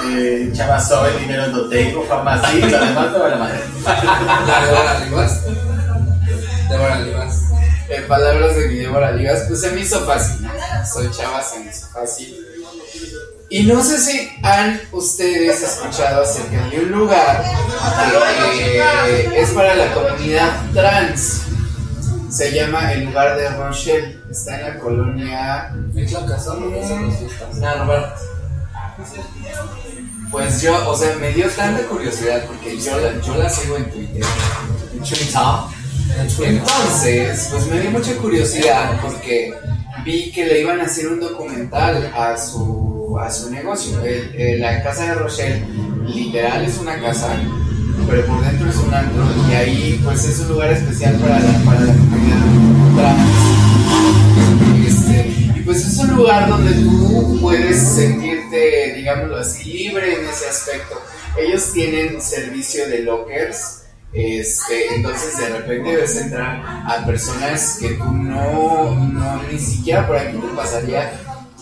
eh, 0.07 0.51
Chavazoy, 0.53 1.21
dinero 1.21 1.47
no 1.49 1.69
tengo, 1.69 2.05
fama 2.05 2.41
sí, 2.51 2.61
lo 2.61 2.85
demás 2.85 3.13
me 3.13 3.19
vale 3.19 3.37
madre. 3.37 3.61
La 3.85 4.67
Débora 4.67 5.01
Rivas. 5.01 5.45
Débora 6.69 6.99
Rivas. 6.99 7.43
En 7.89 8.07
palabras 8.07 8.57
de 8.57 8.69
mi 8.69 8.75
Débora 8.77 9.13
Ligas, 9.13 9.45
pues 9.49 9.61
se 9.63 9.71
me 9.73 9.81
hizo 9.81 10.01
fácil. 10.05 10.43
¿no? 10.43 10.51
Soy 10.87 11.11
chava, 11.11 11.43
se 11.43 11.61
me 11.61 11.71
hizo 11.71 11.87
fácil. 11.89 12.47
Y 13.49 13.65
no 13.65 13.83
sé 13.83 13.99
si 13.99 14.31
han 14.45 14.81
ustedes 14.93 15.61
escuchado 15.63 16.23
acerca 16.23 16.69
de 16.69 16.81
un 16.81 16.91
lugar 16.93 17.45
que 18.57 19.41
es 19.41 19.51
para 19.51 19.75
la 19.75 19.93
comunidad 19.93 20.53
trans. 20.73 21.43
Se 22.31 22.53
llama 22.53 22.93
el 22.93 23.07
lugar 23.07 23.37
de 23.37 23.49
Rochelle. 23.51 24.21
Está 24.31 24.61
en 24.61 24.67
la 24.69 24.79
colonia 24.79 25.75
Es 25.97 26.13
la 26.13 26.27
casa 26.27 26.55
donde 26.55 26.79
gusta. 26.79 27.01
Narvarte. 27.59 28.21
Pues 30.31 30.63
yo, 30.63 30.89
o 30.89 30.97
sea, 30.97 31.17
me 31.17 31.33
dio 31.33 31.49
tanta 31.51 31.83
curiosidad 31.89 32.45
porque 32.47 32.79
yo 32.79 32.97
la, 32.99 33.21
yo 33.21 33.37
la 33.37 33.51
sigo 33.51 33.77
en 33.77 33.91
Twitter. 33.91 34.23
En 36.21 36.29
Twitter. 36.29 36.55
Entonces, 36.55 37.49
pues 37.51 37.67
me 37.67 37.81
dio 37.81 37.91
mucha 37.91 38.15
curiosidad 38.17 39.01
porque 39.03 39.53
vi 40.05 40.31
que 40.31 40.47
le 40.47 40.61
iban 40.61 40.81
a 40.81 40.85
hacer 40.85 41.09
un 41.09 41.19
documental 41.21 42.13
a 42.15 42.37
su, 42.37 43.19
a 43.21 43.31
su 43.31 43.51
negocio. 43.51 44.01
El- 44.05 44.35
el- 44.37 44.61
la 44.61 44.83
casa 44.85 45.07
de 45.07 45.15
Rochelle, 45.15 45.67
literal 46.07 46.65
es 46.65 46.79
una 46.79 47.01
casa, 47.01 47.29
pero 48.11 48.27
por 48.27 48.45
dentro 48.45 48.69
es 48.69 48.77
un 48.77 48.93
antro 48.93 49.25
y 49.49 49.55
ahí 49.55 50.01
pues 50.03 50.25
es 50.25 50.41
un 50.41 50.49
lugar 50.49 50.73
especial 50.73 51.15
para 51.17 51.39
la, 51.39 51.59
para 51.65 51.81
la 51.81 51.93
comunidad 51.93 52.39
trans. 52.97 53.31
Este, 54.87 55.29
y 55.57 55.63
pues 55.65 55.87
es 55.87 55.97
un 55.99 56.17
lugar 56.17 56.49
donde 56.49 56.73
tú 56.73 57.39
puedes 57.41 57.81
sentirte, 57.81 58.95
digámoslo 58.97 59.39
así, 59.39 59.73
libre 59.73 60.21
en 60.21 60.29
ese 60.29 60.49
aspecto. 60.49 61.01
Ellos 61.39 61.73
tienen 61.73 62.21
servicio 62.21 62.89
de 62.89 63.03
lockers, 63.05 63.83
este, 64.13 64.97
entonces 64.97 65.39
de 65.39 65.49
repente 65.51 65.97
ves 65.97 66.17
entrar 66.17 66.85
a 66.87 67.07
personas 67.07 67.79
que 67.81 67.91
tú 67.91 68.13
no, 68.13 68.97
no 68.97 69.43
ni 69.45 69.59
siquiera 69.59 70.05
por 70.09 70.17
aquí 70.17 70.37
te 70.37 70.49
pasaría 70.57 71.13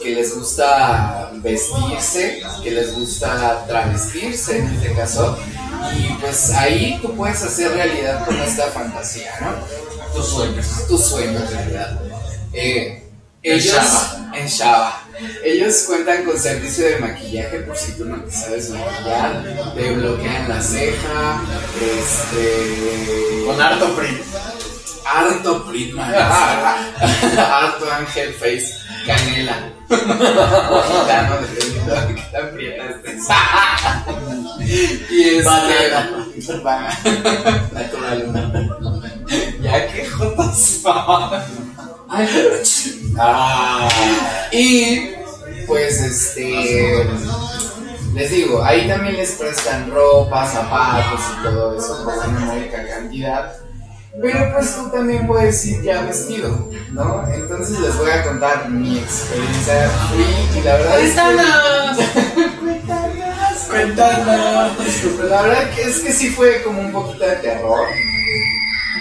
que 0.02 0.14
les 0.14 0.34
gusta 0.34 1.30
vestirse, 1.42 2.40
que 2.62 2.70
les 2.70 2.94
gusta 2.94 3.64
travestirse 3.66 4.58
en 4.58 4.66
este 4.68 4.92
caso. 4.92 5.36
Y 5.98 6.12
pues 6.20 6.50
ahí 6.50 6.98
tú 7.02 7.14
puedes 7.16 7.42
hacer 7.42 7.72
realidad 7.72 8.24
con 8.24 8.36
esta 8.40 8.66
fantasía, 8.68 9.32
¿no? 9.40 10.14
Tus 10.14 10.28
sueños. 10.28 10.66
tus 10.88 11.04
sueños, 11.06 11.42
en 11.50 11.56
realidad. 11.58 12.00
Eh, 12.52 13.04
En 13.42 13.58
Shaba. 13.58 14.30
en 14.34 14.46
Shaba. 14.46 15.02
Ellos 15.44 15.84
cuentan 15.86 16.24
con 16.24 16.38
servicio 16.38 16.84
de 16.86 16.98
maquillaje 16.98 17.58
por 17.60 17.76
si 17.76 17.92
tú 17.92 18.04
no 18.04 18.22
te 18.22 18.30
sabes 18.30 18.70
maquillar, 18.70 19.72
te 19.74 19.92
bloquean 19.92 20.48
la 20.48 20.62
ceja, 20.62 21.40
este. 21.80 23.42
Con 23.46 23.60
harto 23.60 23.96
print. 23.96 24.20
harto 25.04 25.66
Pritman, 25.66 26.14
harto 27.38 27.90
Ángel 27.92 28.34
Face, 28.34 28.74
canela. 29.06 29.72
Gitano, 29.88 31.36
dependiendo 31.40 31.94
de 31.94 32.14
qué 32.14 32.22
tan 32.32 32.50
prieta 32.54 32.84
estés. 32.84 33.24
y 35.10 35.22
este. 35.22 35.42
Banana. 35.42 36.00
Banana. 36.62 37.68
Natural. 37.72 38.18
Ya 39.62 39.86
que 39.92 40.06
jotas. 40.06 40.80
Ay, 42.08 42.28
Ah, 43.20 43.88
y 44.52 45.10
pues 45.66 46.00
este 46.00 47.04
les 48.14 48.30
digo, 48.30 48.62
ahí 48.64 48.88
también 48.88 49.16
les 49.16 49.32
prestan 49.32 49.90
ropa, 49.90 50.46
zapatos 50.46 51.20
y 51.20 51.42
todo 51.42 51.76
eso 51.76 52.04
por 52.04 52.14
una 52.14 52.40
módica 52.40 52.86
cantidad. 52.86 53.56
Pero 54.20 54.52
pues 54.52 54.74
tú 54.74 54.90
también 54.90 55.26
puedes 55.26 55.64
ir 55.66 55.82
ya 55.82 56.02
vestido, 56.02 56.68
¿no? 56.92 57.26
Entonces 57.32 57.78
les 57.78 57.96
voy 57.96 58.10
a 58.10 58.24
contar 58.24 58.68
mi 58.68 58.98
experiencia. 58.98 59.88
Fui 59.88 60.58
y 60.58 60.62
la 60.62 60.76
verdad 60.76 61.00
es 61.00 61.14
que... 61.14 61.20
Cuéntanos. 63.68 64.72
La 65.28 65.42
verdad 65.42 65.70
que 65.74 65.82
es 65.82 66.00
que 66.00 66.12
sí 66.12 66.30
fue 66.30 66.62
como 66.62 66.80
un 66.80 66.92
poquito 66.92 67.26
de 67.26 67.36
terror. 67.36 67.86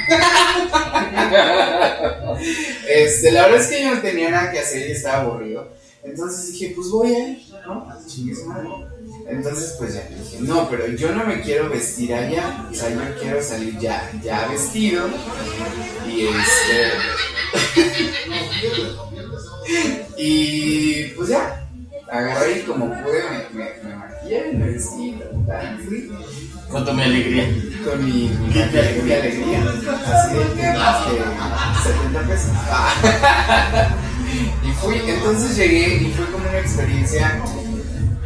Este, 2.88 3.32
la 3.32 3.44
verdad 3.44 3.62
es 3.62 3.68
que 3.68 3.84
yo 3.84 3.96
no 3.96 4.02
tenía 4.02 4.30
nada 4.30 4.52
que 4.52 4.60
hacer 4.60 4.88
y 4.88 4.92
estaba 4.92 5.22
aburrido. 5.22 5.70
Entonces 6.04 6.52
dije, 6.52 6.74
pues 6.76 6.90
voy 6.90 7.14
a 7.14 7.30
ir, 7.30 7.46
¿no? 7.66 7.86
Madre. 7.86 8.04
Entonces, 9.30 9.76
pues 9.78 9.94
ya 9.94 10.08
dije, 10.08 10.38
no, 10.40 10.70
pero 10.70 10.88
yo 10.88 11.14
no 11.14 11.26
me 11.26 11.42
quiero 11.42 11.70
vestir 11.70 12.14
allá. 12.14 12.66
O 12.72 12.74
sea, 12.74 12.90
yo 12.90 13.02
quiero 13.20 13.44
salir 13.44 13.78
ya, 13.78 14.10
ya 14.24 14.48
vestido. 14.48 15.08
Y 16.08 16.28
este. 16.28 16.92
y 20.18 21.04
pues 21.10 21.30
ya. 21.30 21.64
Agarré 22.10 22.60
y 22.60 22.62
como 22.62 22.86
pude, 22.86 23.22
me, 23.52 23.60
me, 23.60 23.70
me 23.84 23.96
maquillé, 23.98 24.54
me 24.54 24.72
vestí, 24.72 25.20
ta, 25.46 25.60
ta, 25.60 25.78
fui 25.86 26.10
Con 26.72 26.96
mi 26.96 27.04
alegría. 27.04 27.44
con 27.84 28.06
mi, 28.06 28.30
mi, 28.30 28.48
mi 28.48 29.12
alegría, 29.12 29.60
así 30.06 30.36
de 30.36 30.44
que 30.54 30.70
este, 30.70 31.16
70 31.84 32.22
pesos. 32.22 32.52
y 34.64 34.72
fui, 34.72 35.02
entonces 35.06 35.58
llegué 35.58 35.98
y 35.98 36.14
fue 36.14 36.26
como 36.28 36.48
una 36.48 36.60
experiencia, 36.60 37.42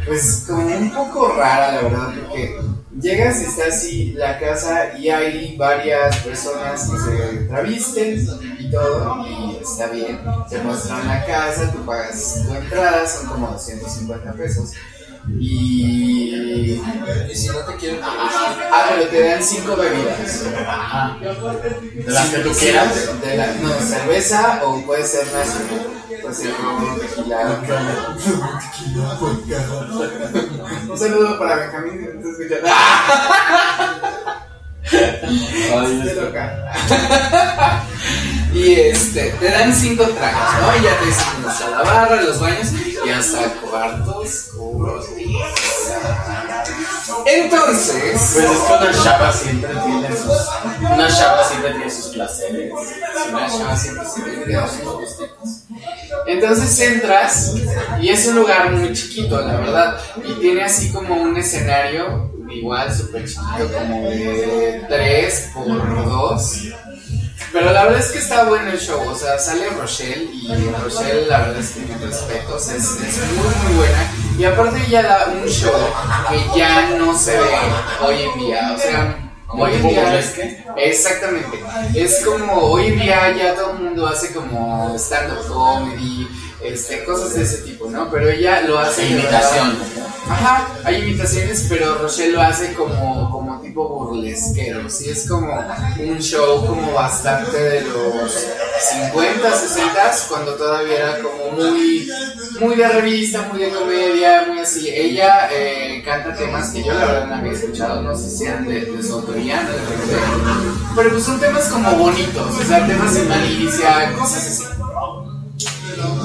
pues 0.06 0.44
como 0.46 0.66
un 0.66 0.90
poco 0.90 1.34
rara, 1.34 1.72
la 1.72 1.82
verdad, 1.82 2.14
porque 2.14 2.58
llegas 3.00 3.40
y 3.40 3.44
está 3.44 3.66
así 3.66 4.12
la 4.12 4.38
casa 4.38 4.98
y 4.98 5.08
hay 5.08 5.56
varias 5.56 6.16
personas 6.18 6.88
que 6.88 6.98
se 6.98 7.44
travisten 7.48 8.26
y 8.58 8.70
todo, 8.70 9.26
y 9.26 9.58
está 9.62 9.88
bien, 9.88 10.20
te 10.48 10.58
muestran 10.58 11.06
la 11.06 11.24
casa, 11.24 11.72
tú 11.72 11.84
pagas 11.84 12.42
tu 12.46 12.54
entrada, 12.54 13.06
son 13.06 13.28
como 13.28 13.48
250 13.48 14.32
pesos. 14.32 14.72
Y 15.28 16.34
Y 17.30 17.34
si 17.34 17.48
no 17.48 17.58
te 17.60 17.76
quieren 17.76 18.00
Ah, 18.02 18.86
pero 18.88 19.08
te 19.08 19.22
dan 19.22 19.42
cinco 19.42 19.76
bebidas. 19.76 20.44
De 21.94 22.12
las 22.12 22.28
que 22.30 22.38
tú 22.38 22.50
quieras. 22.58 23.20
De 23.20 23.36
la, 23.36 23.46
no, 23.54 23.70
cerveza 23.80 24.60
o 24.64 24.84
puede 24.84 25.04
ser 25.04 25.26
nacional. 25.32 25.86
Puede 26.20 26.34
ser 26.34 26.52
como 26.54 26.96
tequila. 26.96 27.62
Un 30.88 30.98
saludo 30.98 31.38
para 31.38 31.56
Benjamín 31.56 31.98
que 31.98 32.04
está 32.10 32.28
escuchando. 32.28 32.68
Qué 36.04 36.14
loca. 36.14 36.72
Y 38.54 38.74
este, 38.74 39.30
te 39.40 39.50
dan 39.50 39.74
cinco 39.74 40.04
tragos, 40.04 40.60
¿no? 40.60 40.76
Y 40.78 40.84
ya 40.84 40.98
te 40.98 41.06
dicen 41.06 41.26
hasta 41.46 41.70
la 41.70 41.82
barra, 41.82 42.22
los 42.22 42.38
baños 42.38 42.68
y 43.04 43.08
hasta 43.08 43.48
cuartos 43.54 44.16
oscuros. 44.16 45.06
Entonces, 47.26 48.32
Pues 48.34 48.44
es 48.44 48.60
que 48.60 48.72
una 48.72 49.04
chava 49.04 49.32
siempre 49.32 49.70
tiene 49.84 50.16
sus. 50.16 50.48
Una 50.80 51.08
chava 51.08 51.44
siempre 51.44 51.70
tiene 51.72 51.90
sus 51.90 52.06
placeres. 52.08 52.72
Una 53.28 53.48
chava 53.48 53.76
siempre 53.76 54.56
a 54.56 54.68
sus 54.68 54.84
gustitos. 54.84 55.62
Entonces 56.26 56.80
entras 56.80 57.54
y 58.00 58.08
es 58.08 58.26
un 58.26 58.36
lugar 58.36 58.70
muy 58.72 58.92
chiquito, 58.92 59.40
la 59.40 59.56
verdad. 59.56 59.98
Y 60.24 60.34
tiene 60.40 60.62
así 60.62 60.92
como 60.92 61.14
un 61.14 61.36
escenario 61.36 62.30
igual 62.50 62.94
súper 62.94 63.24
chiquito, 63.24 63.70
como 63.72 64.10
de 64.10 64.84
3 64.88 65.50
por 65.54 66.04
2. 66.04 66.62
Pero 67.52 67.70
la 67.70 67.84
verdad 67.84 68.00
es 68.00 68.12
que 68.12 68.18
está 68.18 68.44
bueno 68.44 68.70
el 68.70 68.80
show, 68.80 69.00
o 69.06 69.14
sea, 69.14 69.38
sale 69.38 69.68
Rochelle 69.70 70.30
y 70.32 70.48
Rochelle 70.82 71.26
la 71.28 71.38
verdad 71.40 71.58
es 71.58 71.70
que 71.72 71.80
mis 71.80 72.00
respetos, 72.00 72.68
es, 72.68 72.82
es 72.82 73.18
muy 73.36 73.54
muy 73.64 73.76
buena. 73.76 74.10
Y 74.38 74.44
aparte 74.44 74.80
ella 74.86 75.02
da 75.02 75.26
un 75.34 75.46
show 75.46 75.72
que 76.30 76.58
ya 76.58 76.90
no 76.96 77.16
se 77.18 77.38
ve 77.38 77.50
hoy 78.00 78.22
en 78.22 78.38
día, 78.38 78.72
o 78.74 78.78
sea, 78.78 79.30
Como 79.46 79.64
hoy 79.64 79.74
en 79.74 79.82
día... 79.86 80.02
burlesque. 80.04 80.64
Exactamente. 80.76 81.62
Es 81.94 82.24
como 82.24 82.54
hoy 82.54 82.86
en 82.86 83.00
día 83.00 83.36
ya 83.36 83.54
todo 83.54 83.72
el 83.72 83.78
mundo 83.80 84.06
hace 84.06 84.32
como 84.32 84.94
stand-up 84.96 85.46
comedy, 85.46 86.26
este, 86.64 87.04
cosas 87.04 87.34
de 87.34 87.42
ese 87.42 87.58
tipo, 87.58 87.88
¿no? 87.90 88.10
Pero 88.10 88.28
ella 88.28 88.62
lo 88.62 88.78
hace. 88.78 89.02
de 89.02 89.10
Imitación. 89.10 89.78
verdad. 89.78 90.12
Ajá, 90.28 90.68
hay 90.84 91.02
imitaciones, 91.02 91.66
pero 91.68 91.98
Rochelle 91.98 92.32
lo 92.32 92.40
hace 92.40 92.72
como, 92.74 93.28
como 93.30 93.60
tipo 93.60 93.88
burlesquero. 93.88 94.88
Sí, 94.88 95.10
es 95.10 95.28
como 95.28 95.52
un 95.98 96.18
show 96.20 96.64
como 96.64 96.92
bastante 96.92 97.58
de 97.58 97.80
los 97.82 98.46
50, 98.92 99.56
60, 99.56 100.12
cuando 100.28 100.54
todavía 100.54 100.96
era 100.96 101.18
como 101.18 101.50
muy, 101.50 102.08
muy 102.60 102.76
de 102.76 102.88
revista, 102.88 103.48
muy 103.52 103.62
de 103.62 103.70
comedia, 103.70 104.44
muy 104.48 104.60
así. 104.60 104.88
Ella 104.88 105.48
eh, 105.52 106.02
canta 106.04 106.34
temas 106.34 106.70
que 106.70 106.84
yo 106.84 106.94
la 106.94 107.04
verdad 107.04 107.26
no 107.26 107.34
había 107.34 107.52
escuchado, 107.52 108.02
no 108.02 108.16
sé 108.16 108.30
si 108.30 108.36
sean 108.38 108.66
de, 108.66 108.84
de 108.86 109.02
su 109.02 109.14
autoría, 109.14 109.62
no 109.62 109.70
recuerdo. 109.70 110.76
Pero 110.94 111.10
pues 111.10 111.24
son 111.24 111.40
temas 111.40 111.64
como 111.64 111.90
bonitos, 111.96 112.58
o 112.58 112.64
sea, 112.64 112.86
temas 112.86 113.14
de 113.14 113.24
malicia, 113.24 114.14
cosas 114.16 114.46
así. 114.46 114.64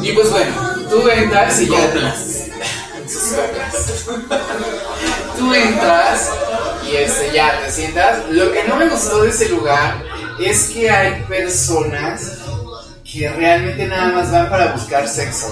Y 0.02 0.12
pues 0.14 0.30
bueno, 0.32 0.54
tú 0.90 1.10
entras 1.10 1.60
y 1.62 1.70
ya. 1.70 2.16
Tú 5.38 5.54
entras 5.54 6.30
y 6.90 6.96
este, 6.96 7.32
ya 7.34 7.60
te 7.60 7.72
sientas. 7.72 8.30
Lo 8.30 8.52
que 8.52 8.64
no 8.64 8.76
me 8.76 8.90
gustó 8.90 9.24
de 9.24 9.30
ese 9.30 9.50
lugar 9.50 10.04
es 10.40 10.70
que 10.70 10.90
hay 10.90 11.24
personas 11.24 12.38
que 13.04 13.30
realmente 13.30 13.86
nada 13.88 14.12
más 14.12 14.32
van 14.32 14.50
para 14.50 14.74
buscar 14.74 15.08
sexo. 15.08 15.48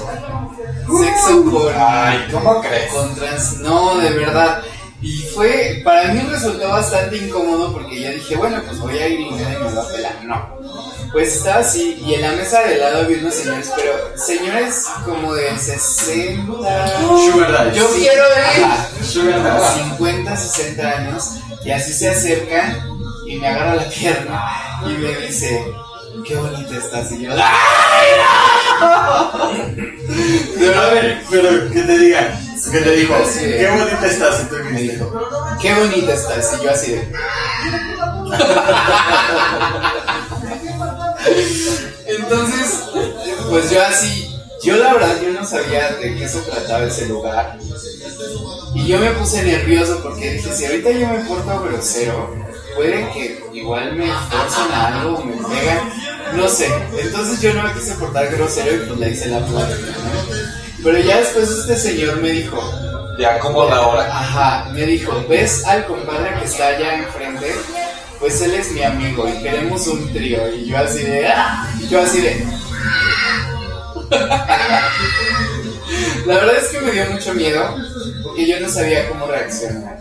Sexo 1.01 1.43
con, 1.45 1.73
Ay, 1.77 2.27
¿cómo 2.31 2.61
crees? 2.61 2.91
con 2.91 3.15
trans. 3.15 3.59
No, 3.59 3.97
de 3.97 4.09
verdad. 4.11 4.61
Y 5.01 5.19
fue, 5.35 5.81
para 5.83 6.13
mí 6.13 6.19
resultó 6.29 6.67
bastante 6.69 7.17
incómodo 7.17 7.73
porque 7.73 8.01
yo 8.01 8.11
dije, 8.11 8.35
bueno, 8.37 8.61
pues 8.65 8.79
voy 8.79 8.97
a 8.97 9.07
ir 9.07 9.19
y 9.19 9.29
me 9.31 9.43
va 9.43 9.81
a 9.83 9.87
pelar. 9.89 10.23
No. 10.23 10.55
Pues 11.11 11.35
estaba 11.37 11.59
así, 11.59 11.97
y 12.05 12.15
en 12.15 12.21
la 12.23 12.31
mesa 12.31 12.61
de 12.61 12.77
lado 12.77 13.01
había 13.03 13.19
unos 13.19 13.33
señores, 13.35 13.71
pero 13.75 13.93
señores 14.17 14.85
como 15.05 15.33
de 15.33 15.57
60. 15.57 16.97
Sugar 17.31 17.51
daddy. 17.51 17.77
Yo 17.77 17.87
Sí. 17.89 17.99
quiero 18.01 18.23
ver 18.23 18.63
Ajá, 18.65 18.87
Sugar 19.03 19.43
daddy. 19.43 19.83
50, 19.91 20.35
60 20.37 20.89
años, 20.89 21.23
y 21.63 21.71
así 21.71 21.93
se 21.93 22.09
acercan 22.09 22.89
y 23.27 23.35
me 23.37 23.47
agarra 23.47 23.75
la 23.75 23.89
pierna 23.89 24.81
y 24.87 24.89
me 24.93 25.17
dice, 25.27 25.65
qué 26.25 26.35
bonita 26.35 26.75
estás. 26.75 27.11
Y 27.13 27.21
yo, 27.23 27.31
¡ay, 27.31 28.07
no! 28.81 29.49
De 30.59 30.75
A 30.75 30.85
ver, 30.89 31.23
pero 31.29 31.71
que 31.71 31.81
te 31.81 31.97
diga. 32.71 32.79
Que 32.79 32.85
te 32.85 32.95
dijo, 32.95 33.15
qué 33.33 33.71
bonita 33.71 34.05
estás. 34.05 34.41
Y 34.41 34.45
tú 34.45 34.55
me 34.55 34.63
me 34.71 34.81
dijo, 34.81 35.11
qué 35.61 35.73
bonita 35.73 36.13
estás. 36.13 36.57
Y 36.59 36.63
yo 36.63 36.71
así 36.71 36.91
de. 36.91 37.11
Entonces, 42.07 42.83
pues 43.49 43.71
yo 43.71 43.83
así, 43.83 44.39
yo 44.63 44.77
la 44.77 44.93
verdad 44.93 45.15
yo 45.21 45.31
no 45.31 45.45
sabía 45.45 45.89
de 45.91 46.15
qué 46.15 46.27
se 46.27 46.39
trataba 46.39 46.85
ese 46.85 47.07
lugar. 47.07 47.57
Y 48.73 48.87
yo 48.87 48.99
me 48.99 49.11
puse 49.11 49.43
nervioso 49.43 49.99
porque 50.03 50.33
dije, 50.33 50.53
si 50.53 50.65
ahorita 50.65 50.91
yo 50.91 51.07
me 51.07 51.19
porto 51.25 51.61
grosero, 51.61 52.35
puede 52.75 53.09
que 53.11 53.43
igual 53.53 53.95
me 53.95 54.07
forzan 54.07 54.71
a 54.71 54.87
algo 54.87 55.17
o 55.17 55.25
me 55.25 55.35
pegan, 55.35 55.89
no 56.35 56.47
sé. 56.47 56.69
Entonces 56.99 57.41
yo 57.41 57.53
no 57.53 57.63
me 57.63 57.73
quise 57.73 57.95
portar 57.95 58.27
grosero 58.35 58.75
y 58.75 58.87
pues 58.87 58.99
le 58.99 59.09
hice 59.11 59.27
la 59.27 59.45
plática, 59.45 59.91
¿no? 59.91 60.64
Pero 60.85 60.99
ya 60.99 61.17
después 61.17 61.49
este 61.49 61.75
señor 61.77 62.21
me 62.21 62.29
dijo, 62.29 62.61
Ya, 63.17 63.39
como 63.39 63.65
la 63.65 63.87
hora. 63.87 64.05
Ajá, 64.05 64.69
me 64.71 64.85
dijo, 64.85 65.25
¿ves 65.27 65.65
al 65.65 65.83
compadre 65.87 66.35
que 66.37 66.45
está 66.45 66.67
allá 66.67 66.97
enfrente? 66.99 67.55
Pues 68.19 68.39
él 68.41 68.53
es 68.53 68.71
mi 68.71 68.83
amigo 68.83 69.27
y 69.27 69.41
queremos 69.41 69.87
un 69.87 70.13
trío. 70.13 70.47
Y 70.53 70.67
yo 70.67 70.77
así 70.77 71.01
de, 71.01 71.27
¡ah! 71.27 71.67
Y 71.81 71.87
yo 71.87 72.01
así 72.01 72.21
de. 72.21 72.45
La 76.27 76.35
verdad 76.35 76.55
es 76.55 76.67
que 76.69 76.79
me 76.81 76.91
dio 76.91 77.09
mucho 77.09 77.33
miedo 77.33 77.75
porque 78.21 78.45
yo 78.45 78.59
no 78.59 78.69
sabía 78.69 79.09
cómo 79.09 79.25
reaccionar. 79.25 79.94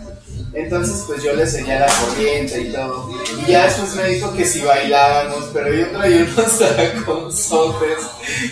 Entonces 0.55 1.03
pues 1.05 1.21
yo 1.21 1.33
le 1.33 1.45
seguía 1.45 1.79
la 1.81 1.87
corriente 1.87 2.61
y 2.61 2.71
todo. 2.71 3.09
Y 3.45 3.51
ya 3.51 3.65
después 3.65 3.95
me 3.95 4.07
dijo 4.07 4.33
que 4.33 4.45
si 4.45 4.61
bailábamos, 4.61 5.49
pero 5.53 5.73
yo 5.73 5.87
traía 5.91 6.23
unos 6.23 6.59
taconzotes. 6.75 7.99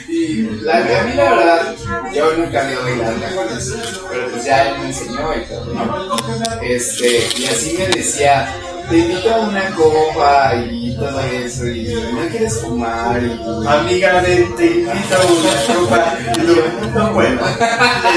Y 0.10 0.42
la, 0.62 0.78
a 0.78 1.04
mí 1.04 1.14
la 1.16 1.34
verdad, 1.34 1.76
yo 2.14 2.34
nunca 2.38 2.66
había 2.66 2.80
bailado 2.80 3.16
tacones, 3.20 3.74
pero 4.10 4.30
pues 4.30 4.46
ya 4.46 4.70
él 4.70 4.80
me 4.80 4.86
enseñó 4.88 5.34
y 5.36 5.46
todo, 5.46 5.66
¿no? 5.74 6.16
Este, 6.62 7.28
y 7.38 7.46
así 7.46 7.76
me 7.78 7.88
decía, 7.88 8.54
te 8.90 8.98
invito 8.98 9.34
a 9.34 9.40
una 9.40 9.70
copa 9.72 10.56
y 10.70 10.96
todo 10.96 11.20
eso, 11.22 11.68
y 11.68 11.94
no 12.14 12.28
quieres 12.30 12.60
fumar 12.60 13.22
y... 13.22 13.68
Amiga, 13.68 14.22
ven, 14.22 14.56
te 14.56 14.66
invito 14.66 15.16
a 15.16 15.26
una 15.26 15.54
copa. 15.80 16.18
Y 16.36 16.48
yo, 16.48 16.90
no, 16.94 17.14
bueno. 17.14 17.42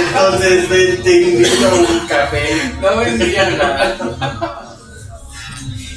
Entonces, 0.09 0.69
ven, 0.69 1.03
te 1.03 1.23
invito 1.23 1.69
a 1.69 1.75
un 1.75 2.09
café. 2.09 2.73
No 2.81 2.97
vendría 2.97 3.51
nada. 3.51 4.77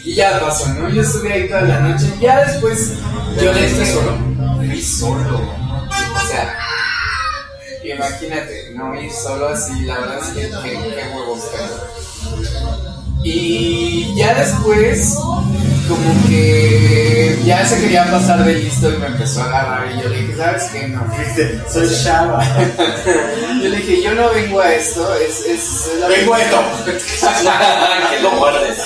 Y 0.03 0.15
ya 0.15 0.39
pasó, 0.39 0.67
¿no? 0.73 0.89
Yo 0.89 1.01
estuve 1.01 1.33
ahí 1.33 1.47
toda 1.47 1.61
la 1.61 1.79
noche. 1.81 2.05
Y 2.17 2.23
ya 2.23 2.45
después 2.45 2.93
yo 3.41 3.53
le 3.53 3.67
dije 3.67 3.93
solo. 3.93 4.17
Fui 4.57 4.81
solo. 4.81 5.37
O 5.39 6.27
sea, 6.27 6.57
imagínate, 7.83 8.73
no 8.75 8.99
ir 8.99 9.11
solo 9.11 9.49
así, 9.49 9.81
la 9.81 9.99
verdad 9.99 10.19
es 10.21 10.27
que 10.29 10.41
qué, 10.41 11.15
huevos 11.15 11.51
tengo. 11.51 12.88
Y 13.21 14.15
ya 14.15 14.33
después, 14.33 15.15
como 15.89 16.27
que 16.27 17.37
ya 17.43 17.65
se 17.65 17.81
quería 17.81 18.09
pasar 18.09 18.45
de 18.45 18.53
listo 18.55 18.89
y 18.89 18.97
me 18.97 19.07
empezó 19.07 19.41
a 19.41 19.45
agarrar. 19.45 19.91
Y 19.91 20.01
yo 20.01 20.09
le 20.09 20.21
dije, 20.21 20.37
¿sabes 20.37 20.63
qué? 20.71 20.87
No. 20.87 21.05
Soy 21.69 21.87
Shaba. 21.87 22.43
Yo 23.61 23.67
le 23.67 23.75
dije, 23.75 24.01
yo 24.01 24.15
no 24.15 24.29
vengo 24.29 24.61
a 24.61 24.73
esto, 24.73 25.15
es, 25.15 25.41
es, 25.41 25.87
es 25.87 25.99
la 25.99 26.07
Vengo 26.07 26.33
a 26.33 26.41
esto. 26.41 26.63
que 28.09 28.19
lo 28.21 28.31
guardes. 28.37 28.77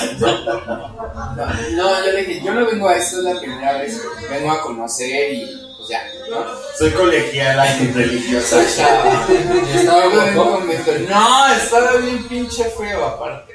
No, 1.76 2.04
yo 2.04 2.12
le 2.12 2.24
dije, 2.24 2.42
yo 2.44 2.54
no 2.54 2.66
vengo 2.66 2.88
a 2.88 2.96
esto, 2.96 3.18
es 3.18 3.24
la 3.24 3.40
primera 3.40 3.78
vez, 3.78 4.02
vengo 4.28 4.50
a 4.50 4.60
conocer 4.62 5.32
y 5.32 5.64
pues 5.76 5.88
ya, 5.88 6.02
¿no? 6.28 6.44
Soy 6.76 6.90
colegiala 6.90 7.76
y 7.76 7.92
religiosa. 7.92 8.56
Soy 8.56 8.76
chava. 8.76 9.26
Y 9.72 9.76
estaba 9.76 10.06
No, 11.08 11.54
estaba 11.54 11.96
bien 11.98 12.26
pinche 12.26 12.64
feo 12.64 13.04
aparte. 13.04 13.53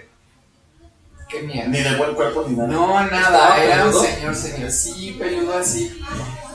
Qué 1.29 1.43
miedo. 1.43 1.69
Ni 1.69 1.79
de 1.79 1.95
buen 1.95 2.15
cuerpo 2.15 2.43
ni 2.47 2.55
nada. 2.55 2.69
No, 2.69 2.99
¿Estaba 2.99 3.21
nada, 3.21 3.63
era 3.63 3.85
un 3.85 3.93
señor, 3.93 4.35
señor, 4.35 4.71
sí, 4.71 5.15
peludo 5.19 5.59
así. 5.59 6.01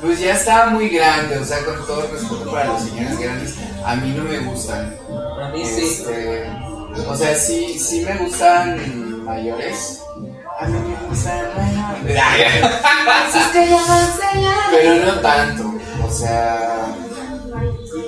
Pues 0.00 0.18
ya 0.18 0.34
estaba 0.34 0.66
muy 0.66 0.88
grande, 0.88 1.38
o 1.38 1.44
sea, 1.44 1.64
con 1.64 1.86
todo 1.86 2.02
respeto 2.02 2.50
para 2.50 2.66
los 2.66 2.82
señores 2.82 3.18
grandes, 3.18 3.54
a 3.84 3.94
mí 3.94 4.12
no 4.16 4.24
me 4.24 4.38
gustan. 4.40 4.98
A 5.40 5.48
mí 5.50 5.64
sí. 5.64 5.84
Este, 5.84 6.50
o 7.06 7.16
sea, 7.16 7.36
sí, 7.36 7.78
sí 7.78 8.00
me 8.00 8.16
gustan 8.16 9.24
mayores. 9.24 10.02
A 10.58 10.66
mí 10.66 10.78
me 10.80 11.08
gustan 11.08 11.46
mayores. 11.56 12.64
Pero 14.72 15.04
no 15.06 15.20
tanto. 15.20 15.72
O 16.04 16.10
sea. 16.10 16.86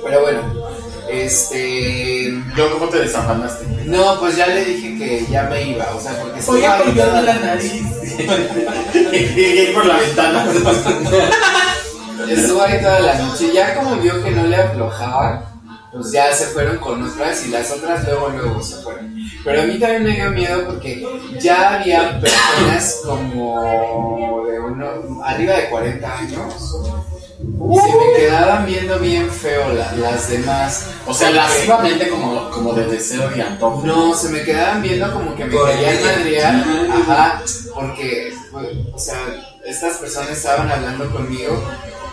Pero 0.03 0.21
bueno. 0.21 0.66
Este. 1.09 2.33
Yo, 2.55 2.71
¿cómo 2.73 2.89
te 2.89 2.99
desafanaste? 2.99 3.65
No, 3.85 4.19
pues 4.19 4.35
ya 4.35 4.47
le 4.47 4.65
dije 4.65 4.97
que 4.97 5.25
ya 5.31 5.43
me 5.43 5.69
iba. 5.69 5.85
O 5.95 6.01
sea, 6.01 6.19
porque 6.21 6.39
a 6.39 6.39
ahí 6.39 6.45
colgar 6.45 6.93
toda 6.95 7.21
la 7.21 7.33
nariz. 7.35 7.83
Llegué 9.11 9.71
por 9.73 9.85
la 9.85 9.97
ventana. 9.97 10.47
Estuvo 12.29 12.61
ahí 12.61 12.81
toda 12.81 12.99
la 12.99 13.17
noche. 13.19 13.51
Ya 13.53 13.75
como 13.75 13.97
vio 13.97 14.23
que 14.23 14.31
no 14.31 14.43
le 14.43 14.55
aflojaba, 14.55 15.51
pues 15.91 16.11
ya 16.11 16.31
se 16.33 16.47
fueron 16.47 16.77
con 16.77 17.03
otras 17.03 17.45
y 17.45 17.49
las 17.49 17.71
otras 17.71 18.03
luego, 18.05 18.29
luego 18.29 18.61
se 18.61 18.75
fueron. 18.77 19.15
Pero 19.43 19.61
a 19.61 19.65
mí 19.65 19.79
también 19.79 20.03
me 20.03 20.11
dio 20.11 20.31
miedo 20.31 20.65
porque 20.65 21.07
ya 21.39 21.75
había 21.75 22.19
personas 22.19 23.01
como 23.05 24.45
de 24.45 24.59
uno, 24.59 25.23
arriba 25.23 25.53
de 25.53 25.69
40 25.69 26.17
años. 26.17 26.75
Se 27.37 27.95
me 27.95 28.17
quedaban 28.17 28.65
viendo 28.65 28.97
bien 28.99 29.29
feo 29.29 29.71
la- 29.73 29.91
las 29.93 30.29
demás. 30.29 30.87
O 31.05 31.13
sea, 31.13 31.29
lascivamente 31.29 32.09
como, 32.09 32.49
como 32.49 32.73
de 32.73 32.85
deseo 32.87 33.29
y 33.35 33.41
antojo. 33.41 33.85
No, 33.85 34.15
se 34.15 34.29
me 34.29 34.41
quedaban 34.41 34.81
viendo 34.81 35.11
como 35.13 35.35
que 35.35 35.45
me 35.45 35.53
Por 35.55 35.69
querían 35.69 35.93
ella. 35.97 36.17
madrear. 36.17 36.65
Ajá, 37.01 37.43
porque, 37.75 38.33
pues, 38.51 38.67
o 38.91 38.97
sea, 38.99 39.19
estas 39.65 39.97
personas 39.97 40.31
estaban 40.31 40.71
hablando 40.71 41.11
conmigo 41.11 41.63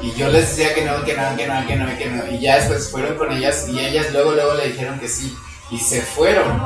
y 0.03 0.13
yo 0.13 0.29
les 0.29 0.49
decía 0.57 0.75
que 0.75 0.85
no, 0.85 1.03
que 1.05 1.15
no, 1.17 1.37
que 1.37 1.47
no, 1.47 1.67
que 1.67 1.77
no, 1.77 1.99
que 1.99 2.07
no. 2.07 2.31
Y 2.31 2.41
ya 2.41 2.57
después 2.57 2.89
fueron 2.91 3.17
con 3.17 3.33
ellas 3.33 3.67
y 3.69 3.79
ellas 3.81 4.13
luego, 4.13 4.33
luego 4.33 4.55
le 4.55 4.69
dijeron 4.69 4.99
que 5.01 5.09
sí. 5.09 5.35
Y 5.71 5.79
se 5.79 6.03
fueron. 6.03 6.61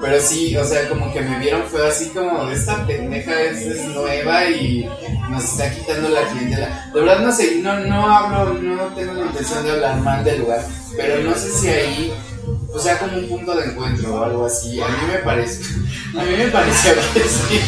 Pero 0.00 0.20
sí, 0.20 0.56
o 0.56 0.64
sea, 0.64 0.88
como 0.88 1.12
que 1.12 1.20
me 1.20 1.38
vieron 1.38 1.64
feo 1.64 1.86
así 1.86 2.10
como 2.10 2.48
esta 2.50 2.86
pendeja 2.86 3.40
es, 3.42 3.62
es 3.62 3.84
nueva 3.86 4.44
y 4.44 4.88
nos 5.30 5.44
está 5.44 5.70
quitando 5.70 6.08
la 6.08 6.22
clientela. 6.28 6.90
De 6.92 7.00
verdad 7.00 7.20
no 7.20 7.32
sé, 7.32 7.56
no, 7.56 7.78
no 7.80 8.14
hablo, 8.14 8.54
no 8.54 8.82
tengo 8.94 9.14
la 9.14 9.26
intención 9.26 9.64
de 9.64 9.70
hablar 9.72 10.00
mal 10.00 10.24
del 10.24 10.40
lugar, 10.40 10.64
pero 10.96 11.22
no 11.22 11.34
sé 11.34 11.50
si 11.50 11.68
ahí, 11.68 12.14
o 12.72 12.78
sea, 12.78 12.98
como 12.98 13.16
un 13.16 13.28
punto 13.28 13.54
de 13.56 13.64
encuentro 13.64 14.14
o 14.14 14.24
algo 14.24 14.46
así. 14.46 14.80
A 14.80 14.88
mí 14.88 14.98
me 15.10 15.18
parece, 15.18 15.62
a 16.18 16.22
mí 16.22 16.36
me 16.36 16.48
pareció 16.48 16.92
que 17.14 17.20
sí. 17.20 17.60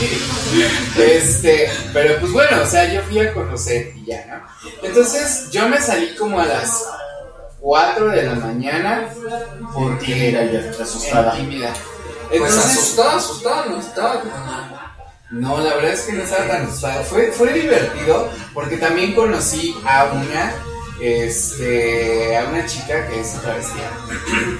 Este, 1.01 1.71
pero 1.93 2.21
pues 2.21 2.33
bueno, 2.33 2.63
o 2.63 2.67
sea, 2.67 2.93
yo 2.93 3.01
fui 3.03 3.19
a 3.21 3.33
conocer 3.33 3.93
y 3.97 4.05
ya, 4.07 4.27
¿no? 4.27 4.69
Entonces 4.87 5.51
yo 5.51 5.69
me 5.69 5.81
salí 5.81 6.15
como 6.17 6.39
a 6.39 6.47
las 6.47 6.85
4 7.61 8.09
de 8.11 8.23
la 8.23 8.35
mañana 8.35 9.09
porque 9.75 10.07
Tímida 10.07 10.45
y 10.45 10.83
asustada. 10.83 11.33
tímida. 11.37 11.73
Pues 12.29 12.41
Entonces, 12.43 12.65
asustado, 12.79 13.11
asustado, 13.19 13.71
no 13.71 13.79
estaba 13.81 14.21
como. 14.21 14.33
no, 15.31 15.59
la 15.59 15.75
verdad 15.75 15.93
es 15.93 16.03
que 16.03 16.13
no 16.13 16.23
estaba 16.23 16.47
tan 16.47 16.67
asustado. 16.67 17.05
Fue, 17.05 17.33
fue 17.33 17.53
divertido 17.53 18.29
porque 18.55 18.77
también 18.77 19.15
conocí 19.15 19.77
a 19.87 20.05
una, 20.07 20.53
este, 21.01 22.37
a 22.37 22.45
una 22.49 22.67
chica 22.67 23.07
que 23.09 23.21
es 23.21 23.33
travestía 23.41 23.91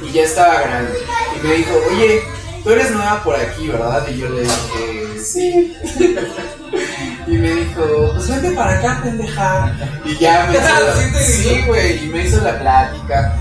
y 0.03 0.13
ya 0.13 0.23
estaba 0.23 0.61
grande. 0.61 0.99
Y 1.37 1.47
me 1.47 1.55
dijo, 1.55 1.75
oye, 1.91 2.23
tú 2.63 2.71
eres 2.71 2.91
nueva 2.91 3.23
por 3.23 3.37
aquí, 3.37 3.69
¿verdad? 3.69 4.07
Y 4.09 4.19
yo 4.19 4.29
le 4.29 4.43
dije, 4.43 5.06
sí. 5.27 5.77
Y 7.27 7.33
me 7.33 7.51
dijo, 7.51 8.13
pues 8.15 8.29
vente 8.29 8.51
para 8.53 8.79
acá, 8.79 9.01
pendeja. 9.03 9.77
Y 10.05 10.17
ya 10.17 10.47
me 10.47 10.55
hizo, 10.55 11.01
dijo. 11.01 11.19
sí, 11.27 11.63
güey, 11.67 12.05
y 12.05 12.09
me 12.09 12.25
hizo 12.25 12.41
la 12.41 12.59
plática. 12.59 13.37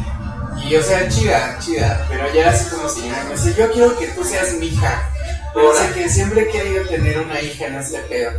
Y 0.67 0.75
o 0.75 0.81
sea, 0.81 1.07
chida, 1.07 1.59
chida, 1.59 2.05
pero 2.09 2.33
ya 2.33 2.49
así 2.49 2.73
como 2.73 2.89
señora 2.89 3.23
me 3.25 3.35
dice, 3.35 3.53
yo 3.55 3.71
quiero 3.71 3.97
que 3.99 4.07
tú 4.07 4.23
seas 4.23 4.53
mi 4.53 4.67
hija. 4.67 5.11
Sé 5.77 5.93
que 5.93 6.09
siempre 6.09 6.41
he 6.41 6.47
querido 6.47 6.85
tener 6.87 7.19
una 7.19 7.39
hija 7.41 7.67
en 7.67 7.75
este 7.75 7.99
pedo. 7.99 8.31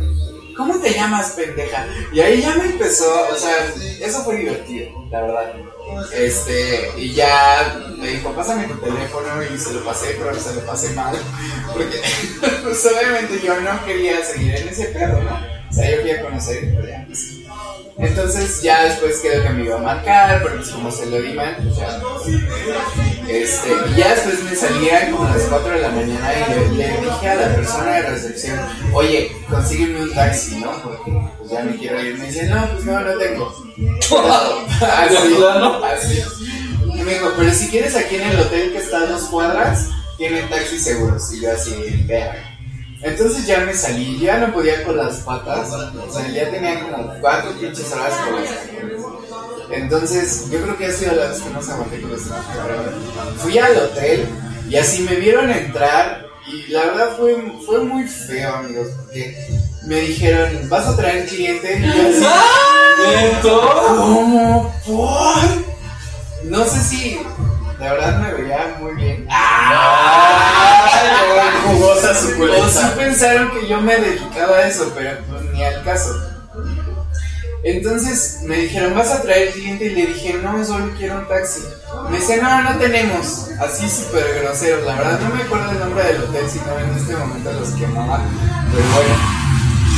¿Cómo 0.57 0.79
te 0.79 0.93
llamas, 0.93 1.31
pendeja? 1.31 1.85
Y 2.11 2.19
ahí 2.19 2.41
ya 2.41 2.55
me 2.55 2.65
empezó, 2.65 3.29
o 3.31 3.35
sea, 3.35 3.73
eso 4.01 4.23
fue 4.23 4.37
divertido, 4.37 4.89
la 5.11 5.21
verdad. 5.21 5.53
Este, 6.13 6.91
y 6.97 7.13
ya 7.13 7.79
me 7.97 8.07
dijo, 8.07 8.31
pásame 8.33 8.67
tu 8.67 8.75
teléfono 8.77 9.43
y 9.43 9.57
se 9.57 9.73
lo 9.73 9.85
pasé, 9.85 10.15
pero 10.17 10.37
se 10.39 10.55
lo 10.55 10.65
pasé 10.65 10.89
mal. 10.93 11.15
Porque, 11.71 12.01
pues 12.63 12.85
obviamente 12.85 13.39
yo 13.45 13.59
no 13.61 13.85
quería 13.85 14.23
seguir 14.25 14.55
en 14.55 14.67
ese 14.69 14.85
pedo, 14.85 15.21
¿no? 15.21 15.39
O 15.69 15.73
sea, 15.73 15.91
yo 15.91 15.97
quería 15.97 16.21
conocer, 16.21 17.07
entonces 17.99 18.61
ya 18.61 18.83
después 18.83 19.19
quedó 19.19 19.41
que 19.41 19.49
me 19.49 19.65
iba 19.65 19.75
a 19.75 19.81
marcar, 19.81 20.41
pero 20.43 20.57
pues 20.57 20.69
como 20.69 20.91
se 20.91 21.07
lo 21.07 21.19
di 21.19 21.33
mal, 21.33 21.57
pues 21.61 21.75
ya. 21.77 21.99
Este, 23.27 23.69
y 23.91 23.95
ya 23.97 24.15
después 24.15 24.43
me 24.43 24.55
salía 24.55 25.11
como 25.11 25.25
a 25.25 25.35
las 25.35 25.43
4 25.43 25.69
de 25.69 25.81
la 25.81 25.89
mañana 25.89 26.33
y 26.33 26.75
le, 26.75 26.77
le 26.77 27.01
dije 27.01 27.29
a 27.29 27.35
la 27.35 27.55
persona 27.55 27.91
de 27.91 28.01
recepción, 28.03 28.59
oye, 28.93 29.31
consígueme 29.49 30.01
un 30.01 30.13
taxi, 30.13 30.55
¿no? 30.55 30.71
Porque 30.81 31.11
pues 31.37 31.51
ya 31.51 31.63
me 31.63 31.75
quiero 31.75 32.01
ir. 32.01 32.17
Me 32.17 32.27
dice, 32.27 32.47
no, 32.47 32.69
pues 32.71 32.85
no, 32.85 32.99
no 32.99 33.17
tengo. 33.17 33.53
así, 34.87 36.21
así. 36.21 36.23
Y 36.93 37.01
me 37.03 37.13
dijo, 37.13 37.33
pero 37.37 37.53
si 37.53 37.67
quieres 37.67 37.95
aquí 37.95 38.15
en 38.15 38.29
el 38.29 38.39
hotel 38.39 38.71
que 38.71 38.77
está 38.77 39.01
a 39.01 39.05
dos 39.07 39.23
cuadras, 39.23 39.89
tienen 40.17 40.49
taxis 40.49 40.83
seguros. 40.83 41.33
Y 41.33 41.41
yo 41.41 41.51
así, 41.51 42.03
vea. 42.07 42.57
Entonces 43.01 43.45
ya 43.45 43.59
me 43.59 43.73
salí, 43.73 44.19
ya 44.19 44.39
no 44.39 44.53
podía 44.53 44.83
con 44.83 44.97
las 44.97 45.17
patas, 45.17 45.71
o 45.71 46.11
sea, 46.11 46.27
ya 46.29 46.49
tenía 46.49 46.81
como 46.81 47.13
cuatro 47.21 47.51
pinches 47.59 47.91
horas 47.91 48.13
con 48.25 48.35
las 48.41 48.51
patas. 48.51 49.26
Entonces, 49.71 50.49
yo 50.49 50.61
creo 50.61 50.77
que 50.77 50.85
ha 50.85 50.91
sido 50.91 51.15
la 51.15 51.27
vez 51.27 51.41
que 51.41 51.49
más 51.49 51.69
aguanté 51.69 52.01
con 52.01 52.11
los 52.11 52.21
pero 52.21 53.37
Fui 53.37 53.57
al 53.57 53.77
hotel 53.77 54.27
y 54.69 54.75
así 54.77 55.01
me 55.03 55.15
vieron 55.15 55.49
entrar 55.49 56.25
y 56.47 56.71
la 56.71 56.85
verdad 56.85 57.17
fue, 57.17 57.35
fue 57.65 57.79
muy 57.79 58.07
feo, 58.07 58.55
amigos, 58.55 58.87
porque 58.97 59.35
me 59.85 59.99
dijeron, 60.01 60.69
¿vas 60.69 60.87
a 60.87 60.95
traer 60.95 61.27
cliente? 61.27 61.79
Y 61.79 61.85
así, 61.85 62.25
¿Cómo? 63.41 64.73
¿Por? 64.85 65.67
No 66.45 66.63
sé 66.65 66.79
si 66.83 67.19
de 67.79 67.89
verdad 67.89 68.19
me 68.19 68.33
veía 68.33 68.77
muy 68.79 68.93
bien. 68.95 69.27
Jugosa 71.67 72.11
O 72.11 72.69
sí 72.69 72.85
pensaron 72.97 73.51
que 73.51 73.67
yo 73.67 73.81
me 73.81 73.97
dedicaba 73.97 74.57
a 74.57 74.67
eso, 74.67 74.91
pero 74.95 75.17
pues 75.29 75.43
ni 75.53 75.63
al 75.63 75.83
caso. 75.83 76.26
Entonces 77.67 78.39
me 78.43 78.59
dijeron, 78.59 78.95
¿vas 78.95 79.11
a 79.11 79.21
traer 79.21 79.51
cliente? 79.51 79.87
Y 79.87 79.89
le 79.89 80.05
dije, 80.05 80.39
no, 80.41 80.63
solo 80.63 80.89
quiero 80.97 81.17
un 81.17 81.27
taxi. 81.27 81.59
Me 82.09 82.17
dice, 82.17 82.41
no, 82.41 82.61
no 82.61 82.77
tenemos. 82.77 83.49
Así 83.59 83.89
súper 83.89 84.41
grosero. 84.41 84.85
La 84.85 84.95
verdad 84.95 85.19
no 85.19 85.35
me 85.35 85.43
acuerdo 85.43 85.71
el 85.71 85.79
nombre 85.79 86.01
del 86.05 86.23
hotel, 86.23 86.49
si 86.49 86.59
no 86.59 86.79
en 86.79 86.97
este 86.97 87.13
momento 87.13 87.51
los 87.51 87.69
quemaba. 87.71 88.21
Pero 88.71 88.87
bueno. 88.95 89.15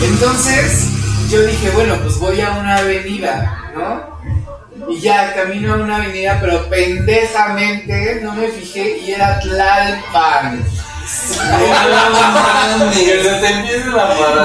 Entonces 0.02 0.88
yo 1.30 1.44
dije, 1.44 1.70
bueno, 1.70 1.96
pues 2.02 2.18
voy 2.18 2.42
a 2.42 2.54
una 2.54 2.78
avenida, 2.78 3.72
¿no? 3.76 4.90
Y 4.92 5.00
ya 5.00 5.36
camino 5.36 5.76
a 5.76 5.78
una 5.78 5.98
avenida, 5.98 6.40
pero 6.42 6.68
pendejamente 6.70 8.20
no 8.24 8.34
me 8.34 8.48
fijé 8.48 8.98
y 8.98 9.12
era 9.12 9.40
Tlalpan. 9.42 10.66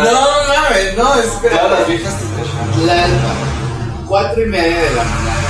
No 0.05 0.21
mames. 0.47 0.95
No 0.95 1.15
espera. 1.15 1.57
Ya 1.57 1.69
las 1.69 1.89
viejas 1.89 2.19
te. 2.19 2.35
Tlalpan. 2.75 4.07
Cuatro 4.09 4.43
y 4.43 4.47
media 4.47 4.83
de 4.83 4.91
la 4.91 5.05
mañana. 5.05 5.45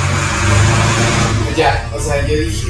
Ya, 1.56 1.90
o 1.94 2.00
sea, 2.00 2.26
yo 2.26 2.36
dije, 2.36 2.68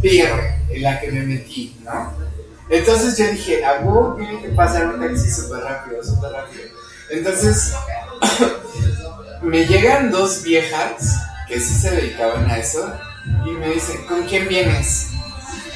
pierre 0.00 0.60
en 0.70 0.82
la 0.82 1.00
que 1.00 1.10
me 1.12 1.22
metí, 1.22 1.76
¿no? 1.84 2.12
Entonces 2.68 3.16
yo 3.16 3.26
dije, 3.30 3.64
a 3.64 3.80
huevo 3.80 4.14
tiene 4.16 4.40
que 4.40 4.48
pasar 4.48 4.86
un 4.86 5.00
taxi 5.00 5.30
súper 5.30 5.62
rápido, 5.62 6.02
súper 6.02 6.32
rápido. 6.32 6.64
Entonces, 7.10 7.74
me 9.42 9.66
llegan 9.66 10.10
dos 10.10 10.42
viejas 10.42 11.18
que 11.46 11.60
sí 11.60 11.74
se 11.74 11.90
dedicaban 11.90 12.50
a 12.50 12.58
eso 12.58 12.92
y 13.46 13.50
me 13.50 13.68
dicen, 13.68 14.04
¿con 14.06 14.22
quién 14.24 14.48
vienes? 14.48 15.10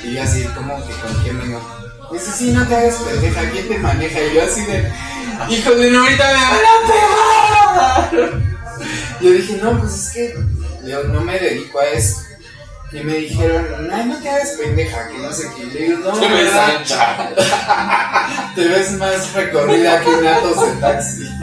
Y 0.02 0.14
yo 0.14 0.22
así, 0.22 0.44
como 0.54 0.76
que 0.86 0.92
con 0.94 1.14
quién 1.22 1.38
vengo? 1.38 1.60
Dice, 2.12 2.32
sí, 2.32 2.52
no 2.52 2.66
te 2.66 2.76
hagas 2.76 2.94
pendeja, 2.96 3.50
¿quién 3.50 3.68
te 3.68 3.78
maneja? 3.78 4.20
Y 4.20 4.34
yo 4.34 4.44
así 4.44 4.64
de, 4.64 4.90
hijo 5.48 5.70
de 5.72 5.90
no, 5.90 6.02
ahorita 6.02 6.24
me 6.26 6.32
van 6.34 6.54
a 6.54 8.10
pegar. 8.10 8.32
Yo 9.20 9.30
dije, 9.30 9.58
no, 9.62 9.78
pues 9.78 9.92
es 9.94 10.10
que 10.12 10.34
yo 10.88 11.04
no 11.04 11.20
me 11.22 11.38
dedico 11.38 11.78
a 11.80 11.86
eso. 11.86 12.16
Y 12.92 13.00
me 13.00 13.14
dijeron, 13.14 13.88
no, 13.88 14.04
no 14.06 14.16
te 14.22 14.30
hagas 14.30 14.50
pendeja, 14.62 15.08
que 15.08 15.18
no 15.18 15.32
sé 15.32 15.48
qué. 15.56 15.62
Y 15.64 15.70
le 15.70 15.80
digo, 15.88 15.98
no, 15.98 16.12
Te 16.18 16.28
ves 16.28 16.52
ancha. 16.52 17.30
te 18.54 18.68
ves 18.68 18.92
más 18.92 19.32
recorrida 19.34 20.00
que 20.02 20.08
un 20.10 20.26
atos 20.26 20.66
de 20.66 20.72
taxi. 20.80 21.22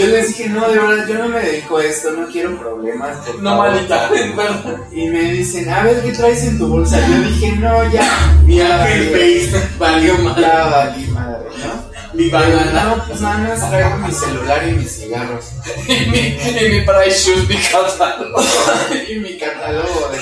Yo 0.00 0.06
les 0.06 0.28
dije, 0.28 0.48
no, 0.48 0.68
de 0.68 0.78
verdad, 0.78 1.08
yo 1.08 1.14
no 1.18 1.28
me 1.28 1.40
dedico 1.40 1.78
a 1.78 1.84
esto, 1.84 2.12
no 2.12 2.28
quiero 2.28 2.56
problemas. 2.56 3.16
por 3.26 3.42
No, 3.42 3.50
favor". 3.50 3.70
malita, 3.72 4.08
verdad. 4.08 4.76
Y 4.92 5.08
me 5.08 5.22
dicen, 5.32 5.68
a 5.68 5.82
ver, 5.82 6.00
¿qué 6.02 6.12
traes 6.12 6.44
en 6.44 6.56
tu 6.58 6.68
bolsa? 6.68 7.00
Yo 7.08 7.20
dije, 7.28 7.56
no, 7.56 7.90
ya. 7.90 8.08
Mi 8.44 8.58
ya 8.58 8.76
valió, 8.78 9.10
Face 9.10 9.68
valió 9.76 10.18
mal. 10.18 10.40
Ya 10.40 10.64
valí 10.66 11.06
madre, 11.08 11.48
¿no? 11.66 11.90
Mi 12.20 12.28
banana. 12.28 12.84
no, 12.84 13.04
pues 13.06 13.18
nada 13.22 13.38
más 13.38 13.70
traigo 13.70 13.96
mi 13.96 14.12
celular 14.12 14.68
y 14.68 14.72
mis 14.72 14.94
cigarros. 14.94 15.52
Y 15.88 16.06
mi, 16.10 16.18
y 16.18 16.68
mi 16.68 16.80
price 16.82 17.18
shoes, 17.18 17.48
mi 17.48 17.56
catálogo. 17.56 18.42
y 19.08 19.14
mi 19.20 19.38
catálogo 19.38 20.10
de, 20.10 20.18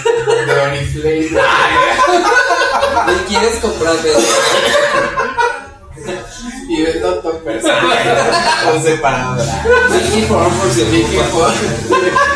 de 0.46 0.60
Oriflame. 0.60 1.42
¿Y 3.12 3.28
quieres 3.28 3.58
comprarme? 3.58 4.10
Y 6.68 6.84
Con 8.64 8.82
separadora. 8.82 9.64
Vicky 9.90 10.22
Ford, 10.22 10.52
por 10.52 10.70
si 10.70 10.84
Vicky 10.84 11.16
Ford. 11.30 11.52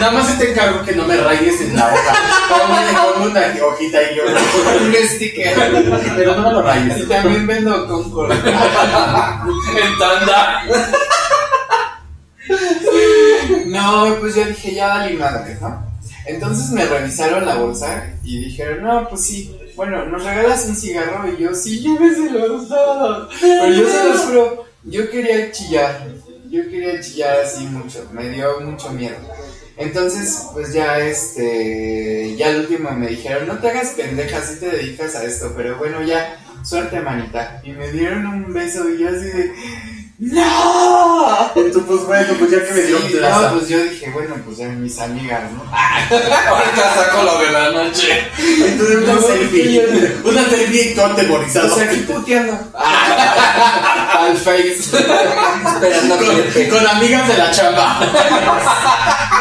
Nada 0.00 0.12
más 0.12 0.38
te 0.38 0.50
encargo 0.50 0.82
que 0.84 0.92
no 0.92 1.04
me 1.04 1.16
rayes 1.16 1.60
en 1.60 1.76
la 1.76 1.86
hoja. 1.86 2.14
Ponme 2.48 2.92
con 2.92 3.30
una 3.30 3.40
hojita 3.66 4.02
y 4.02 4.16
yo. 4.16 4.22
Un 4.24 4.94
sticker. 5.08 5.54
Pero 6.16 6.36
no 6.36 6.42
me 6.42 6.52
lo 6.52 6.62
rayes. 6.62 6.98
Y 6.98 7.06
también 7.06 7.46
vendo 7.46 7.86
Concord. 7.86 8.32
En 8.32 9.98
tanda. 9.98 10.64
No, 13.66 14.16
pues 14.20 14.34
yo 14.34 14.44
dije, 14.44 14.74
ya 14.74 14.88
dale 14.88 15.14
madre, 15.14 15.56
¿no? 15.60 15.92
Entonces 16.26 16.70
me 16.70 16.84
revisaron 16.84 17.46
la 17.46 17.56
bolsa 17.56 18.04
y 18.22 18.44
dijeron, 18.44 18.82
no, 18.82 19.08
pues 19.08 19.24
sí, 19.24 19.56
bueno, 19.76 20.04
¿nos 20.06 20.24
regalas 20.24 20.66
un 20.66 20.76
cigarro? 20.76 21.32
Y 21.32 21.42
yo, 21.42 21.54
sí, 21.54 21.80
lléveselos. 21.80 22.68
no". 22.68 23.28
Pero 23.40 23.68
yo 23.68 23.88
se 23.88 24.04
los 24.04 24.20
juro, 24.20 24.64
yo 24.84 25.10
quería 25.10 25.50
chillar, 25.52 26.08
yo 26.48 26.62
quería 26.64 27.00
chillar 27.00 27.40
así 27.40 27.64
mucho, 27.64 28.08
me 28.12 28.28
dio 28.28 28.60
mucho 28.60 28.90
miedo. 28.90 29.16
Entonces, 29.76 30.48
pues 30.52 30.72
ya 30.72 30.98
este, 30.98 32.36
ya 32.36 32.48
al 32.48 32.60
último 32.60 32.90
me 32.90 33.08
dijeron, 33.08 33.48
no 33.48 33.58
te 33.58 33.70
hagas 33.70 33.90
pendeja 33.90 34.40
si 34.42 34.60
te 34.60 34.66
dedicas 34.70 35.14
a 35.16 35.24
esto, 35.24 35.52
pero 35.56 35.78
bueno, 35.78 36.02
ya, 36.02 36.38
suerte 36.62 37.00
manita. 37.00 37.60
Y 37.64 37.72
me 37.72 37.90
dieron 37.90 38.26
un 38.26 38.52
beso 38.52 38.88
y 38.90 38.98
yo 38.98 39.08
así 39.08 39.24
de, 39.24 39.52
¡No! 40.24 41.50
Y 41.56 41.72
tú, 41.72 41.84
pues 41.84 42.04
bueno, 42.06 42.32
pues 42.38 42.50
ya 42.52 42.64
que 42.64 42.72
me 42.74 42.80
dieron 42.82 43.02
Sí, 43.08 43.16
plaza. 43.16 43.40
no, 43.50 43.58
pues 43.58 43.68
yo 43.68 43.82
dije, 43.82 44.08
bueno, 44.14 44.36
pues 44.44 44.56
ya 44.58 44.68
mis 44.68 44.96
amigas, 45.00 45.50
¿no? 45.50 45.64
Ahorita 45.68 46.94
saco 46.94 47.22
lo 47.24 47.38
de 47.40 47.50
la 47.50 47.70
noche. 47.72 48.28
Entonces 48.38 48.98
una 48.98 49.20
selfie. 49.20 49.82
Una 50.24 50.44
selfie 50.44 50.94
todo 50.94 51.06
atemorizado. 51.06 51.72
O 51.72 51.76
sea, 51.76 51.86
aquí 51.90 51.96
puteando. 52.02 52.52
Al 52.76 54.36
face. 54.36 54.96
Esperando 54.96 56.16
Con, 56.16 56.68
con 56.78 56.86
amigas 56.86 57.26
de 57.26 57.38
la 57.38 57.50
chamba. 57.50 57.98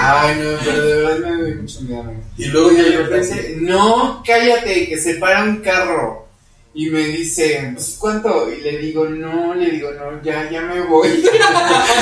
Ay, 0.01 0.35
no, 0.41 0.57
pero 0.65 0.83
de 0.83 0.95
verdad 1.03 1.29
me 1.29 1.45
dio 1.45 1.61
mucho 1.61 1.81
miedo. 1.81 2.11
Y 2.37 2.45
luego 2.45 2.71
ya 2.71 2.83
yo 2.89 3.03
repente, 3.03 3.57
no, 3.61 4.23
cállate, 4.25 4.89
que 4.89 4.97
se 4.99 5.13
para 5.15 5.43
un 5.43 5.57
carro. 5.57 6.20
Y 6.73 6.89
me 6.89 7.01
dice, 7.01 7.69
pues, 7.73 7.97
¿cuánto? 7.99 8.49
Y 8.49 8.61
le 8.61 8.77
digo, 8.77 9.05
no, 9.05 9.53
le 9.53 9.71
digo, 9.71 9.91
no, 9.91 10.21
ya, 10.23 10.49
ya 10.49 10.61
me 10.61 10.79
voy. 10.81 11.21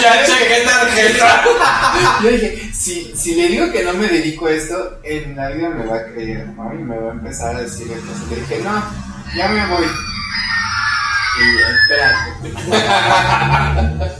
Ya 0.01 0.25
chequé 0.25 0.63
tarjeta. 0.63 1.43
Yo 2.23 2.29
dije, 2.29 2.71
si, 2.73 3.11
si 3.15 3.35
le 3.35 3.47
digo 3.47 3.71
que 3.71 3.83
no 3.83 3.93
me 3.93 4.07
dedico 4.07 4.45
a 4.45 4.51
esto, 4.51 4.99
en 5.03 5.35
la 5.35 5.49
vida 5.49 5.69
me 5.69 5.85
va 5.85 5.97
a 5.97 6.05
creer, 6.05 6.47
¿no? 6.49 6.73
Y 6.73 6.77
me 6.77 6.97
va 6.97 7.09
a 7.09 7.13
empezar 7.13 7.55
a 7.55 7.61
decir 7.61 7.91
esto. 7.91 8.11
Le 8.29 8.35
dije, 8.35 8.59
no, 8.63 8.83
ya 9.35 9.49
me 9.49 9.65
voy. 9.67 9.87
Y 11.39 11.57
espérate. 11.73 12.31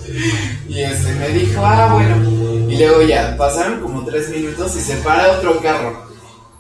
y 0.68 0.82
este 0.82 1.14
me 1.14 1.30
dijo, 1.30 1.66
ah, 1.66 1.93
bueno. 1.93 2.70
Y 2.70 2.78
luego 2.78 3.02
ya, 3.04 3.38
pasaron 3.38 3.82
como 3.82 4.04
tres 4.04 4.30
minutos 4.30 4.76
y 4.76 4.80
se 4.80 4.95
para 4.97 5.32
otro 5.32 5.62
carro. 5.62 6.10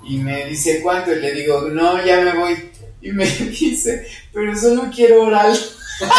Y 0.03 0.17
me 0.19 0.45
dice, 0.45 0.81
¿cuánto? 0.81 1.11
Y 1.11 1.19
le 1.19 1.33
digo, 1.33 1.67
no, 1.69 2.03
ya 2.05 2.21
me 2.21 2.37
voy. 2.37 2.71
Y 3.01 3.11
me 3.11 3.25
dice, 3.59 4.07
pero 4.33 4.55
solo 4.55 4.89
quiero 4.93 5.23
oral. 5.23 5.57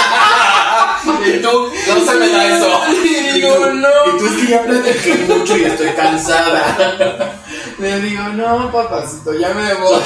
Y 1.02 1.40
tú, 1.40 1.48
no 1.48 2.04
se 2.04 2.18
me 2.18 2.28
da 2.28 2.56
eso. 2.56 2.80
Y 3.04 3.40
digo, 3.40 3.66
no. 3.66 3.88
Y 4.06 4.18
tú 4.18 4.26
es 4.26 4.32
que 4.32 4.46
ya 4.48 4.62
platiqué 4.62 5.14
mucho 5.28 5.56
y 5.56 5.64
estoy 5.64 5.88
cansada. 5.90 7.34
Le 7.78 8.00
digo, 8.00 8.22
no, 8.34 8.70
papacito, 8.70 9.32
ya 9.34 9.54
me 9.54 9.72
voy. 9.74 10.00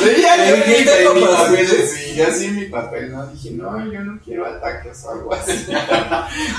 Pero 0.00 0.18
ya 0.18 0.36
Le 0.36 0.64
que 0.64 1.14
mi, 1.14 1.20
papel, 1.20 1.68
sí, 1.68 2.14
ya 2.14 2.32
sí 2.32 2.48
mi 2.48 2.64
papel, 2.66 3.12
¿no? 3.12 3.26
Dije, 3.26 3.50
no, 3.50 3.92
yo 3.92 4.00
no 4.00 4.18
quiero 4.24 4.46
ataques 4.46 5.04
o 5.04 5.10
algo 5.10 5.34
así. 5.34 5.66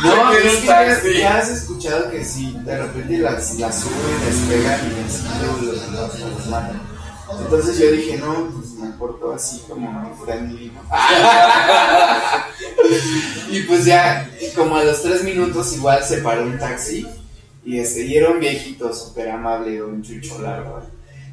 No, 0.04 0.30
quiero 0.30 0.50
es 0.50 0.98
que 1.00 1.14
ya, 1.14 1.20
ya 1.20 1.38
has 1.38 1.50
escuchado 1.50 2.12
que 2.12 2.24
si 2.24 2.52
de 2.64 2.78
repente 2.78 3.18
las, 3.18 3.56
las 3.56 3.82
suben, 3.82 4.26
despegan 4.26 4.80
y 4.92 5.08
así 5.08 5.24
luego 5.42 5.58
los, 5.62 5.92
los, 5.92 6.20
los 6.20 6.48
matan. 6.48 6.95
Entonces 7.40 7.80
yo 7.80 7.92
dije, 7.92 8.18
no, 8.18 8.52
pues 8.52 8.72
me 8.72 8.90
porto 8.92 9.34
así 9.34 9.64
como 9.68 10.16
friendly. 10.24 10.72
Y 13.50 13.62
pues 13.64 13.86
ya, 13.86 14.30
como 14.56 14.76
a 14.76 14.84
los 14.84 15.02
tres 15.02 15.24
minutos 15.24 15.74
igual 15.74 16.04
se 16.04 16.18
paró 16.18 16.44
un 16.44 16.58
taxi 16.58 17.08
y 17.64 17.80
este, 17.80 18.06
y 18.06 18.16
era 18.16 18.30
un 18.30 18.40
viejito 18.40 18.94
súper 18.94 19.30
amable, 19.30 19.82
un 19.84 20.04
chucho 20.04 20.40
largo. 20.42 20.82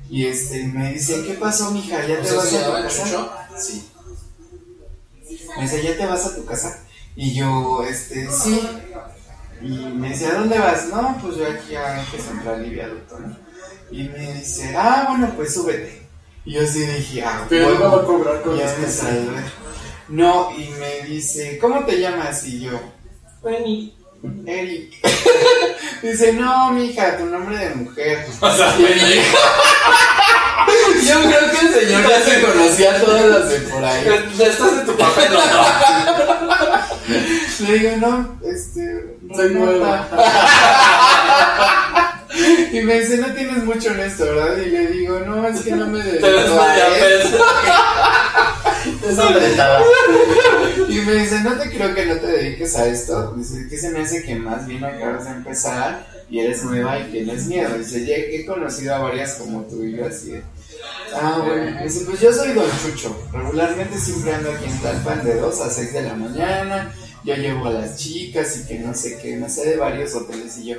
Y 0.08 0.26
este, 0.26 0.64
me 0.66 0.92
dice, 0.92 1.24
¿qué 1.26 1.34
pasó, 1.34 1.70
mija? 1.70 2.06
¿Ya 2.06 2.18
¿O 2.18 2.22
te 2.22 2.32
vas 2.32 2.54
a 2.54 2.66
tu 2.66 2.72
casa? 2.72 3.04
Chucho? 3.04 3.32
Sí. 3.58 3.88
Me 5.56 5.62
dice, 5.62 5.82
¿ya 5.82 5.96
te 5.96 6.06
vas 6.06 6.26
a 6.26 6.34
tu 6.34 6.44
casa? 6.44 6.84
Y 7.16 7.34
yo, 7.34 7.84
este, 7.88 8.30
sí. 8.30 8.60
Y 9.60 9.68
me 9.68 10.08
dice, 10.08 10.26
¿a 10.26 10.34
dónde 10.34 10.58
vas? 10.58 10.88
No, 10.88 11.18
pues 11.20 11.36
yo 11.36 11.46
aquí 11.46 11.74
a 11.74 12.02
Eje 12.02 12.18
Central 12.18 12.66
y 12.66 12.70
Viaducto, 12.70 13.18
¿no? 13.18 13.36
Y 13.92 14.08
me 14.08 14.32
dice, 14.34 14.74
ah, 14.76 15.06
bueno, 15.10 15.32
pues 15.36 15.52
súbete. 15.54 16.02
Y 16.44 16.54
yo 16.54 16.66
sí 16.66 16.80
dije, 16.86 17.22
ah, 17.24 17.44
Pero 17.48 17.68
no 17.70 17.74
me 17.74 17.80
huevo. 17.80 17.96
va 17.96 18.02
a 18.02 18.06
cobrar 18.06 18.42
con 18.42 18.56
Ya 18.58 18.74
me 18.80 18.88
salvé. 18.88 19.42
No, 20.08 20.50
y 20.56 20.68
me 20.80 21.02
dice, 21.06 21.58
¿cómo 21.58 21.84
te 21.84 22.00
llamas? 22.00 22.44
Y 22.44 22.60
yo, 22.60 22.80
Eric. 24.46 24.92
dice, 26.02 26.32
no, 26.32 26.70
mija, 26.72 27.16
tu 27.18 27.26
nombre 27.26 27.56
de 27.58 27.74
mujer. 27.74 28.26
O 28.40 28.50
sea, 28.50 28.76
Yo 31.04 31.20
creo 31.22 31.50
que 31.50 31.58
el 31.66 31.74
señor 31.74 32.08
ya 32.08 32.20
se 32.22 32.40
conocía 32.40 32.94
a 32.96 33.00
todas 33.00 33.24
las 33.26 33.48
de 33.50 33.58
por 33.60 33.84
ahí. 33.84 34.06
estás 34.38 34.72
en 34.72 34.86
tu 34.86 34.96
papel, 34.96 35.32
¿no? 35.32 35.40
Le 37.66 37.78
digo, 37.78 37.96
no, 37.98 38.38
este, 38.44 39.16
Soy 39.34 39.48
Renata. 39.48 40.08
Y 42.72 42.80
me 42.80 43.00
dice, 43.00 43.18
no 43.18 43.32
tienes 43.32 43.64
mucho 43.64 43.90
en 43.90 44.00
esto, 44.00 44.24
¿verdad? 44.24 44.56
Y 44.58 44.70
le 44.70 44.86
digo, 44.88 45.20
no, 45.20 45.46
es 45.46 45.60
que 45.60 45.72
no 45.72 45.86
me 45.86 46.02
dedico 46.02 46.26
Te 46.26 46.32
ves 46.32 46.50
a 46.50 46.68
media 46.68 47.08
esto". 47.22 47.44
Esa 49.08 49.28
apretada. 49.28 49.80
Y 50.88 50.94
me 51.00 51.14
dice, 51.14 51.40
no 51.40 51.52
te 51.58 51.70
creo 51.70 51.94
que 51.94 52.06
no 52.06 52.16
te 52.16 52.26
dediques 52.26 52.76
a 52.76 52.86
esto. 52.86 53.32
Dice, 53.36 53.68
que 53.68 53.76
se 53.76 53.90
me 53.90 54.00
hace 54.00 54.22
que 54.22 54.34
más 54.34 54.66
bien 54.66 54.84
acabas 54.84 55.24
de 55.24 55.30
empezar 55.30 56.06
y 56.28 56.40
eres 56.40 56.64
nueva 56.64 56.98
y 56.98 57.10
tienes 57.10 57.46
miedo. 57.46 57.76
Dice, 57.78 58.04
ya 58.04 58.14
he 58.16 58.44
conocido 58.46 58.94
a 58.94 58.98
varias 58.98 59.34
como 59.34 59.62
tú 59.62 59.82
y 59.84 59.96
yo 59.96 60.06
así 60.06 60.40
Ah, 61.14 61.42
bueno. 61.44 61.82
Dice, 61.82 62.04
pues 62.06 62.20
yo 62.20 62.32
soy 62.32 62.52
Don 62.52 62.70
Chucho. 62.82 63.14
Regularmente 63.32 63.98
siempre 63.98 64.34
ando 64.34 64.50
aquí 64.50 64.64
en 64.64 64.78
Tlalpan 64.80 65.24
de 65.24 65.34
2 65.34 65.60
a 65.60 65.70
6 65.70 65.92
de 65.92 66.02
la 66.02 66.14
mañana. 66.14 66.94
Yo 67.24 67.34
llevo 67.36 67.66
a 67.66 67.70
las 67.70 67.96
chicas 67.96 68.58
y 68.58 68.66
que 68.66 68.78
no 68.80 68.94
sé 68.94 69.18
qué, 69.22 69.36
no 69.36 69.48
sé 69.48 69.70
de 69.70 69.76
varios 69.76 70.14
hoteles. 70.14 70.58
Y 70.58 70.68
yo, 70.68 70.76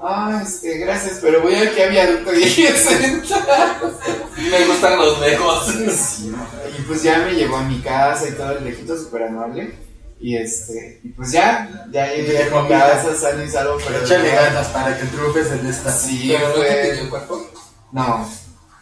ah, 0.00 0.40
este, 0.42 0.78
gracias, 0.78 1.18
pero 1.22 1.42
voy 1.42 1.54
a 1.54 1.88
viaducto 1.88 2.34
y 2.34 2.44
aquí 2.44 2.66
sentado. 2.66 3.98
Me 4.36 4.66
gustan 4.66 4.98
los 4.98 5.20
lejos. 5.20 5.66
Sí, 5.66 6.32
y 6.78 6.82
pues 6.82 7.02
ya 7.02 7.18
me 7.18 7.34
llevó 7.34 7.56
a 7.56 7.62
mi 7.62 7.80
casa 7.80 8.28
y 8.28 8.32
todo 8.32 8.52
el 8.52 8.64
viejito 8.64 8.96
súper 8.96 9.24
amable. 9.24 9.74
Y 10.18 10.36
este, 10.36 11.00
y 11.02 11.08
pues 11.08 11.32
ya, 11.32 11.86
ya 11.90 12.12
llegué 12.12 12.42
a 12.42 12.62
mi 12.62 12.68
casa, 12.68 13.14
sano 13.14 13.42
y 13.42 13.48
salvo, 13.48 13.78
pero. 13.86 14.04
Échale 14.04 14.30
ganas 14.30 14.68
para 14.68 14.98
que 14.98 15.06
triunfes 15.06 15.50
en 15.52 15.66
esta. 15.66 15.90
Sí, 15.90 16.28
Pero 16.28 16.48
no 16.48 16.54
te 16.54 17.00
el 17.00 17.08
cuerpo. 17.08 17.50
No, 17.92 18.28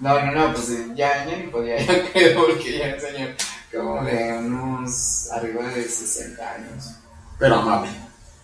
no, 0.00 0.20
no, 0.20 0.32
no, 0.32 0.52
pues 0.52 0.70
eh, 0.70 0.86
ya, 0.94 1.24
ya 1.26 1.36
ni 1.36 1.44
podía, 1.44 1.78
yo 1.86 2.12
creo, 2.12 2.46
porque 2.46 2.78
ya 2.78 2.86
el 2.86 3.00
señor, 3.00 3.30
como 3.72 4.04
de 4.04 4.32
unos 4.38 5.30
arriba 5.30 5.62
de 5.68 5.88
60 5.88 6.50
años. 6.50 6.90
Pero 7.38 7.54
amable. 7.56 7.90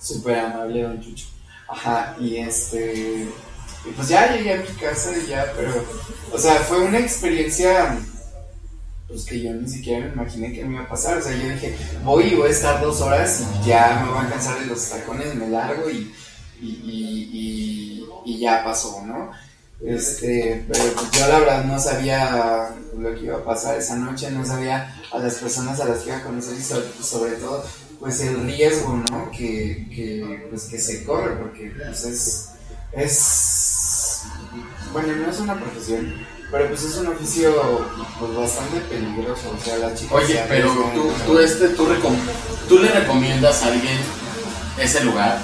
Súper 0.01 0.39
amable, 0.39 0.83
don 0.83 1.01
Chucho. 1.01 1.34
Ajá, 1.69 2.17
y 2.21 2.37
este. 2.37 3.29
Y 3.87 3.91
pues 3.95 4.09
ya 4.09 4.33
llegué 4.33 4.55
a 4.55 4.63
mi 4.63 4.69
casa 4.69 5.11
y 5.17 5.29
ya, 5.29 5.53
pero. 5.57 5.85
O 6.33 6.39
sea, 6.39 6.55
fue 6.57 6.81
una 6.81 6.99
experiencia. 6.99 7.99
Pues 9.09 9.25
que 9.27 9.41
yo 9.41 9.53
ni 9.53 9.69
siquiera 9.69 10.07
me 10.07 10.13
imaginé 10.13 10.53
que 10.53 10.65
me 10.65 10.75
iba 10.75 10.85
a 10.85 10.89
pasar. 10.89 11.19
O 11.19 11.23
sea, 11.23 11.37
yo 11.37 11.49
dije, 11.49 11.77
voy 12.03 12.25
y 12.25 12.35
voy 12.35 12.49
a 12.49 12.53
estar 12.53 12.81
dos 12.81 13.01
horas 13.01 13.43
y 13.63 13.69
ya 13.69 14.03
me 14.05 14.13
voy 14.13 14.27
a 14.27 14.31
cansar 14.31 14.59
de 14.61 14.67
los 14.67 14.89
tacones, 14.89 15.35
me 15.35 15.49
largo 15.49 15.89
y. 15.91 16.13
Y, 16.61 16.67
y, 16.67 18.09
y, 18.25 18.39
ya 18.39 18.65
pasó, 18.65 19.03
¿no? 19.05 19.31
Este, 19.85 20.65
pero 20.67 20.85
pues 20.95 21.11
yo 21.11 21.27
la 21.29 21.41
verdad 21.41 21.65
no 21.65 21.79
sabía 21.79 22.75
lo 22.97 23.15
que 23.15 23.25
iba 23.25 23.37
a 23.37 23.45
pasar 23.45 23.77
esa 23.77 23.97
noche, 23.97 24.31
no 24.31 24.47
sabía 24.47 24.95
a 25.13 25.19
las 25.19 25.35
personas 25.35 25.79
a 25.81 25.85
las 25.85 25.99
que 25.99 26.09
iba 26.09 26.19
a 26.19 26.23
conocer 26.23 26.57
y 26.57 26.63
sobre 27.03 27.33
todo 27.33 27.65
pues 28.05 28.21
el 28.21 28.45
riesgo, 28.45 29.03
¿no? 29.11 29.31
Que, 29.31 29.87
que, 29.95 30.47
pues, 30.51 30.65
que 30.65 30.79
se 30.79 31.05
corre, 31.05 31.37
porque 31.37 31.73
pues 31.75 32.05
es, 32.05 32.49
es, 32.93 34.23
bueno, 34.93 35.17
no 35.17 35.31
es 35.31 35.41
una 35.41 35.59
profesión, 35.59 36.13
pero 36.51 36.69
pues 36.69 36.83
es 36.85 36.97
un 36.99 37.07
oficio 37.07 37.89
pues 38.19 38.35
bastante 38.37 38.81
peligroso, 38.91 39.57
o 39.59 39.65
sea, 39.65 39.79
las 39.79 39.99
chicas... 39.99 40.19
se 40.27 40.33
Oye, 40.35 40.45
pero 40.51 40.71
tú, 40.95 41.11
tú, 41.27 41.39
este, 41.39 41.69
tú, 41.71 41.87
recom- 41.87 42.19
tú 42.69 42.79
le 42.79 42.91
recomiendas 42.91 43.63
a 43.63 43.69
alguien 43.69 43.97
ese 44.79 45.03
lugar. 45.03 45.43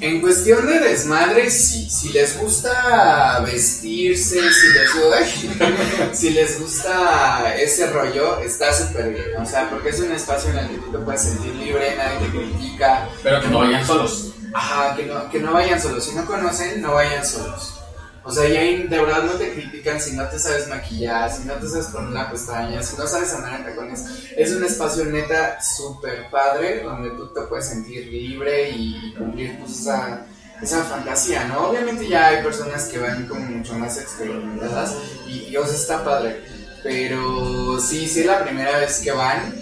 En 0.00 0.20
cuestión 0.20 0.66
de 0.66 0.78
desmadre, 0.78 1.50
sí. 1.50 1.88
Si 1.90 2.10
les 2.10 2.38
gusta 2.38 3.40
vestirse, 3.44 4.38
si 4.52 4.68
les, 4.72 4.90
gu- 4.94 6.10
si 6.12 6.30
les 6.30 6.60
gusta 6.60 7.54
ese 7.56 7.86
rollo, 7.90 8.40
está 8.40 8.72
súper 8.74 9.10
bien. 9.10 9.36
O 9.40 9.46
sea, 9.46 9.68
porque 9.70 9.90
es 9.90 10.00
un 10.00 10.12
espacio 10.12 10.50
en 10.50 10.58
el 10.58 10.68
que 10.68 10.76
tú 10.78 10.92
te 10.92 10.98
puedes 10.98 11.22
sentir 11.22 11.54
libre, 11.54 11.96
nadie 11.96 12.18
te 12.26 12.36
critica. 12.38 13.08
Pero 13.22 13.40
que 13.40 13.48
no 13.48 13.58
vayan 13.60 13.86
solos. 13.86 14.26
Ajá, 14.52 14.96
que 14.96 15.06
no, 15.06 15.30
que 15.30 15.38
no 15.40 15.52
vayan 15.52 15.80
solos. 15.80 16.04
Si 16.04 16.14
no 16.14 16.26
conocen, 16.26 16.82
no 16.82 16.94
vayan 16.94 17.24
solos. 17.24 17.79
O 18.22 18.30
sea, 18.30 18.46
ya 18.48 18.60
de 18.60 18.86
verdad 18.86 19.22
no 19.22 19.32
te 19.32 19.52
critican 19.52 20.00
si 20.00 20.14
no 20.14 20.28
te 20.28 20.38
sabes 20.38 20.68
maquillar, 20.68 21.32
si 21.32 21.44
no 21.44 21.54
te 21.54 21.68
sabes 21.68 21.86
poner 21.86 22.10
la 22.10 22.30
pestaña, 22.30 22.82
si 22.82 22.96
no 22.96 23.06
sabes 23.06 23.32
andar 23.32 23.60
en 23.60 23.64
tacones. 23.64 24.04
Es 24.36 24.52
un 24.52 24.62
espacio 24.62 25.06
neta 25.06 25.60
súper 25.62 26.28
padre 26.30 26.82
donde 26.82 27.10
tú 27.10 27.32
te 27.32 27.40
puedes 27.42 27.68
sentir 27.68 28.06
libre 28.08 28.70
y 28.70 29.14
cumplir 29.16 29.58
pues, 29.58 29.80
esa, 29.80 30.26
esa 30.60 30.84
fantasía, 30.84 31.44
¿no? 31.44 31.70
Obviamente 31.70 32.06
ya 32.08 32.28
hay 32.28 32.42
personas 32.42 32.88
que 32.88 32.98
van 32.98 33.26
como 33.26 33.40
mucho 33.40 33.74
más 33.74 33.98
experimentadas 33.98 34.94
y, 35.26 35.50
sea, 35.50 35.74
está 35.74 36.04
padre. 36.04 36.42
Pero 36.82 37.80
sí, 37.80 38.06
sí 38.06 38.20
es 38.20 38.26
la 38.26 38.42
primera 38.42 38.78
vez 38.78 39.00
que 39.00 39.12
van, 39.12 39.54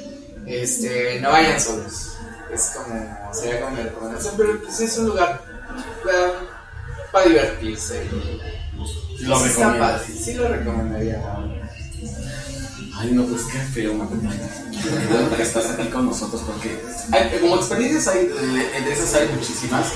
este, 0.47 1.21
no 1.21 1.31
vayan 1.31 1.61
solos. 1.61 2.17
Es 2.53 2.73
como, 2.77 3.33
sería 3.33 3.61
como 3.61 3.77
mi 3.77 3.83
recomendación, 3.83 4.35
pero 4.37 4.61
pues 4.63 4.81
es 4.81 4.99
un 4.99 5.07
lugar 5.07 5.43
para 7.13 7.27
divertirse. 7.27 8.05
y- 8.07 9.25
Lo 9.25 9.37
sí 9.41 10.13
sí 10.13 10.35
lo 10.35 10.49
recomendaría. 10.49 11.21
Ay, 12.97 13.13
no, 13.13 13.25
pues 13.27 13.43
qué 13.45 13.59
feo. 13.59 13.93
Qué 14.71 15.37
que 15.37 15.43
estás 15.43 15.71
aquí 15.71 15.89
con 15.89 16.07
nosotros 16.07 16.43
porque 16.47 16.81
hay- 17.13 17.39
como 17.41 17.57
experiencias 17.57 18.09
hay, 18.09 18.27
de, 18.27 18.93
esas 18.93 19.15
hay 19.15 19.29
muchísimas, 19.35 19.87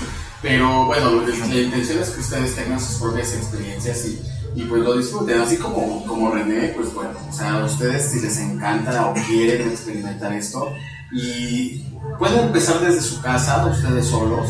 pero 0.41 0.87
bueno, 0.87 1.23
la, 1.23 1.47
la 1.47 1.55
intención 1.61 1.99
es 2.01 2.11
que 2.11 2.21
ustedes 2.21 2.55
tengan 2.57 2.81
sus 2.81 2.97
propias 3.01 3.33
experiencias 3.33 4.05
y, 4.07 4.21
y 4.61 4.65
pues 4.65 4.83
lo 4.83 4.97
disfruten, 4.97 5.41
así 5.41 5.57
como, 5.57 6.05
como 6.07 6.33
René, 6.33 6.69
pues 6.77 6.93
bueno, 6.95 7.11
o 7.29 7.33
sea, 7.33 7.55
a 7.61 7.65
ustedes 7.65 8.11
si 8.11 8.21
les 8.21 8.39
encanta 8.39 9.07
o 9.07 9.15
quieren 9.15 9.69
experimentar 9.71 10.33
esto 10.33 10.69
y 11.13 11.85
pueden 12.19 12.41
empezar 12.47 12.81
desde 12.81 13.01
su 13.01 13.21
casa, 13.21 13.65
ustedes 13.67 14.07
solos, 14.07 14.49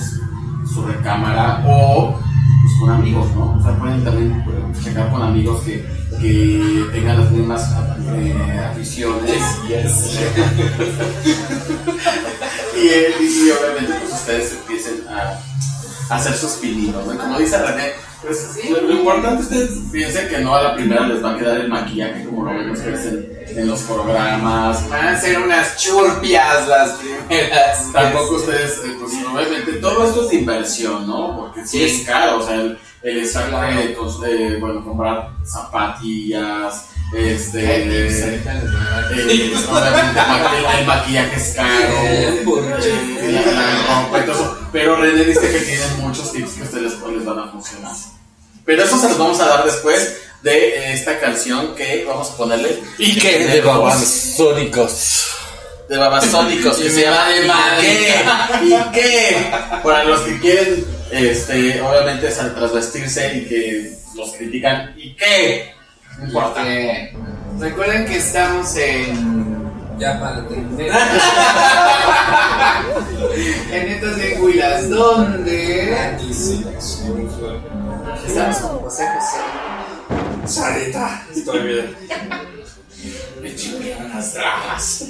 su 0.73 0.85
recámara 0.87 1.63
o 1.67 2.19
pues, 2.63 2.73
con 2.81 2.91
amigos, 2.91 3.29
¿no? 3.35 3.57
O 3.59 3.63
sea, 3.63 3.79
pueden 3.79 4.05
también 4.05 4.43
pues, 4.45 4.85
checar 4.85 5.11
con 5.11 5.23
amigos 5.23 5.63
que, 5.65 5.85
que 6.21 6.85
tengan 6.93 7.21
las 7.21 7.31
mismas 7.31 7.71
eh, 8.15 8.61
aficiones. 8.71 9.43
y, 12.77 12.89
él- 12.89 13.15
y 13.21 13.51
obviamente 13.51 13.95
pues 14.01 14.13
ustedes 14.15 14.53
empiecen 14.53 15.05
a, 15.09 15.39
a 16.13 16.17
hacer 16.17 16.35
sus 16.35 16.53
pininos, 16.53 17.07
¿no? 17.07 17.17
Como 17.19 17.39
dice 17.39 17.59
René, 17.59 17.93
pues 18.23 18.59
lo, 18.70 18.81
lo 18.83 18.93
importante 18.95 19.43
ustedes 19.43 19.70
piensen 19.91 20.29
que 20.29 20.39
no 20.39 20.55
a 20.55 20.62
la 20.62 20.75
primera 20.77 21.07
les 21.07 21.23
va 21.23 21.33
a 21.35 21.39
quedar 21.39 21.59
el 21.59 21.68
maquillaje 21.68 22.25
como 22.25 22.45
lo 22.45 22.57
vemos 22.59 22.79
que 22.81 23.33
en 23.61 23.66
los 23.68 23.81
programas. 23.83 24.89
Van 24.89 25.09
a 25.09 25.20
ser 25.20 25.39
unas 25.39 25.77
churpias 25.77 26.68
las 26.68 26.91
primeras. 26.93 27.93
Tampoco 27.93 28.37
ustedes, 28.37 28.79
eh, 28.85 28.97
pues 28.99 29.12
obviamente 29.33 29.73
todo 29.75 30.07
esto 30.07 30.23
es 30.25 30.31
de 30.31 30.37
inversión, 30.37 31.07
¿no? 31.07 31.37
Porque 31.37 31.66
sí, 31.66 31.79
Sí. 31.79 31.85
es 31.85 32.07
caro, 32.07 32.39
o 32.39 32.47
sea, 32.47 32.55
el, 32.55 32.79
el 33.03 33.18
estar, 33.18 33.49
eh, 33.79 33.95
eh, 34.27 34.57
bueno, 34.61 34.85
comprar 34.85 35.31
zapatillas, 35.45 36.89
este, 37.15 37.61
eh, 37.77 38.05
pues, 38.05 38.21
eh, 38.21 39.53
obviamente 39.69 40.19
el 40.19 40.27
maqui- 40.27 40.79
el 40.79 40.87
maquillaje 40.87 41.37
es 41.37 41.55
caro, 41.55 41.95
eh, 42.05 42.43
la, 43.33 43.53
la 43.53 44.03
ropa 44.05 44.19
y 44.19 44.23
todo 44.23 44.33
eso. 44.35 44.59
Pero 44.73 44.97
René 44.97 45.25
dice 45.25 45.41
que 45.41 45.61
tienen 45.61 46.01
muchos 46.01 46.33
tips 46.33 46.53
que 46.53 46.63
ustedes 46.63 46.93
les, 46.93 47.25
van 47.25 47.39
a 47.39 47.49
funcionar. 47.49 47.93
Pero 48.65 48.85
eso 48.85 48.99
se 48.99 49.09
los 49.09 49.19
vamos 49.19 49.41
a 49.41 49.47
dar 49.49 49.65
después 49.65 50.17
de 50.43 50.69
eh, 50.69 50.93
esta 50.95 51.19
canción 51.21 51.75
que 51.75 52.05
vamos 52.09 52.31
a 52.31 52.37
ponerle. 52.37 52.79
¿Y 52.99 53.19
qué? 53.19 53.47
De 53.47 53.61
babasónicos. 53.61 55.27
de 55.89 55.99
babasónicos 55.99 56.77
que 56.79 56.87
Y 56.87 56.91
se 56.91 57.03
llama 57.03 57.27
¿Y 57.37 57.47
madre. 57.47 57.87
qué? 57.87 58.67
¿Y 58.67 58.93
qué? 58.93 59.51
Para 59.83 60.05
los 60.05 60.21
que 60.23 60.39
quieren, 60.41 60.85
este, 61.11 61.81
obviamente 61.83 62.29
trasvestirse 62.29 63.37
y 63.37 63.45
que 63.49 63.93
los 64.15 64.33
critican, 64.33 64.95
¿y 64.97 65.15
qué? 65.15 65.75
No 66.19 66.27
importa. 66.27 66.65
Recuerden 67.59 68.07
que 68.07 68.17
estamos 68.17 68.77
en. 68.77 69.99
Ya 69.99 70.19
para 70.21 70.39
entender. 70.39 70.93
En 73.73 73.89
estas 73.89 74.17
de 74.17 74.41
Huilas, 74.41 74.91
donde. 74.91 76.17
Estamos 78.27 78.57
con 78.59 78.79
José 78.81 79.07
José. 79.15 79.39
Sarita, 80.45 81.25
estoy 81.35 81.61
bien. 81.61 81.97
Me 83.41 83.55
chingan 83.55 84.09
las 84.11 84.35
dragas. 84.35 85.05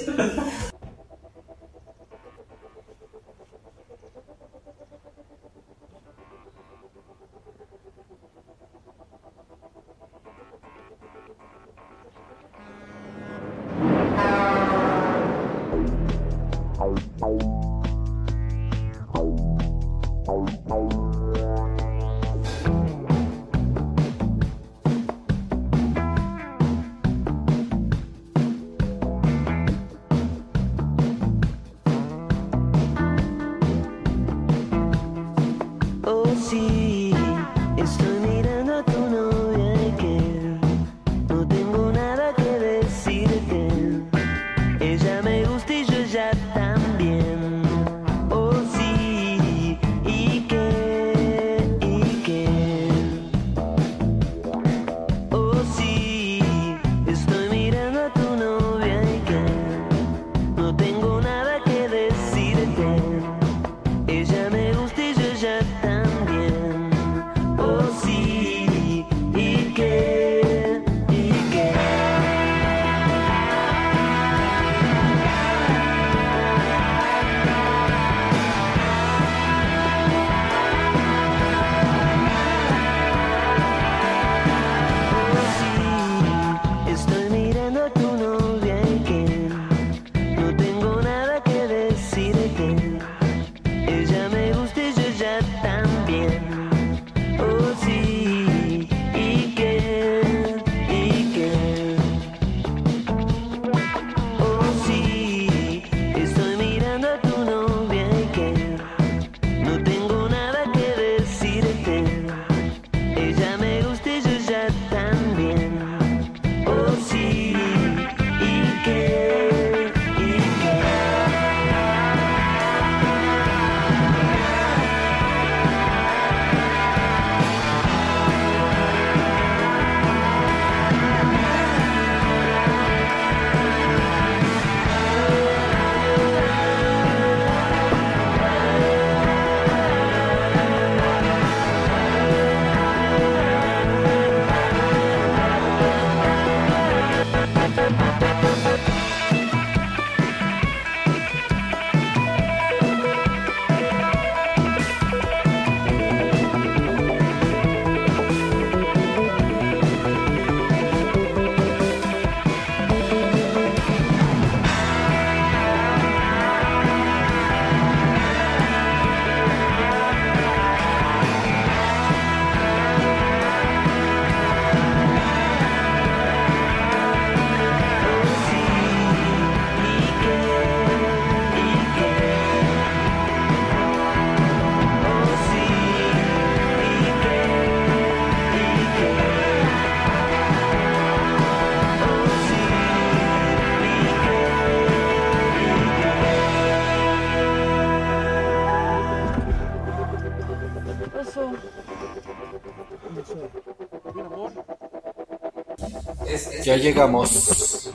Ya 206.72 206.78
llegamos. 206.78 207.90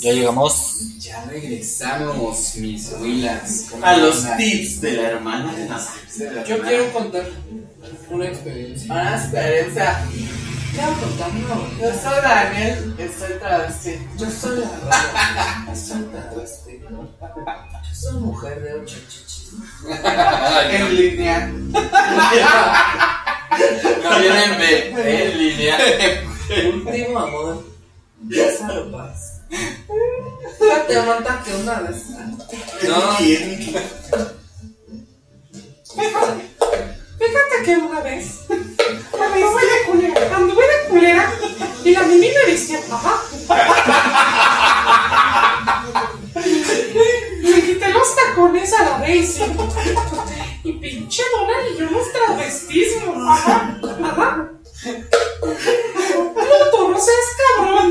Ya 0.00 0.12
llegamos. 0.12 0.78
Ya 1.00 1.22
regresamos, 1.26 2.54
mis 2.56 2.92
huilas. 2.98 3.66
¿Cómo 3.70 3.84
A 3.84 3.94
los 3.98 4.24
tips 4.38 4.80
de 4.80 4.92
la 4.92 5.02
hermana. 5.10 5.54
Yo 6.48 6.62
quiero 6.62 6.90
contar 6.94 7.26
una 8.08 8.26
experiencia. 8.26 8.90
Una 8.90 9.16
experiencia. 9.18 10.00
Quiero 10.72 10.92
contar 10.94 11.30
una 11.30 11.78
Yo 11.78 12.00
soy 12.00 12.22
Daniel, 12.22 12.94
estoy 12.96 13.38
travesti. 13.38 13.98
Yo 14.16 14.30
soy 14.30 14.60
la 14.60 14.70
rara. 14.86 15.64
Yo 15.68 15.76
soy 15.88 16.02
travesti. 16.04 16.80
Yo 16.88 17.94
soy 17.94 18.20
mujer 18.20 18.62
de 18.62 18.74
ocho 18.80 18.96
chichis. 19.10 19.50
En 20.70 20.96
línea. 20.96 21.52
No 24.02 24.20
vienen 24.20 24.58
B, 24.58 25.28
en 25.28 25.38
línea. 25.38 25.76
Último 26.74 27.18
amor. 27.18 27.64
Lázaro 28.28 28.90
Paz. 28.90 29.42
Fíjate, 30.58 30.98
Amanda, 30.98 31.42
que 31.44 31.54
una 31.54 31.80
vez. 31.80 32.10
No, 32.88 33.16
¿Quién? 33.18 33.60
Fíjate 37.18 37.62
que 37.64 37.76
una 37.76 38.00
vez 38.00 38.46
anduve 38.48 39.62
de 39.62 39.82
culera, 39.86 40.36
anduve 40.36 40.62
de 40.62 40.88
culera 40.88 41.32
y 41.84 41.90
la 41.90 42.02
mimi 42.02 42.28
me 42.28 42.52
vistió. 42.52 42.78
Ajá. 42.90 43.14
Le 47.42 47.62
quité 47.62 47.88
los 47.90 48.16
tacones 48.16 48.72
a 48.72 48.84
la 48.84 48.98
Daisy. 49.00 49.42
Y 50.64 50.72
pinche 50.72 51.22
Donald 51.32 51.74
y 51.74 51.78
yo 51.78 51.90
nos 51.90 52.12
travestismos. 52.12 53.16
Ajá. 53.28 53.80
Ajá. 54.02 54.57
No, 54.84 56.70
tú 56.70 56.88
no 56.88 56.98
seas 57.00 57.26
cabrón. 57.56 57.88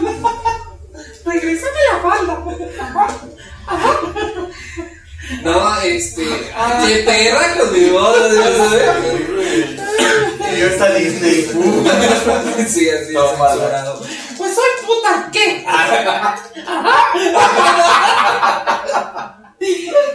Regrésame 1.25 1.79
la 1.91 1.99
falda. 2.01 2.33
Ajá. 2.79 3.07
Ajá. 3.67 3.91
no, 5.43 5.81
este. 5.81 6.23
¡Qué 6.85 6.93
perra 7.05 7.57
conmigo! 7.57 8.13
Y 10.53 10.55
yo 10.59 10.67
está 10.67 10.93
Disney. 10.93 11.51
Sí, 12.67 12.89
así 12.89 13.13
censurado. 13.13 14.01
Pues 14.38 14.55
soy 14.55 14.71
puta, 14.85 15.29
¿qué? 15.31 15.65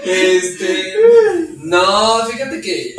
Este. 0.04 0.94
No, 1.58 2.26
fíjate 2.26 2.60
que. 2.60 2.94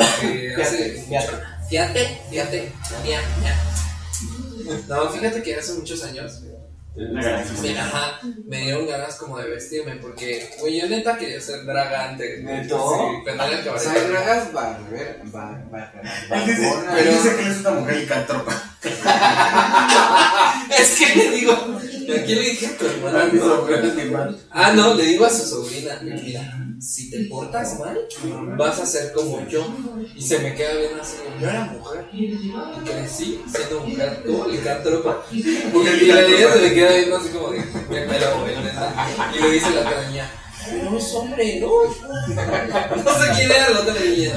que 0.56 0.62
hace. 0.62 1.04
Fíjate, 1.08 1.32
fíjate, 1.70 2.22
fíjate. 2.30 2.72
No, 4.88 5.10
fíjate 5.10 5.42
que 5.44 5.56
hace 5.56 5.74
muchos 5.74 6.04
años. 6.04 6.42
me- 6.42 6.54
Ajá, 7.80 8.20
me 8.46 8.62
dieron 8.62 8.88
ganas 8.88 9.16
como 9.16 9.40
de 9.40 9.50
vestirme 9.50 9.96
porque, 9.96 10.48
güey, 10.60 10.80
yo 10.80 10.88
neta 10.88 11.18
quería 11.18 11.42
ser 11.42 11.66
dragante. 11.66 12.38
¿Neto? 12.44 12.78
Sí, 12.78 13.24
cuando 13.24 13.44
era 13.46 13.60
O 13.62 13.64
cabaret. 13.66 13.82
sea, 13.84 14.04
dragas 14.10 14.54
barber, 14.54 15.20
bar, 15.26 15.70
bar, 15.72 15.92
barbona. 16.30 17.00
él 17.00 17.08
dice 17.10 17.36
que 17.36 17.50
es 17.50 17.58
una 17.62 17.72
mujer 17.72 17.98
licántropa. 17.98 18.64
Es 20.80 20.98
que 21.00 21.16
le 21.16 21.32
digo, 21.32 21.52
¿a 21.54 22.24
quién 22.26 22.40
le 22.40 22.50
dije 22.50 22.68
a 22.68 22.78
tu 22.78 22.86
hermana? 22.86 23.26
No, 23.34 24.38
Ah, 24.52 24.72
no, 24.74 24.94
le 24.94 25.04
digo 25.06 25.26
a 25.26 25.30
su 25.30 25.46
sobrina, 25.46 26.00
mira, 26.02 26.42
si 26.84 27.10
te 27.10 27.24
portas 27.26 27.80
mal, 27.80 27.98
vas 28.58 28.80
a 28.80 28.86
ser 28.86 29.14
como 29.14 29.48
yo. 29.48 29.66
Y 30.16 30.22
se 30.22 30.40
me 30.40 30.54
queda 30.54 30.74
bien 30.76 31.00
así, 31.00 31.16
yo 31.40 31.50
era 31.50 31.66
mujer. 31.66 32.06
Y 32.12 32.38
crecí 32.84 33.42
siendo 33.48 33.88
mujer, 33.88 34.22
como 34.26 34.48
licántropa. 34.48 35.24
La 35.32 36.22
niña 36.22 36.54
se 36.54 36.62
me 36.62 36.74
queda 36.74 36.96
viendo 36.98 37.16
así 37.16 37.30
como 37.30 37.52
de, 37.52 37.60
me 37.90 38.02
pelo. 38.02 38.48
Y 39.34 39.42
le 39.42 39.52
dice 39.52 39.72
la 39.72 39.82
otra 39.82 40.10
niña, 40.10 40.30
pero 40.70 40.98
es 40.98 41.14
hombre, 41.14 41.60
¿no? 41.62 41.68
No 43.04 43.20
sé 43.20 43.32
quién 43.36 43.52
era 43.52 43.70
la 43.70 43.80
otra 43.80 43.96
niña. 44.04 44.34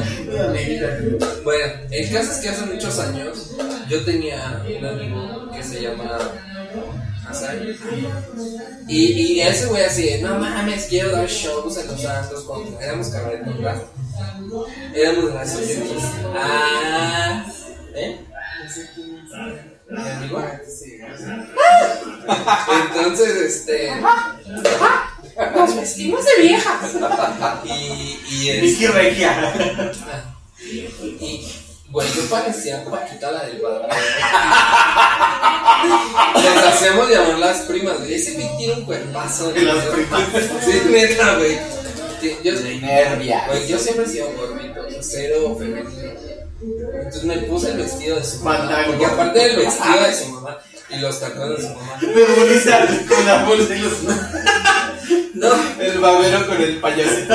Bueno, 1.42 1.72
el 1.90 2.12
caso 2.12 2.32
es 2.32 2.38
que 2.38 2.49
hace 2.49 2.66
muchos 2.66 2.99
años 3.01 3.51
yo 3.88 4.05
tenía 4.05 4.64
un 4.78 4.84
amigo 4.84 5.51
que 5.53 5.62
se 5.62 5.82
llama 5.82 6.18
Y, 8.89 9.12
y 9.12 9.41
ese 9.41 9.66
güey 9.66 9.84
así, 9.84 10.20
no 10.22 10.39
mames, 10.39 10.87
quiero 10.87 11.12
dar 11.12 11.26
shows 11.26 11.76
en 11.78 11.89
los 11.89 12.01
santos 12.01 12.45
cuando 12.45 12.80
éramos 12.80 13.09
cabaret 13.09 13.45
¿verdad? 13.45 13.82
Éramos 14.95 15.32
graciosos. 15.32 16.03
Ah, 16.34 17.45
¿eh? 17.95 18.20
¿Mi 19.89 20.09
amigo? 20.09 20.43
Entonces, 22.87 23.37
este. 23.37 23.91
Nos 25.55 25.76
vestimos 25.76 26.24
de 26.24 26.43
viejas. 26.43 26.93
Y, 27.64 28.18
y, 28.30 28.49
este, 28.49 28.61
Vicky 28.61 28.87
Regia. 28.87 29.93
Y, 30.61 31.47
güey, 31.97 32.12
yo 32.14 32.28
parecía 32.28 32.84
Paquita 32.84 33.32
la 33.32 33.47
del 33.47 33.57
padre. 33.57 33.88
Les 36.42 36.64
hacemos 36.64 37.09
llamar 37.09 37.38
las 37.38 37.62
primas, 37.62 37.99
güey. 38.01 38.14
Ese 38.14 38.34
güey 38.34 38.55
tiene 38.59 38.74
un 38.74 38.84
cuerpazo. 38.84 39.57
Y 39.57 39.61
las 39.61 39.82
primas. 39.86 40.22
Sí, 40.62 40.82
neta, 40.90 41.36
güey. 41.38 41.59
Yo, 42.44 42.53
Nervia. 42.82 43.44
güey, 43.47 43.66
yo 43.66 43.78
siempre 43.78 44.05
he 44.05 44.09
sido 44.09 44.30
gordito, 44.32 44.82
cero 45.01 45.57
femenino. 45.59 46.12
Entonces 46.61 47.24
me 47.24 47.38
puse 47.38 47.70
el 47.70 47.78
vestido 47.78 48.16
de 48.16 48.24
su 48.24 48.44
mamá. 48.44 48.82
Porque 48.86 49.07
aparte 49.07 49.38
del 49.38 49.57
vestido 49.57 50.03
de 50.03 50.14
su 50.14 50.28
mamá 50.28 50.59
y 50.90 50.97
los 50.99 51.18
tacones 51.18 51.62
de 51.62 51.68
su 51.68 51.74
mamá. 51.74 51.99
De 51.99 52.24
bonita, 52.24 52.88
con 53.09 53.24
la 53.24 53.44
bolsa 53.44 53.74
y 53.74 53.78
los. 53.78 53.92
No, 55.35 55.53
El 55.81 55.99
babero 55.99 56.47
con 56.47 56.61
el 56.61 56.81
payasito. 56.81 57.35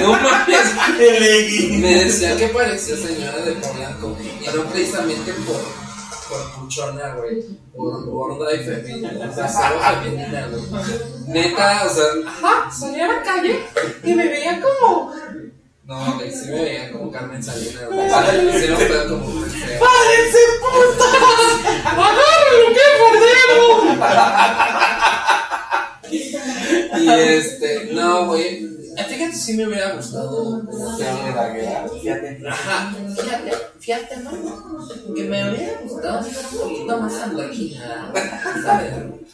no 0.00 0.12
mames. 0.12 0.70
El. 1.00 1.78
Me 1.80 2.04
decía 2.04 2.36
que 2.36 2.48
parecía 2.48 2.96
señora 2.96 3.38
de 3.38 3.52
Polanco 3.52 4.16
y 4.20 4.56
no 4.56 4.64
precisamente 4.66 5.32
por, 5.32 5.60
por 6.28 6.52
puchona, 6.54 7.14
güey, 7.16 7.42
por 7.76 8.04
gorda 8.06 8.54
y 8.54 8.58
femenina, 8.64 9.10
o 9.30 9.34
sea, 9.34 9.48
cero 9.48 9.80
femenina, 10.02 10.48
güey. 10.48 10.62
Neta, 11.26 11.82
o 11.84 11.94
sea, 11.94 12.04
Ajá, 12.26 12.70
salí 12.70 13.00
a 13.00 13.08
la 13.08 13.22
calle 13.22 13.60
y 14.04 14.14
me 14.14 14.28
veía 14.28 14.60
como. 14.60 15.12
no, 15.84 16.14
güey, 16.14 16.30
sí 16.30 16.46
me 16.48 16.62
veía 16.62 16.92
como 16.92 17.10
Carmen 17.10 17.42
Salinas, 17.42 17.86
güey. 17.90 18.06
O 18.06 18.08
sea, 18.08 18.30
sí 18.30 18.70
un 18.70 18.78
pedo 18.78 19.08
como. 19.08 19.40
¡Párense, 19.42 20.38
putas! 20.60 21.86
¡Agárrenlo, 21.86 22.68
qué 22.72 22.86
bordero! 23.02 24.02
Y 26.98 27.08
este, 27.08 27.90
no, 27.92 28.26
güey, 28.26 28.68
fíjate 29.08 29.36
si 29.36 29.54
me 29.54 29.66
hubiera 29.66 29.94
gustado 29.94 30.62
Ajá, 32.48 32.94
fíjate, 33.16 33.52
fíjate, 33.78 34.16
¿no? 34.18 34.30
Que 35.14 35.24
me 35.24 35.50
hubiera 35.50 35.80
gustado 35.82 36.26
un 36.26 36.58
poquito 36.58 36.98
más 36.98 37.14
andrógina, 37.14 38.12
¿sabes? 38.62 38.92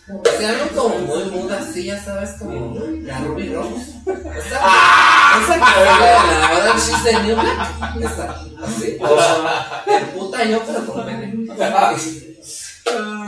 O 0.08 0.38
sea, 0.38 0.48
algo 0.50 0.82
como 0.82 0.98
muy 1.00 1.24
muda, 1.24 1.58
así, 1.58 1.84
ya 1.84 2.02
sabes, 2.02 2.30
como 2.38 2.78
la 3.02 3.18
Ruby 3.20 3.48
Rose. 3.52 3.92
Esa, 4.06 4.58
esa 5.42 5.54
que 5.54 5.64
fue 5.74 5.84
la 5.84 6.22
de 6.22 6.38
la 6.38 6.50
Orange 6.56 6.90
She's 6.90 7.02
the 7.04 7.12
New 7.24 7.36
Black. 7.36 7.96
Esa, 8.00 8.24
así. 8.64 8.98
Puta 10.14 10.44
yo, 10.44 10.62
pero 10.64 10.86
con 10.86 11.04
pene. 11.04 11.34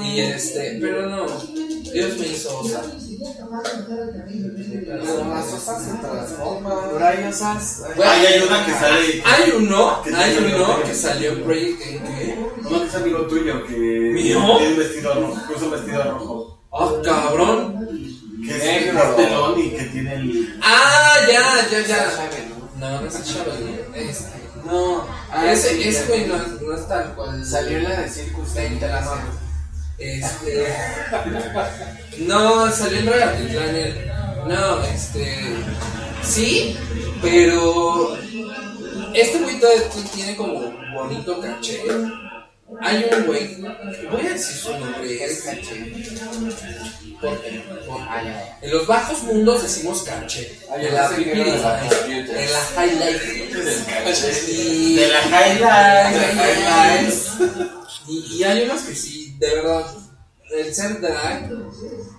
Y 0.02 0.20
este, 0.20 0.78
pero 0.80 1.06
no, 1.08 1.26
Dios 1.92 2.16
me 2.18 2.26
hizo. 2.28 2.62
Las 2.72 3.09
Por 6.90 7.02
ahí 7.02 7.24
osas. 7.28 7.82
Ahí 8.02 8.26
hay 8.26 8.42
una 8.42 8.64
que 8.66 8.72
sale. 8.72 9.22
Hay 9.24 9.50
uno, 9.56 10.02
Que 10.02 10.14
hay 10.14 10.34
salió 10.34 10.56
uno 10.56 10.76
en 10.78 10.82
que 10.88 10.94
salió 10.94 11.32
en 11.32 11.42
Project 11.44 11.80
en 11.82 12.02
que. 12.02 12.38
Uno 12.64 12.80
que 12.80 12.86
es 12.86 12.94
amigo 12.94 13.18
tuyo 13.26 13.66
que. 13.66 13.76
¿Mío? 13.76 14.40
Tiene 14.58 14.72
un 14.72 14.78
vestido 14.78 15.14
rojo. 15.14 15.38
Puso 15.52 15.64
un 15.66 15.70
vestido 15.72 16.02
rojo. 16.04 16.58
¡Ah, 16.72 16.90
cabrón! 17.04 17.88
Que 18.46 18.56
es 18.56 18.64
Negro. 18.86 18.98
pastelón 19.00 19.58
y 19.60 19.70
que 19.70 19.84
tiene 19.84 20.14
el. 20.14 20.58
¡Ah, 20.62 21.14
ya, 21.30 21.68
ya, 21.70 21.86
ya! 21.86 22.30
No, 22.78 23.00
no 23.02 23.06
es 23.06 23.24
Chabelo. 23.24 23.94
Este. 23.94 24.24
No. 24.64 25.04
Ah, 25.30 25.52
ese, 25.52 25.74
sí, 25.74 25.88
ese 25.88 26.04
güey 26.06 26.26
no, 26.26 26.36
es- 26.36 26.60
no 26.62 26.74
es 26.74 26.88
tal 26.88 27.14
cual. 27.14 27.44
Salió 27.44 27.78
en 27.78 27.84
la 27.84 28.00
de 28.00 28.08
Circus. 28.08 28.54
La 28.54 29.00
mano. 29.00 29.39
Este. 30.00 30.66
No, 32.20 32.72
salió 32.72 33.00
en 33.00 33.76
él. 33.76 34.10
No, 34.48 34.82
este. 34.84 35.36
Sí, 36.22 36.76
pero. 37.20 38.16
Este 39.12 39.38
güey 39.40 39.60
tiene 40.14 40.36
como 40.36 40.72
bonito 40.94 41.40
caché. 41.40 41.82
Hay 42.80 43.06
un 43.12 43.26
güey. 43.26 43.56
Voy 44.10 44.26
a 44.26 44.30
decir 44.30 44.56
su 44.56 44.78
nombre. 44.78 45.24
Es 45.24 45.42
caché. 45.42 45.92
por, 47.20 47.38
en 48.62 48.70
los 48.70 48.86
bajos 48.86 49.22
mundos 49.24 49.62
decimos 49.62 50.02
caché. 50.04 50.58
Ah, 50.70 50.76
en 50.76 50.94
la 50.94 51.10
en 51.16 51.52
la 52.52 52.86
highlight. 52.86 53.20
De 54.96 55.08
la 55.08 55.20
highlight, 55.26 56.10
y 58.08 58.42
hay 58.42 58.62
unos 58.64 58.80
que 58.82 58.94
sí, 58.94 59.19
de 59.40 59.54
verdad, 59.54 59.86
el 60.56 60.74
ser 60.74 61.00
drag 61.00 61.50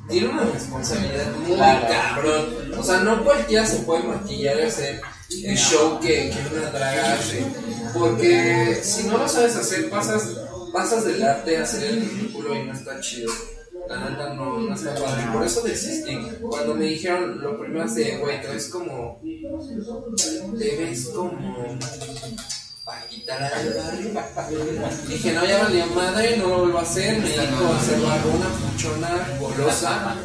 tiene 0.10 0.28
una 0.30 0.44
responsabilidad 0.46 1.32
muy 1.36 1.56
Claro. 1.56 1.88
cabrón. 1.88 2.46
O 2.78 2.84
sea, 2.84 3.00
no 3.02 3.24
cualquiera 3.24 3.66
se 3.66 3.80
puede 3.80 4.04
maquillar 4.04 4.58
y 4.58 4.62
hacer 4.64 5.02
el 5.46 5.58
show 5.58 6.00
que, 6.00 6.30
que 6.32 6.56
una 6.58 6.72
drag 6.72 7.00
hace. 7.00 7.46
Porque 7.94 8.80
si 8.84 9.04
no 9.04 9.18
lo 9.20 9.28
sabes 9.28 9.56
hacer, 9.56 9.90
pasas, 9.90 10.24
pasas 10.74 11.06
del 11.06 11.22
arte 11.24 11.58
a 11.58 11.64
hacer 11.64 11.84
el 11.84 12.02
ridículo 12.02 12.56
y 12.56 12.64
no 12.66 12.74
está 12.74 13.00
chido. 13.00 13.32
La 13.88 14.10
neta 14.10 14.34
no, 14.34 14.60
no 14.60 14.74
está 14.74 14.96
padre. 14.96 15.24
Por 15.34 15.44
eso 15.46 15.62
desistí. 15.62 16.18
Cuando 16.42 16.76
me 16.76 16.86
dijeron 16.86 17.42
lo 17.42 17.60
primero 17.60 17.92
de, 17.92 18.18
güey, 18.18 18.42
te 18.42 18.48
ves 18.48 18.68
como. 18.70 19.22
Te 20.58 20.76
ves 20.78 21.10
como. 21.10 21.78
Paquita 22.84 23.40
la 23.40 23.50
del 23.50 23.74
barrio. 24.14 24.66
Dije, 25.08 25.34
no, 25.34 25.46
ya 25.46 25.64
valió 25.64 25.86
madre, 25.88 26.38
no 26.38 26.48
lo 26.48 26.60
vuelvo 26.60 26.80
a 26.80 26.82
hacer. 26.82 27.20
Me 27.20 27.30
dedico 27.30 27.66
a 27.66 27.78
hacer 27.78 28.00
barbona, 28.00 28.48
puchona, 28.50 29.38
golosa. 29.40 30.16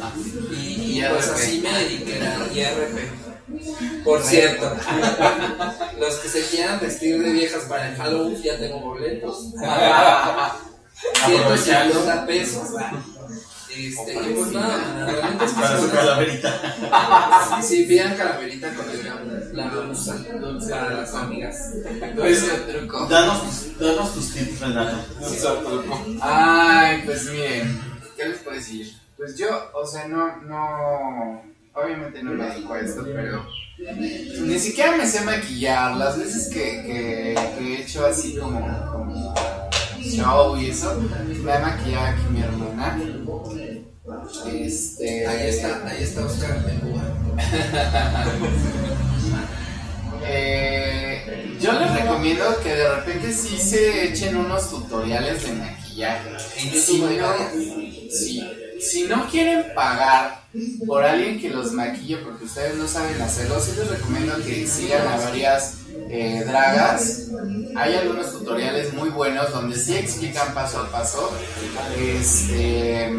Y, 0.51 0.99
y 0.99 1.03
pues 1.07 1.29
así 1.29 1.59
me 1.61 1.71
dediqué 1.71 2.19
a 2.19 2.47
IRP. 2.53 4.03
Por 4.03 4.23
cierto, 4.23 4.75
los 5.99 6.15
que 6.15 6.29
se 6.29 6.41
quieran 6.47 6.79
vestir 6.79 7.21
de 7.21 7.31
viejas 7.31 7.63
para 7.63 7.89
el 7.89 7.95
Halloween 7.95 8.41
ya 8.41 8.57
tengo 8.57 8.79
boletos. 8.79 9.53
150 11.25 12.25
pesos. 12.25 12.69
Este, 13.69 14.13
y 14.13 14.33
pues 14.33 14.51
nada, 14.53 15.05
realmente 15.05 15.45
es 15.45 15.51
que 15.51 15.61
Para 15.61 15.79
su 15.79 15.91
calaverita. 15.91 17.61
Sí, 17.61 17.83
pidan 17.83 18.15
calaverita 18.15 18.73
con 18.73 18.89
el 18.89 19.03
la 19.57 19.89
usan 19.91 20.25
para 20.69 20.93
las 20.93 21.13
amigas. 21.13 21.73
Pues 22.15 22.43
el 22.43 22.75
truco. 22.75 23.07
Danos, 23.07 23.77
danos 23.79 24.13
tus 24.13 24.33
tips, 24.33 24.59
Renato. 24.59 24.97
Ay, 26.21 27.01
pues 27.05 27.29
miren, 27.31 27.81
¿qué 28.15 28.29
les 28.29 28.39
puedo 28.39 28.55
decir? 28.55 28.93
Pues 29.17 29.35
yo, 29.37 29.47
o 29.73 29.85
sea, 29.85 30.07
no, 30.07 30.37
no, 30.43 31.41
obviamente 31.73 32.21
no 32.21 32.31
me 32.31 32.45
dedico 32.45 32.73
a 32.73 32.79
esto, 32.81 33.03
pero 33.03 33.45
ni 34.41 34.59
siquiera 34.59 34.95
me 34.95 35.07
sé 35.07 35.21
maquillar. 35.21 35.97
Las 35.97 36.19
veces 36.19 36.49
que, 36.53 36.83
que, 36.83 37.35
que 37.57 37.73
he 37.73 37.81
hecho 37.81 38.05
así 38.05 38.37
como, 38.37 38.59
como 38.91 39.35
show 39.99 40.55
y 40.57 40.69
eso, 40.69 41.01
me 41.43 41.51
ha 41.51 41.59
maquillado 41.59 42.05
aquí 42.07 42.23
mi 42.31 42.41
hermana. 42.41 42.99
Este, 44.53 45.27
Ahí 45.27 45.49
está, 45.49 45.85
ahí 45.85 46.03
está 46.03 46.25
Oscar. 46.25 46.57
Eh, 50.29 51.57
yo 51.61 51.71
les 51.73 51.93
recomiendo 51.93 52.43
que 52.61 52.73
de 52.73 52.95
repente 52.95 53.31
sí 53.31 53.57
se 53.57 54.09
echen 54.09 54.35
unos 54.35 54.69
tutoriales 54.69 55.43
de 55.43 55.53
maquillaje. 55.53 56.37
Si 56.39 57.01
no, 57.01 57.33
sí, 58.09 58.43
si 58.81 59.03
no 59.03 59.29
quieren 59.29 59.67
pagar 59.73 60.41
por 60.85 61.05
alguien 61.05 61.39
que 61.39 61.49
los 61.49 61.71
maquille 61.71 62.17
porque 62.17 62.43
ustedes 62.43 62.75
no 62.75 62.87
saben 62.87 63.21
hacerlo, 63.21 63.59
sí 63.61 63.71
les 63.77 63.87
recomiendo 63.87 64.35
que 64.43 64.67
sigan 64.67 65.07
a 65.07 65.17
varias 65.17 65.75
eh, 66.09 66.43
dragas. 66.45 67.23
Hay 67.75 67.95
algunos 67.95 68.31
tutoriales 68.31 68.93
muy 68.93 69.09
buenos 69.09 69.51
donde 69.51 69.77
sí 69.77 69.95
explican 69.95 70.53
paso 70.53 70.79
a 70.81 70.91
paso. 70.91 71.31
Este, 71.97 73.09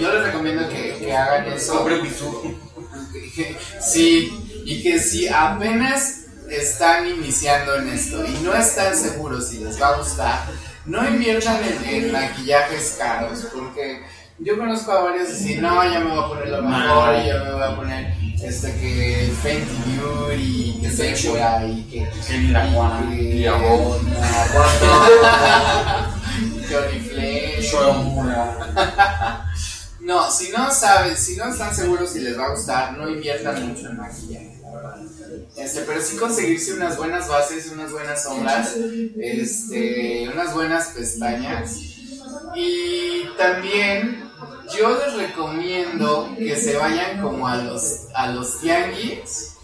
yo 0.00 0.12
les 0.12 0.24
recomiendo 0.24 0.68
que, 0.68 0.96
que 0.98 1.16
hagan 1.16 1.46
eso. 1.52 1.84
Que- 3.34 3.56
Sí, 3.80 4.62
y 4.64 4.82
que 4.82 4.98
si 4.98 5.28
apenas 5.28 6.24
están 6.50 7.06
iniciando 7.06 7.76
en 7.76 7.88
esto 7.88 8.24
y 8.26 8.32
no 8.44 8.54
están 8.54 8.96
seguros 8.96 9.48
si 9.48 9.58
les 9.58 9.80
va 9.80 9.88
a 9.88 9.98
gustar, 9.98 10.46
no 10.86 11.06
inviertan 11.08 11.58
en, 11.64 11.84
en 12.04 12.12
maquillajes 12.12 12.96
caros, 12.98 13.46
porque 13.52 14.02
yo 14.38 14.56
conozco 14.58 14.92
a 14.92 15.02
varios 15.02 15.28
y 15.28 15.32
decir, 15.32 15.62
no, 15.62 15.82
ya 15.84 16.00
me 16.00 16.10
voy 16.14 16.24
a 16.24 16.28
poner 16.28 16.48
lo 16.48 16.62
mejor, 16.62 17.14
y 17.22 17.26
ya 17.26 17.44
me 17.44 17.52
voy 17.52 17.62
a 17.62 17.76
poner 17.76 18.14
este 18.42 18.72
que 18.74 19.32
Fenty 19.42 19.96
Beauty, 19.96 20.78
que 20.80 20.90
Sephora 20.90 21.64
y 21.66 21.82
que 21.84 22.08
Que 22.26 22.38
ni 22.38 22.48
la 22.48 22.70
Juana. 22.70 23.08
que- 23.10 23.22
Y 23.36 23.46
Avon. 23.46 23.98
Johnny 26.70 27.00
Flash. 27.00 27.74
No, 30.00 30.30
si 30.30 30.50
no 30.52 30.70
saben, 30.70 31.16
si 31.16 31.36
no 31.36 31.48
están 31.50 31.74
seguros 31.74 32.10
si 32.10 32.20
les 32.20 32.38
va 32.38 32.46
a 32.46 32.50
gustar, 32.54 32.96
no 32.96 33.08
inviertan 33.10 33.68
mucho 33.68 33.88
en 33.88 33.96
maquillaje, 33.98 34.58
la 34.62 34.70
verdad. 34.70 34.96
Este, 35.56 35.80
pero 35.82 36.00
sí 36.00 36.16
conseguirse 36.16 36.72
unas 36.74 36.96
buenas 36.96 37.28
bases, 37.28 37.66
unas 37.72 37.90
buenas 37.92 38.22
sombras, 38.22 38.74
este, 39.20 40.28
unas 40.32 40.54
buenas 40.54 40.86
pestañas. 40.88 41.76
Y 42.54 43.24
también 43.36 44.30
yo 44.76 44.98
les 44.98 45.14
recomiendo 45.14 46.34
que 46.36 46.56
se 46.56 46.76
vayan 46.76 47.20
como 47.22 47.46
a 47.46 47.56
los, 47.56 48.06
a 48.14 48.28
los 48.28 48.60
tianguis 48.60 49.54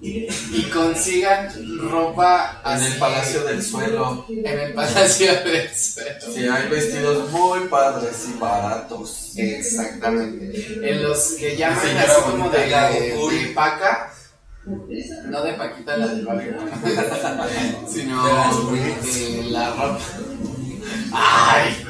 y 0.00 0.62
consigan 0.72 1.48
ropa 1.88 2.60
En 2.66 2.82
el 2.82 2.98
Palacio 2.98 3.44
del 3.44 3.62
Suelo. 3.62 4.26
en 4.28 4.58
el 4.58 4.74
Palacio 4.74 5.32
del 5.44 5.68
Suelo. 5.72 6.34
Sí, 6.34 6.48
hay 6.48 6.68
vestidos 6.68 7.30
muy 7.30 7.68
padres 7.68 8.26
y 8.28 8.38
baratos. 8.38 9.32
Exactamente. 9.36 10.90
En 10.90 11.02
los 11.04 11.34
que 11.38 11.56
llaman 11.56 11.78
así 11.78 12.20
como 12.30 12.50
de, 12.50 12.58
bonita, 12.58 12.90
de, 12.90 13.46
de 13.46 13.54
paca. 13.54 14.12
No 14.64 15.42
de 15.42 15.52
Paquita 15.54 15.96
la 15.96 16.06
del 16.08 16.26
barrio. 16.26 16.54
sino 17.88 18.24
de 18.72 19.42
la 19.50 19.70
ropa. 19.70 20.00
¡Ay! 21.12 21.86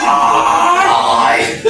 ¡Ay! 0.00 1.62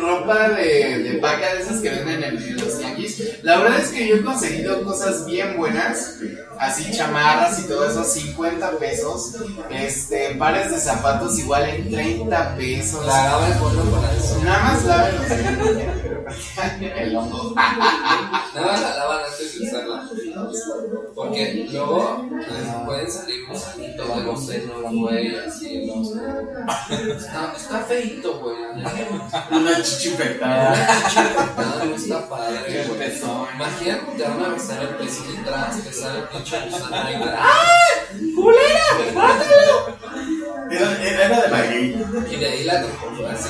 Ropa 0.00 0.48
de, 0.50 0.98
de 0.98 1.18
paca 1.18 1.54
de 1.54 1.62
esas 1.62 1.80
que 1.80 1.90
venden 1.90 2.24
en, 2.24 2.36
en 2.36 2.56
los 2.56 2.78
tianguis. 2.78 3.22
La 3.42 3.58
verdad 3.58 3.80
es 3.80 3.88
que 3.88 4.06
yo 4.08 4.16
he 4.16 4.22
conseguido 4.22 4.82
cosas 4.84 5.26
bien 5.26 5.56
buenas. 5.56 6.16
Así 6.58 6.90
chamarras 6.96 7.58
y 7.60 7.62
todo 7.64 7.88
eso, 7.88 8.04
50 8.04 8.78
pesos. 8.78 9.34
Este, 9.70 10.34
pares 10.36 10.70
de 10.70 10.78
zapatos 10.78 11.38
igual 11.38 11.68
en 11.68 11.90
30 11.90 12.56
pesos. 12.56 13.06
La 13.06 13.24
gama 13.24 13.48
es 13.48 13.60
bueno 13.60 13.82
para 13.84 14.12
eso. 14.12 14.40
Nada 14.44 14.62
más 14.64 14.84
laven 14.84 16.13
el 16.80 17.16
hongo. 17.16 17.54
Nada 18.54 18.66
más 18.66 18.80
la 18.80 18.96
lavan 18.96 19.20
antes 19.30 19.58
de 19.58 19.66
usarla. 19.66 20.08
Porque 21.14 21.66
luego 21.70 22.26
les 22.30 22.84
pueden 22.86 23.10
salir 23.10 23.46
gusanitos 23.48 24.16
de 24.16 24.22
los 24.22 24.46
senos, 24.46 24.92
güey, 24.92 25.36
así. 25.36 25.86
los- 25.86 26.12
Está, 27.16 27.52
está 27.56 27.78
feito, 27.84 28.38
güey. 28.40 28.56
Una 29.50 29.82
chichi 29.82 30.08
infectada. 30.10 30.70
Nada, 31.56 31.84
no 31.84 31.94
está 31.94 32.28
padre, 32.28 32.58
güey. 32.88 32.98
Imagínate, 33.54 34.12
te 34.16 34.22
van 34.22 34.44
a 34.44 34.48
besar 34.48 34.82
el 34.82 34.88
pezón 34.96 35.26
y 35.32 35.44
tras, 35.44 35.82
te 35.84 35.92
sale 35.92 36.18
el 36.20 36.28
pinche 36.28 36.60
gusano 36.70 36.96
ahí, 36.96 37.16
güey. 37.18 37.30
Era, 40.70 41.02
era 41.02 41.40
de 41.42 41.48
la 41.48 41.62
gay. 41.62 42.04
Y 42.30 42.36
de 42.36 42.46
ahí 42.46 42.64
la 42.64 42.80
transformó 42.82 43.26
así. 43.28 43.48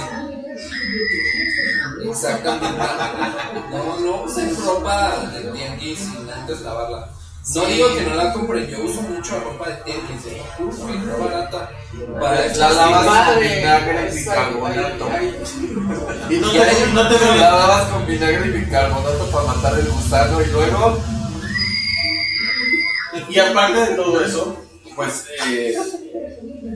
Exactamente. 2.08 2.68
No, 3.70 4.00
no 4.00 4.22
usen 4.24 4.56
ropa 4.64 5.16
de 5.32 5.50
tianguis 5.50 5.98
sin 5.98 6.30
antes 6.30 6.60
lavarla. 6.62 7.08
No 7.54 7.64
digo 7.66 7.94
que 7.94 8.00
no 8.02 8.14
la 8.14 8.32
compren, 8.32 8.66
yo 8.68 8.82
uso 8.84 9.02
mucho 9.02 9.38
ropa 9.40 9.68
de 9.68 9.74
tianguis, 9.84 10.24
de 10.24 10.42
puro 10.56 10.72
ropa 10.72 11.24
barata. 11.24 11.70
Para 12.20 12.46
La 12.56 12.70
lavas 12.70 13.28
con 13.28 13.40
vinagre 13.40 14.10
y 14.12 14.16
bicarbonato. 14.16 15.08
Y 16.30 16.36
no 16.38 16.52
Y 16.52 16.58
hay- 16.58 16.74
te, 16.76 16.86
no 16.92 17.08
te 17.08 17.24
La 17.36 17.50
lavas 17.50 17.84
con 17.90 18.06
vinagre 18.06 18.46
y 18.46 18.50
bicarbonato 18.50 19.30
para 19.30 19.46
matar 19.46 19.78
el 19.78 19.86
gusano 19.88 20.40
y 20.42 20.46
luego 20.46 20.98
Y 23.28 23.38
aparte 23.38 23.78
de 23.80 23.94
todo 23.96 24.24
eso, 24.24 24.63
pues 24.94 25.26
eh, 25.46 25.76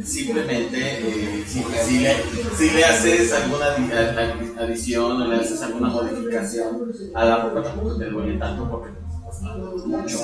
simplemente 0.04 0.78
eh, 0.78 1.44
si, 1.46 1.98
le, 2.00 2.16
si 2.56 2.70
le 2.70 2.84
haces 2.84 3.32
alguna 3.32 3.76
adi- 3.76 3.92
adi- 3.92 4.54
adición 4.58 5.22
o 5.22 5.26
le 5.26 5.36
haces 5.36 5.62
alguna 5.62 5.88
modificación 5.88 6.82
a 7.14 7.24
la 7.24 7.36
ropa, 7.44 7.62
tampoco 7.62 7.96
te 7.96 8.06
duele 8.10 8.38
tanto 8.38 8.68
porque 8.70 8.90
pues, 9.24 9.40
mucho. 9.86 10.18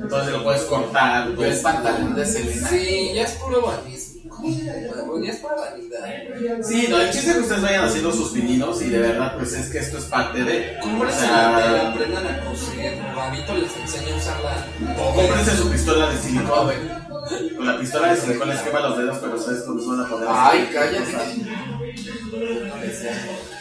Entonces 0.00 0.32
lo 0.32 0.42
puedes 0.44 0.62
cortar, 0.62 1.34
pues. 1.34 1.60
pantalón 1.60 2.14
de 2.14 2.24
Selena. 2.24 2.68
Sí, 2.68 3.12
ya 3.14 3.22
es 3.22 3.32
puro. 3.32 3.72
Sí, 6.62 6.86
no, 6.88 7.00
el 7.00 7.10
chiste 7.10 7.30
es 7.30 7.36
que 7.36 7.42
ustedes 7.42 7.62
vayan 7.62 7.84
haciendo 7.84 8.12
sus 8.12 8.30
pininos 8.30 8.80
y 8.82 8.88
de 8.88 8.98
verdad, 8.98 9.36
pues 9.36 9.52
es 9.52 9.70
que 9.70 9.78
esto 9.78 9.98
es 9.98 10.04
parte 10.04 10.44
de. 10.44 10.78
Cómprense 10.80 11.26
la 11.26 11.90
aprendan 11.90 12.26
a 12.26 12.44
coser. 12.44 12.98
Babito 13.14 13.54
les 13.56 13.76
enseña 13.76 14.14
a 14.14 14.16
usarla. 14.16 14.66
o 14.98 15.14
cómprense 15.14 15.56
su 15.56 15.70
pistola 15.70 16.10
de 16.10 16.18
silicón. 16.18 16.70
Con 17.56 17.66
la 17.66 17.78
pistola 17.78 18.14
de 18.14 18.20
silicón 18.20 18.48
les 18.48 18.60
quema 18.60 18.80
los 18.80 18.98
dedos, 18.98 19.18
pero 19.18 19.34
ustedes 19.36 19.66
no 19.66 19.74
les 19.74 19.86
van 19.86 20.00
a 20.00 20.08
poder. 20.08 20.28
Ay, 20.30 20.70
cállate. 20.72 21.16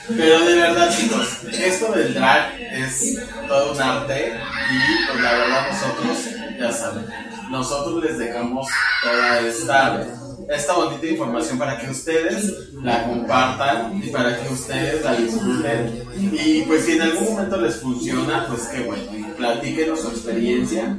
Pero 0.10 0.40
de 0.46 0.56
verdad, 0.56 0.90
chicos, 0.96 1.44
esto 1.52 1.92
del 1.92 2.14
drag 2.14 2.54
es 2.60 3.18
todo 3.48 3.74
un 3.74 3.82
arte 3.82 4.34
y 4.72 5.08
pues 5.12 5.22
la 5.22 5.32
verdad 5.34 5.68
nosotros, 5.72 6.18
ya 6.58 6.72
saben, 6.72 7.06
nosotros 7.50 8.04
les 8.04 8.18
dejamos 8.18 8.68
toda 9.04 9.40
esta, 9.42 10.06
esta 10.50 10.74
bonita 10.74 11.06
información 11.06 11.58
para 11.58 11.78
que 11.80 11.90
ustedes 11.90 12.74
la 12.82 13.04
compartan 13.04 14.02
y 14.02 14.10
para 14.10 14.42
que 14.42 14.54
ustedes 14.54 15.04
la 15.04 15.14
disfruten. 15.16 16.04
Y 16.16 16.62
pues 16.64 16.86
si 16.86 16.94
en 16.94 17.02
algún 17.02 17.26
momento 17.34 17.58
les 17.62 17.76
funciona, 17.78 18.46
pues 18.48 18.64
qué 18.68 18.82
bueno, 18.82 19.36
platíquenos 19.38 20.02
su 20.02 20.08
experiencia 20.10 20.98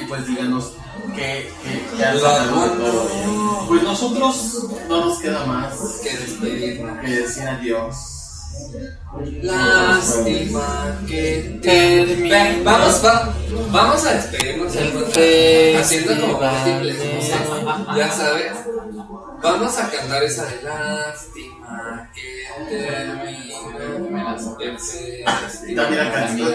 y 0.00 0.04
pues 0.04 0.26
díganos 0.26 0.72
qué, 1.14 1.50
qué, 1.62 1.96
qué 1.96 2.04
han 2.04 2.18
pasado 2.20 2.70
todo. 2.72 3.66
Pues 3.68 3.82
nosotros 3.82 4.66
no 4.88 5.04
nos 5.04 5.18
queda 5.18 5.44
más 5.44 5.74
Que 6.02 6.16
despedirnos. 6.16 6.98
que 7.00 7.10
decir 7.10 7.42
adiós. 7.44 8.17
Lástima 9.42 10.96
que 11.06 11.58
termine. 11.62 12.62
Vamos, 12.62 13.02
va- 13.04 13.32
vamos 13.70 14.04
a 14.06 14.12
despedirnos 14.14 14.72
haciendo 15.76 16.18
como 16.20 16.40
múltiples 16.40 16.96
cosas. 16.96 17.40
Ya 17.96 18.10
sabes. 18.12 18.52
Vamos 19.42 19.78
a 19.78 19.90
cantar 19.90 20.22
esa 20.24 20.44
de 20.46 20.62
lástima 20.62 22.08
que 22.14 22.46
termine. 22.68 23.54
También 25.74 26.04
la 26.04 26.12
canción. 26.12 26.52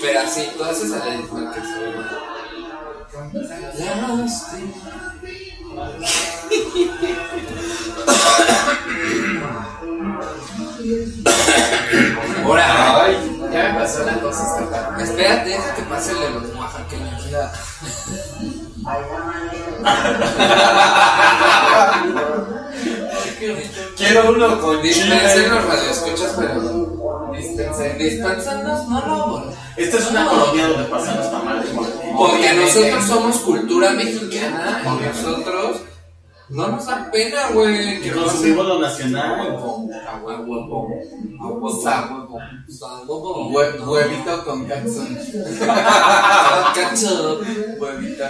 Pero 0.00 0.20
así, 0.20 0.48
todas 0.56 0.80
esas 0.82 1.04
de 1.04 1.10
que 1.52 1.60
se 1.60 1.66
Lástima. 3.84 4.74
Ahora, 12.44 13.04
Ay, 13.04 13.40
ya 13.52 13.72
me 13.72 13.80
pasó 13.80 14.04
la 14.04 14.14
tos 14.20 14.36
esta 14.36 14.96
espérate, 15.02 15.50
deja 15.50 15.74
que 15.74 15.82
pase 15.82 16.12
el 16.12 16.18
de 16.20 16.30
los 16.30 16.54
oaxaqueños. 16.56 17.22
Quiero 23.96 24.30
uno 24.30 24.60
con 24.60 24.82
Dispensen 24.82 25.50
los 25.50 25.64
radioescuchas, 25.64 26.34
pero 26.38 26.88
dispensen. 27.98 28.64
No 28.64 29.06
lo 29.06 29.26
boludo. 29.26 29.52
Esta 29.76 29.98
es 29.98 30.10
una 30.10 30.26
colonia 30.26 30.68
donde 30.68 30.84
pasan 30.84 31.18
los 31.18 31.30
tamales. 31.30 31.68
Porque 32.16 32.52
nosotros 32.54 33.04
somos 33.04 33.36
cultura 33.38 33.90
mexicana 33.90 34.82
y 34.84 35.06
nosotros 35.06 35.82
no 36.50 36.68
nos 36.68 36.86
da 36.86 37.10
pena, 37.10 37.48
güey. 37.52 38.00
Que 38.00 38.10
nos 38.10 38.32
consumimos 38.32 38.66
lo 38.66 38.78
nacional. 38.80 39.40
A 39.40 39.42
huevo. 39.42 39.88
A 40.08 40.18
huevo. 40.18 40.88
A 41.40 41.46
huevo. 41.48 41.68
A 41.82 43.00
huevo. 43.02 43.50
Hue- 43.50 43.80
huevito 43.86 44.44
con 44.44 44.64
catsup. 44.66 45.08
Cacho. 46.74 47.40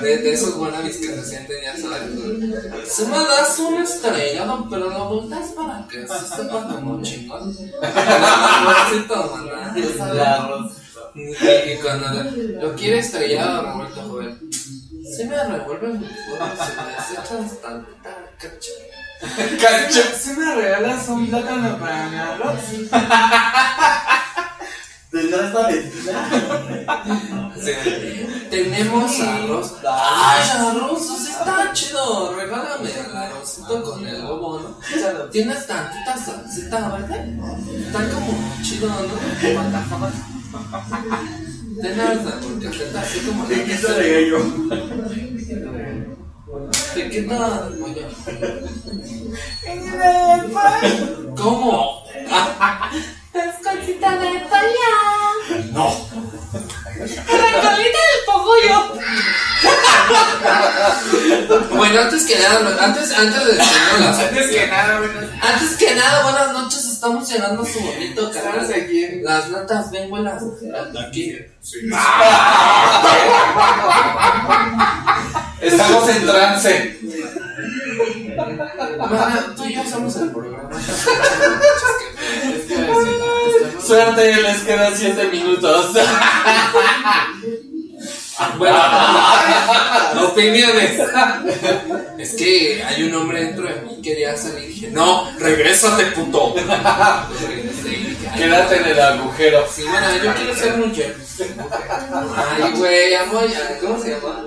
De, 0.03 0.19
de 0.19 0.32
esos 0.32 0.57
wannabes 0.57 0.97
que 0.99 1.07
se 1.09 1.24
sienten, 1.24 1.57
ya 1.62 1.77
sabes. 1.77 2.93
Se 2.93 3.07
me 3.07 3.19
das 3.19 3.59
una 3.59 3.82
estrella, 3.82 4.45
no, 4.45 4.69
pero 4.69 4.90
lo 4.90 5.05
volteas 5.09 5.51
para 5.53 5.86
que 5.89 6.07
se 6.07 6.36
sepa 6.36 6.69
como 6.69 7.03
chingón. 7.03 7.57
Arrocito, 7.82 9.31
maná, 9.36 9.74
ya 9.77 9.97
sabes. 9.97 10.73
Y, 11.15 11.77
cuando 11.82 12.07
lo 12.61 12.74
quiere 12.74 12.99
estrellado, 12.99 13.62
revuelto, 13.62 14.01
joven. 14.03 14.39
Se 15.16 15.24
me 15.24 15.43
revuelven 15.43 16.01
los 16.02 16.10
huevos, 16.10 16.59
se 16.59 16.72
me 16.76 16.93
desechan 16.93 17.48
tantita 17.62 18.10
cacho. 18.39 18.72
Cacho. 19.60 20.02
Si 20.16 20.30
me 20.35 20.55
regalas 20.55 21.09
un 21.09 21.26
plátano 21.28 21.78
para 21.78 22.09
mi 22.09 22.16
arroz. 22.16 22.60
¿Tendrás 25.10 25.52
Valentina? 25.52 26.28
Sí. 27.60 27.72
Tenemos 28.51 29.20
arroz. 29.20 29.74
¡Ay, 29.85 30.51
arroz! 30.59 31.06
sí 31.06 31.30
está 31.30 31.72
chido! 31.72 32.36
Regálame 32.36 32.90
el 32.90 33.16
arrocito 33.16 33.82
con 33.82 34.06
el 34.06 34.22
huevo, 34.22 34.60
¿no? 34.60 34.76
Tienes 35.30 35.66
tantita 35.66 36.16
salsita, 36.16 36.89
¿verdad? 36.90 37.26
Está 37.26 38.09
como 38.10 38.32
chido, 38.62 38.89
¿no? 38.89 39.18
Tenés 41.81 42.25
la 42.25 42.37
burcajeta 42.43 43.01
así 43.01 43.21
como 43.21 43.45
la 43.45 43.51
¿De 43.51 43.65
qué 43.65 43.77
se 43.77 43.95
regué 43.95 44.31
yo? 44.31 44.39
¿De 46.95 47.11
qué 47.11 47.23
tal, 47.23 47.79
pollo? 47.79 48.09
¿Cómo? 51.37 52.03
Pescotita 53.33 54.19
de 54.19 54.41
pollo. 54.51 54.91
No. 55.73 56.09
Rancolita 56.99 58.01
del 58.09 58.23
pogollo. 58.27 58.79
Bueno, 61.77 62.01
antes 62.01 62.25
que 62.25 62.39
nada, 62.39 62.85
antes, 62.85 63.13
antes 63.13 63.47
de 63.47 63.55
las 63.55 64.19
Antes 64.19 64.51
que 64.51 64.67
nada, 64.67 64.99
bueno, 64.99 65.29
Antes 65.43 65.77
que 65.77 65.95
nada, 65.95 66.23
buenas 66.25 66.53
noches, 66.53 66.88
estamos 66.99 67.31
llegando 67.31 67.62
a 67.62 67.66
su 67.66 67.79
bonito 67.79 68.29
canal. 68.33 68.59
aquí 68.59 69.05
en 69.05 69.23
Las 69.23 69.49
notas 69.51 69.89
bien 69.93 70.11
buenas. 70.11 70.43
De 70.61 71.01
aquí. 71.01 71.39
Estamos 75.61 76.09
en 76.09 76.27
trance. 76.27 76.99
Tú 79.57 79.65
y 79.65 79.75
yo 79.75 79.85
somos 79.89 80.16
el 80.16 80.33
programa. 80.33 80.70
Suerte, 83.87 84.43
les 84.43 84.59
quedan 84.62 84.93
7 84.97 85.29
minutos. 85.29 85.93
Bueno, 88.57 88.77
opiniones. 90.23 91.01
Es 92.19 92.35
que 92.35 92.82
hay 92.82 93.05
un 93.05 93.15
hombre 93.15 93.45
dentro 93.45 93.62
de 93.69 93.81
mí 93.82 93.95
que 94.03 94.11
quería 94.11 94.36
salir 94.36 94.65
y 94.65 94.73
dije, 94.73 94.89
no, 94.90 95.31
regrésate, 95.39 96.07
puto. 96.07 96.53
Y 96.57 96.61
dije, 96.61 98.28
"Ay, 98.32 98.40
Quédate 98.40 98.77
en 98.77 98.85
el 98.86 99.01
agujero. 99.01 99.65
Sí, 99.73 99.85
bueno, 99.89 100.07
yo 100.24 100.35
quiero 100.35 100.55
ser 100.57 100.77
mujer. 100.78 101.16
Ay, 102.61 102.73
güey, 102.77 103.15
amo 103.15 103.40
ya. 103.47 103.78
¿Cómo 103.81 104.03
se 104.03 104.11
llama? 104.11 104.45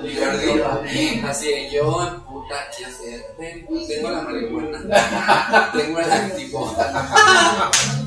Así 1.30 1.48
de 1.48 1.72
yo, 1.72 2.24
puta, 2.28 2.56
¿qué 2.78 2.86
hacer? 2.86 3.26
Tengo 3.88 4.10
la 4.12 4.22
marihuana. 4.22 5.72
Tengo 5.74 6.00
el 6.02 6.12
activo. 6.12 6.76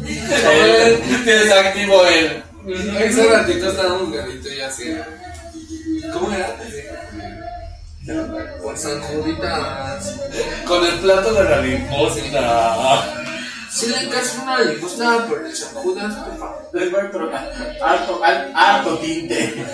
El- 0.07 1.24
Tienes 1.24 1.53
activo 1.53 2.05
el. 2.07 2.43
Ese 2.99 3.27
ratito 3.28 3.70
estábamos 3.70 4.12
Gabito 4.12 4.49
y 4.51 4.57
yo 4.59 4.66
así. 4.66 4.95
¿Cómo 6.12 6.31
era? 6.32 6.55
Por 8.62 8.76
San 8.76 9.01
Juditas. 9.01 10.20
Con 10.66 10.85
el 10.85 10.98
plato 11.01 11.32
de 11.32 11.44
la 11.44 11.60
limosna. 11.60 13.02
Si 13.70 13.86
le 13.86 13.97
encaja 14.02 14.43
una 14.43 14.60
ligusta 14.60 15.26
por 15.28 15.44
el 15.44 15.55
San 15.56 15.70
Judas, 15.74 16.14
por 16.14 16.39
favor. 16.39 17.10
Probar. 17.10 17.52
Harto, 17.82 18.20
har- 18.22 18.51
harto 18.55 18.98
tinte. 18.98 19.64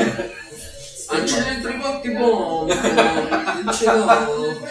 Al 1.08 1.24
chile 1.24 1.58
traigo 1.62 2.00
tipo. 2.02 2.20
como, 2.20 2.66
bien 2.66 3.70
chido. 3.72 4.66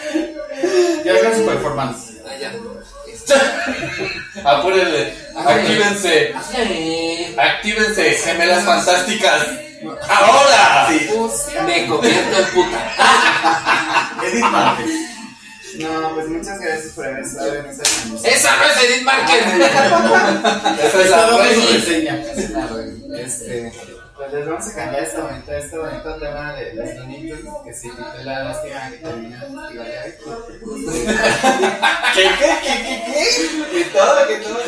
Ya 1.03 1.13
hagan 1.15 1.35
su 1.35 1.45
performance. 1.45 2.13
Allá. 2.29 2.51
Este, 3.11 3.33
Apúrenle. 4.43 5.13
Actívense. 5.35 6.33
Actívense, 7.37 8.11
gemelas 8.13 8.63
fantásticas. 8.63 9.41
¡Ahora! 10.07 10.87
Sí. 10.89 11.09
Me 11.65 11.87
convierto 11.87 12.37
en 12.37 12.45
puta. 12.47 12.79
Edith 14.25 14.45
Márquez. 14.45 15.09
No, 15.77 16.13
pues 16.15 16.27
muchas 16.27 16.59
gracias 16.59 16.93
por 16.93 17.05
haber 17.05 17.19
estado 17.19 17.55
en 17.55 17.65
esta. 17.67 17.83
Esa 18.27 18.57
no 18.57 18.63
es 18.65 18.83
Edith 18.83 19.03
Márquez. 19.03 19.45
Esa 20.83 21.01
es 21.01 21.09
la 21.09 21.37
reseña. 21.37 22.21
Este, 23.17 23.71
pues 24.15 24.33
les 24.33 24.45
vamos 24.45 24.67
a 24.67 24.75
cambiar 24.75 25.03
esta 25.03 25.21
bonita, 25.21 25.57
este 25.57 25.77
bonito 25.77 26.15
tema 26.15 26.53
de 26.53 26.73
los 26.73 26.95
donitos 26.95 27.39
que 27.63 27.73
se 27.73 27.89
titula 27.89 28.43
Lástima 28.43 28.89
que 28.89 28.97
termina 28.97 29.39
de 29.39 29.79
hoy. 29.79 30.13
¿Qué, 32.13 32.23
qué, 32.39 32.49
qué, 32.61 32.73
qué, 32.83 32.95
qué? 33.05 33.23
Que 33.79 33.83
todo, 33.85 34.27
que 34.27 34.37
todo. 34.37 34.59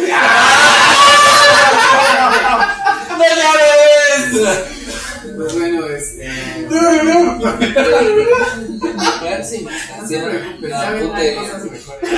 ¡No 3.17 3.25
llames! 3.27 4.80
Pues 5.41 5.53
bueno, 5.57 5.87
este. 5.87 6.29
No 6.69 6.77
cosas 11.35 11.63
mejores. 11.63 12.11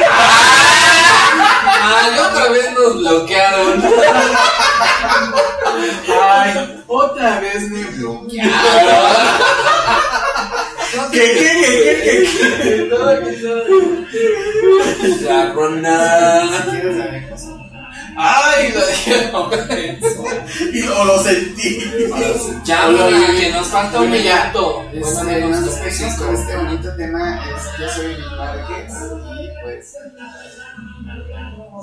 Ay, 1.82 2.20
otra 2.20 2.50
vez 2.50 2.74
nos 2.74 2.98
bloquearon. 2.98 3.84
Ay, 6.22 6.84
otra 6.88 7.40
vez 7.40 7.70
me 7.70 7.84
bloquearon. 7.86 8.54
No 10.96 11.12
¿Qué, 11.12 11.20
qué, 11.22 11.50
qué, 11.62 11.72
qué, 12.04 12.84
qué? 14.12 15.18
La 15.22 15.54
ronda. 15.54 16.66
¿Quieres 16.70 16.98
saber 16.98 17.30
cosas? 17.30 17.53
Ay, 18.16 18.72
lo 18.74 18.86
dije. 18.88 19.32
Y 20.74 20.82
lo, 20.84 21.06
lo 21.06 21.24
sentí. 21.24 21.80
Ya, 22.64 22.88
Lo- 22.88 23.10
mira, 23.10 23.28
que 23.40 23.52
nos 23.52 23.68
falta 23.68 24.00
un 24.02 24.12
minuto. 24.12 24.84
Bueno, 24.92 25.48
nos 25.50 25.62
nos 25.62 25.66
despedimos 25.84 26.16
con 26.20 26.36
este 26.36 26.56
bonito 26.58 26.96
tema. 26.96 27.42
Es, 27.46 27.80
yo 27.80 27.90
soy 27.90 28.14
Luis 28.16 28.32
Márquez 28.38 28.94
y 29.40 29.50
pues. 29.64 29.96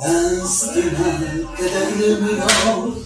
Lástima 0.03 1.19
que 1.57 1.65
terminó 1.65 2.97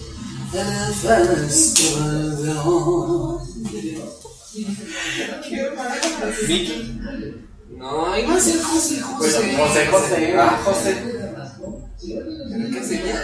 el 0.53 0.93
festival 0.93 2.43
de 2.43 2.51
hoy. 2.63 3.39
Vicky. 6.47 7.01
No, 7.77 8.17
iba 8.17 8.35
a 8.35 8.39
ser 8.39 8.61
José 8.61 9.01
Pues, 9.17 9.35
José. 9.35 9.55
José 9.57 9.87
José. 9.87 10.35
Ah, 10.39 10.59
José. 10.63 10.95
¿Pero 12.07 12.69
qué 12.71 12.83
sería? 12.83 13.15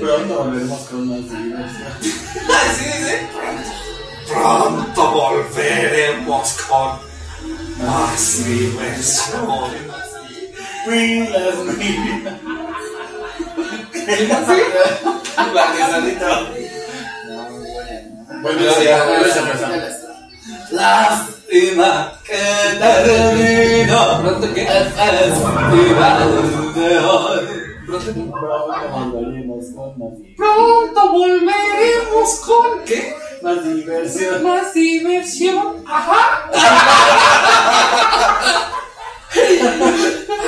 Pronto 0.00 0.34
volveremos 0.44 0.80
con 0.88 1.08
más 1.08 1.18
diversión. 1.30 1.92
Así 2.50 2.84
dice. 2.84 3.16
Pronto 4.28 5.10
volveremos 5.12 6.48
con 6.68 6.88
más 7.86 8.44
diversión. 8.44 9.46
Pilas, 10.86 11.56
mira. 11.78 12.38
La 15.54 15.72
que 15.72 15.78
salita. 15.78 16.40
No, 17.28 17.50
muy 17.50 17.70
buena. 17.70 18.42
Bueno, 18.42 18.60
Ya, 18.62 18.72
sí, 18.74 18.84
ya, 18.84 19.04
vuelve 19.04 19.22
ya. 19.28 19.32
esa 19.32 19.42
persona. 19.44 19.76
Lástima 20.70 22.12
que 22.24 22.42
terminó 22.78 24.20
¿Pronto 24.22 24.54
qué? 24.54 24.62
el 24.62 24.84
festival 24.92 26.74
de 26.74 26.98
hoy. 26.98 27.55
¿Pronto? 27.86 28.12
Volveremos 28.14 29.64
con 29.74 29.98
más 29.98 30.12
Pronto 30.36 31.12
volveremos 31.12 32.34
con 32.44 32.84
¿Qué? 32.84 33.14
Más 33.42 33.64
diversión. 33.64 34.42
más 34.42 34.74
diversión. 34.74 35.84
Ajá. 35.86 36.50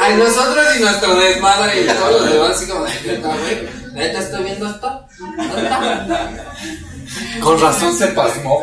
Ay, 0.01 0.17
nosotros 0.17 0.65
y 0.77 0.81
nuestro 0.81 1.15
desmadre 1.17 1.83
y 1.83 1.87
todos 1.87 2.23
los 2.23 2.33
demás 2.33 2.51
así 2.51 2.67
como 2.67 2.85
de, 2.85 2.91
"Neta, 3.05 3.29
güey, 3.29 3.69
neta 3.95 4.19
estoy 4.21 4.45
viendo 4.45 4.67
esto. 4.67 5.07
Con 7.43 7.61
razón 7.61 7.97
se 7.97 8.07
pasmó. 8.09 8.63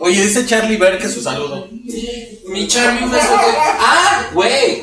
Oye, 0.00 0.22
dice 0.22 0.46
Charlie 0.46 0.76
Ver 0.76 0.98
que 0.98 1.08
su 1.08 1.20
saludo. 1.22 1.68
Mi 2.46 2.66
Charlie 2.66 3.06
fue 3.08 3.20
¡Ah, 3.80 4.22
güey! 4.32 4.82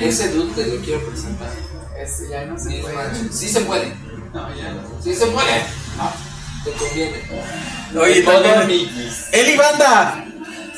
Ese 0.00 0.28
dude 0.32 0.52
te 0.54 0.66
lo 0.74 0.82
quiero 0.82 1.00
presentar. 1.06 1.50
Este 1.98 2.28
ya 2.30 2.44
no 2.46 2.58
Sí, 2.58 2.64
se 2.70 2.76
es 2.78 2.82
puede. 2.82 2.94
macho. 2.96 3.32
Sí 3.32 3.48
se 3.48 3.60
puede. 3.60 3.94
No, 4.32 4.54
ya 4.56 4.70
no. 4.70 5.02
Sí 5.02 5.14
se 5.14 5.26
puede. 5.26 5.62
Te 6.64 6.70
conviene. 6.72 7.22
Oye, 8.00 8.22
Todo. 8.22 8.64
Mikis. 8.66 9.26
Eli 9.32 9.56
Banda. 9.56 10.24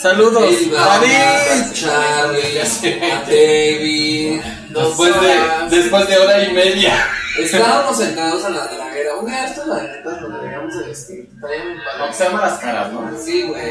Saludos. 0.00 0.42
Ey, 0.42 0.70
va, 0.74 0.98
David. 0.98 1.72
Charlie, 1.72 2.60
a 3.12 3.20
David. 3.20 4.40
Después 4.70 5.14
de, 5.20 5.76
después 5.76 6.08
de 6.08 6.16
hora 6.18 6.42
y 6.44 6.52
media. 6.52 7.06
Estábamos 7.38 7.96
sentados 7.96 8.44
a 8.44 8.50
la 8.50 8.66
draguera. 8.66 9.14
Un 9.20 9.26
día 9.26 9.46
esto, 9.46 9.64
la 9.66 9.82
neta, 9.82 10.20
nos 10.20 10.32
deberíamos 10.32 10.78
de 10.78 10.86
vestir. 10.88 11.16
Bien 11.30 11.78
padre. 11.98 12.12
Se 12.12 12.24
llaman 12.24 12.40
las 12.42 12.58
caras, 12.58 12.92
¿no? 12.92 13.10
Sí, 13.24 13.42
güey. 13.42 13.62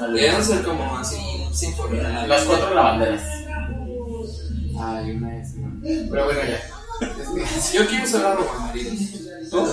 Deberían 0.00 0.44
ser 0.44 0.62
como 0.62 0.98
así, 0.98 1.16
sinfonía. 1.54 2.26
Las 2.26 2.42
cuatro 2.42 2.74
lavanderas. 2.74 3.22
Ay, 4.82 5.10
una 5.12 5.28
vez, 5.28 5.54
no. 5.56 5.70
Pero 6.10 6.24
bueno, 6.24 6.40
ya. 6.42 6.60
Yo 7.72 7.86
quiero 7.86 8.06
ser 8.06 8.20
la 8.20 8.34
Roma 8.34 8.66
Maridos. 8.66 8.94
¿Tú? 9.50 9.66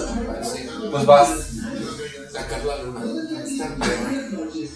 Sí. 0.43 0.69
Pues 0.91 1.05
vas. 1.05 1.29
Sacar 2.31 2.63
la 2.65 2.77
luna. 2.83 3.01
Está 3.45 3.67
bien. 3.85 4.69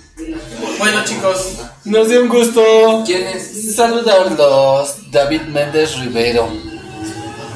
Bueno, 0.78 1.04
chicos. 1.06 1.54
Nos 1.86 2.10
dio 2.10 2.22
un 2.24 2.30
gusto 2.30 3.04
¿Quién 3.06 3.28
es? 3.28 3.76
saludarlos. 3.76 5.12
David 5.12 5.42
Méndez 5.44 5.98
Rivero. 6.00 6.50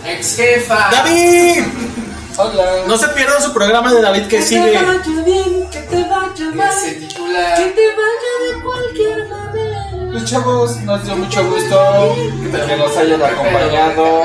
Ex 0.08 0.36
jefa. 0.36 0.90
David. 0.92 1.64
Hola. 2.38 2.84
No 2.88 2.98
se 2.98 3.08
pierdan 3.10 3.42
su 3.42 3.54
programa 3.54 3.94
de 3.94 4.02
David 4.02 4.24
que 4.24 4.28
Que 4.28 4.38
te 4.38 4.44
sigue. 4.44 4.74
vaya 4.76 5.24
bien, 5.26 5.70
que 5.72 5.80
te 5.80 6.04
vaya 6.04 6.34
Que 6.36 6.44
mal. 6.44 6.76
Que 6.86 7.66
te 7.72 7.88
vaya 7.96 8.34
de 8.58 8.64
cualquier 8.64 9.30
manera. 9.30 9.65
Pues 10.16 10.32
chavos, 10.32 10.78
nos 10.84 11.04
dio 11.04 11.18
mucho 11.18 11.44
gusto 11.50 12.16
que 12.16 12.78
nos 12.78 12.96
hayan 12.96 13.22
acompañado. 13.22 14.22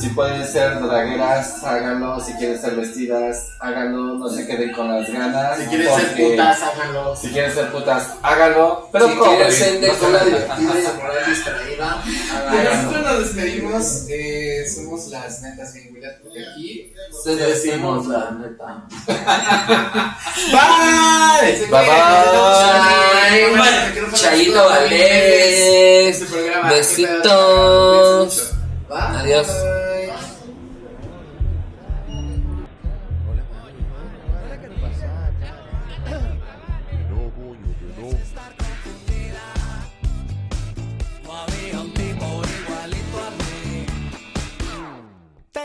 Si 0.00 0.08
pueden 0.10 0.46
ser 0.46 0.80
dragueras, 0.80 1.62
háganlo. 1.64 2.20
Si 2.20 2.32
quieren 2.34 2.60
ser 2.60 2.76
vestidas, 2.76 3.50
háganlo. 3.60 4.14
No 4.18 4.28
se 4.28 4.46
queden 4.46 4.72
con 4.72 4.88
las 4.88 5.10
ganas. 5.10 5.58
Si 5.58 5.66
quieren 5.66 5.88
ser 5.94 6.16
putas, 6.16 6.62
háganlo. 6.62 7.16
Si 7.16 7.28
quieren 7.30 7.54
ser 7.54 7.72
putas, 7.72 8.08
háganlo. 8.22 8.88
Pero 8.92 9.08
si 9.08 9.14
quieres 9.16 9.54
ser 9.54 9.80
de 9.80 9.88
cola 9.88 10.24
divertida 10.24 10.74
y 11.26 11.30
distraída, 11.30 12.02
nosotros 12.64 13.04
nos 13.04 13.18
despedimos. 13.20 14.04
Eh, 14.08 14.66
somos 14.74 15.06
las 15.08 15.42
netas 15.42 15.72
bien 15.72 15.90
güeras 15.90 16.14
porque 16.22 16.40
aquí. 16.40 16.92
Se 17.24 17.36
Decimos 17.36 18.06
la 18.06 18.30
neta. 18.32 18.84
Bye. 20.52 21.52
Bye, 21.52 21.68
bye. 21.70 21.86
Pasar 23.60 24.12
Chaito 24.14 24.64
Valdés. 24.64 26.20
este 26.20 26.26
programa. 26.26 26.68
Besitos. 26.70 28.52
Bye. 28.88 28.98
Adiós. 28.98 29.48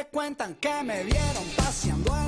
Cuentan 0.05 0.55
que 0.55 0.83
me 0.83 1.03
vieron 1.03 1.43
paseando 1.55 2.20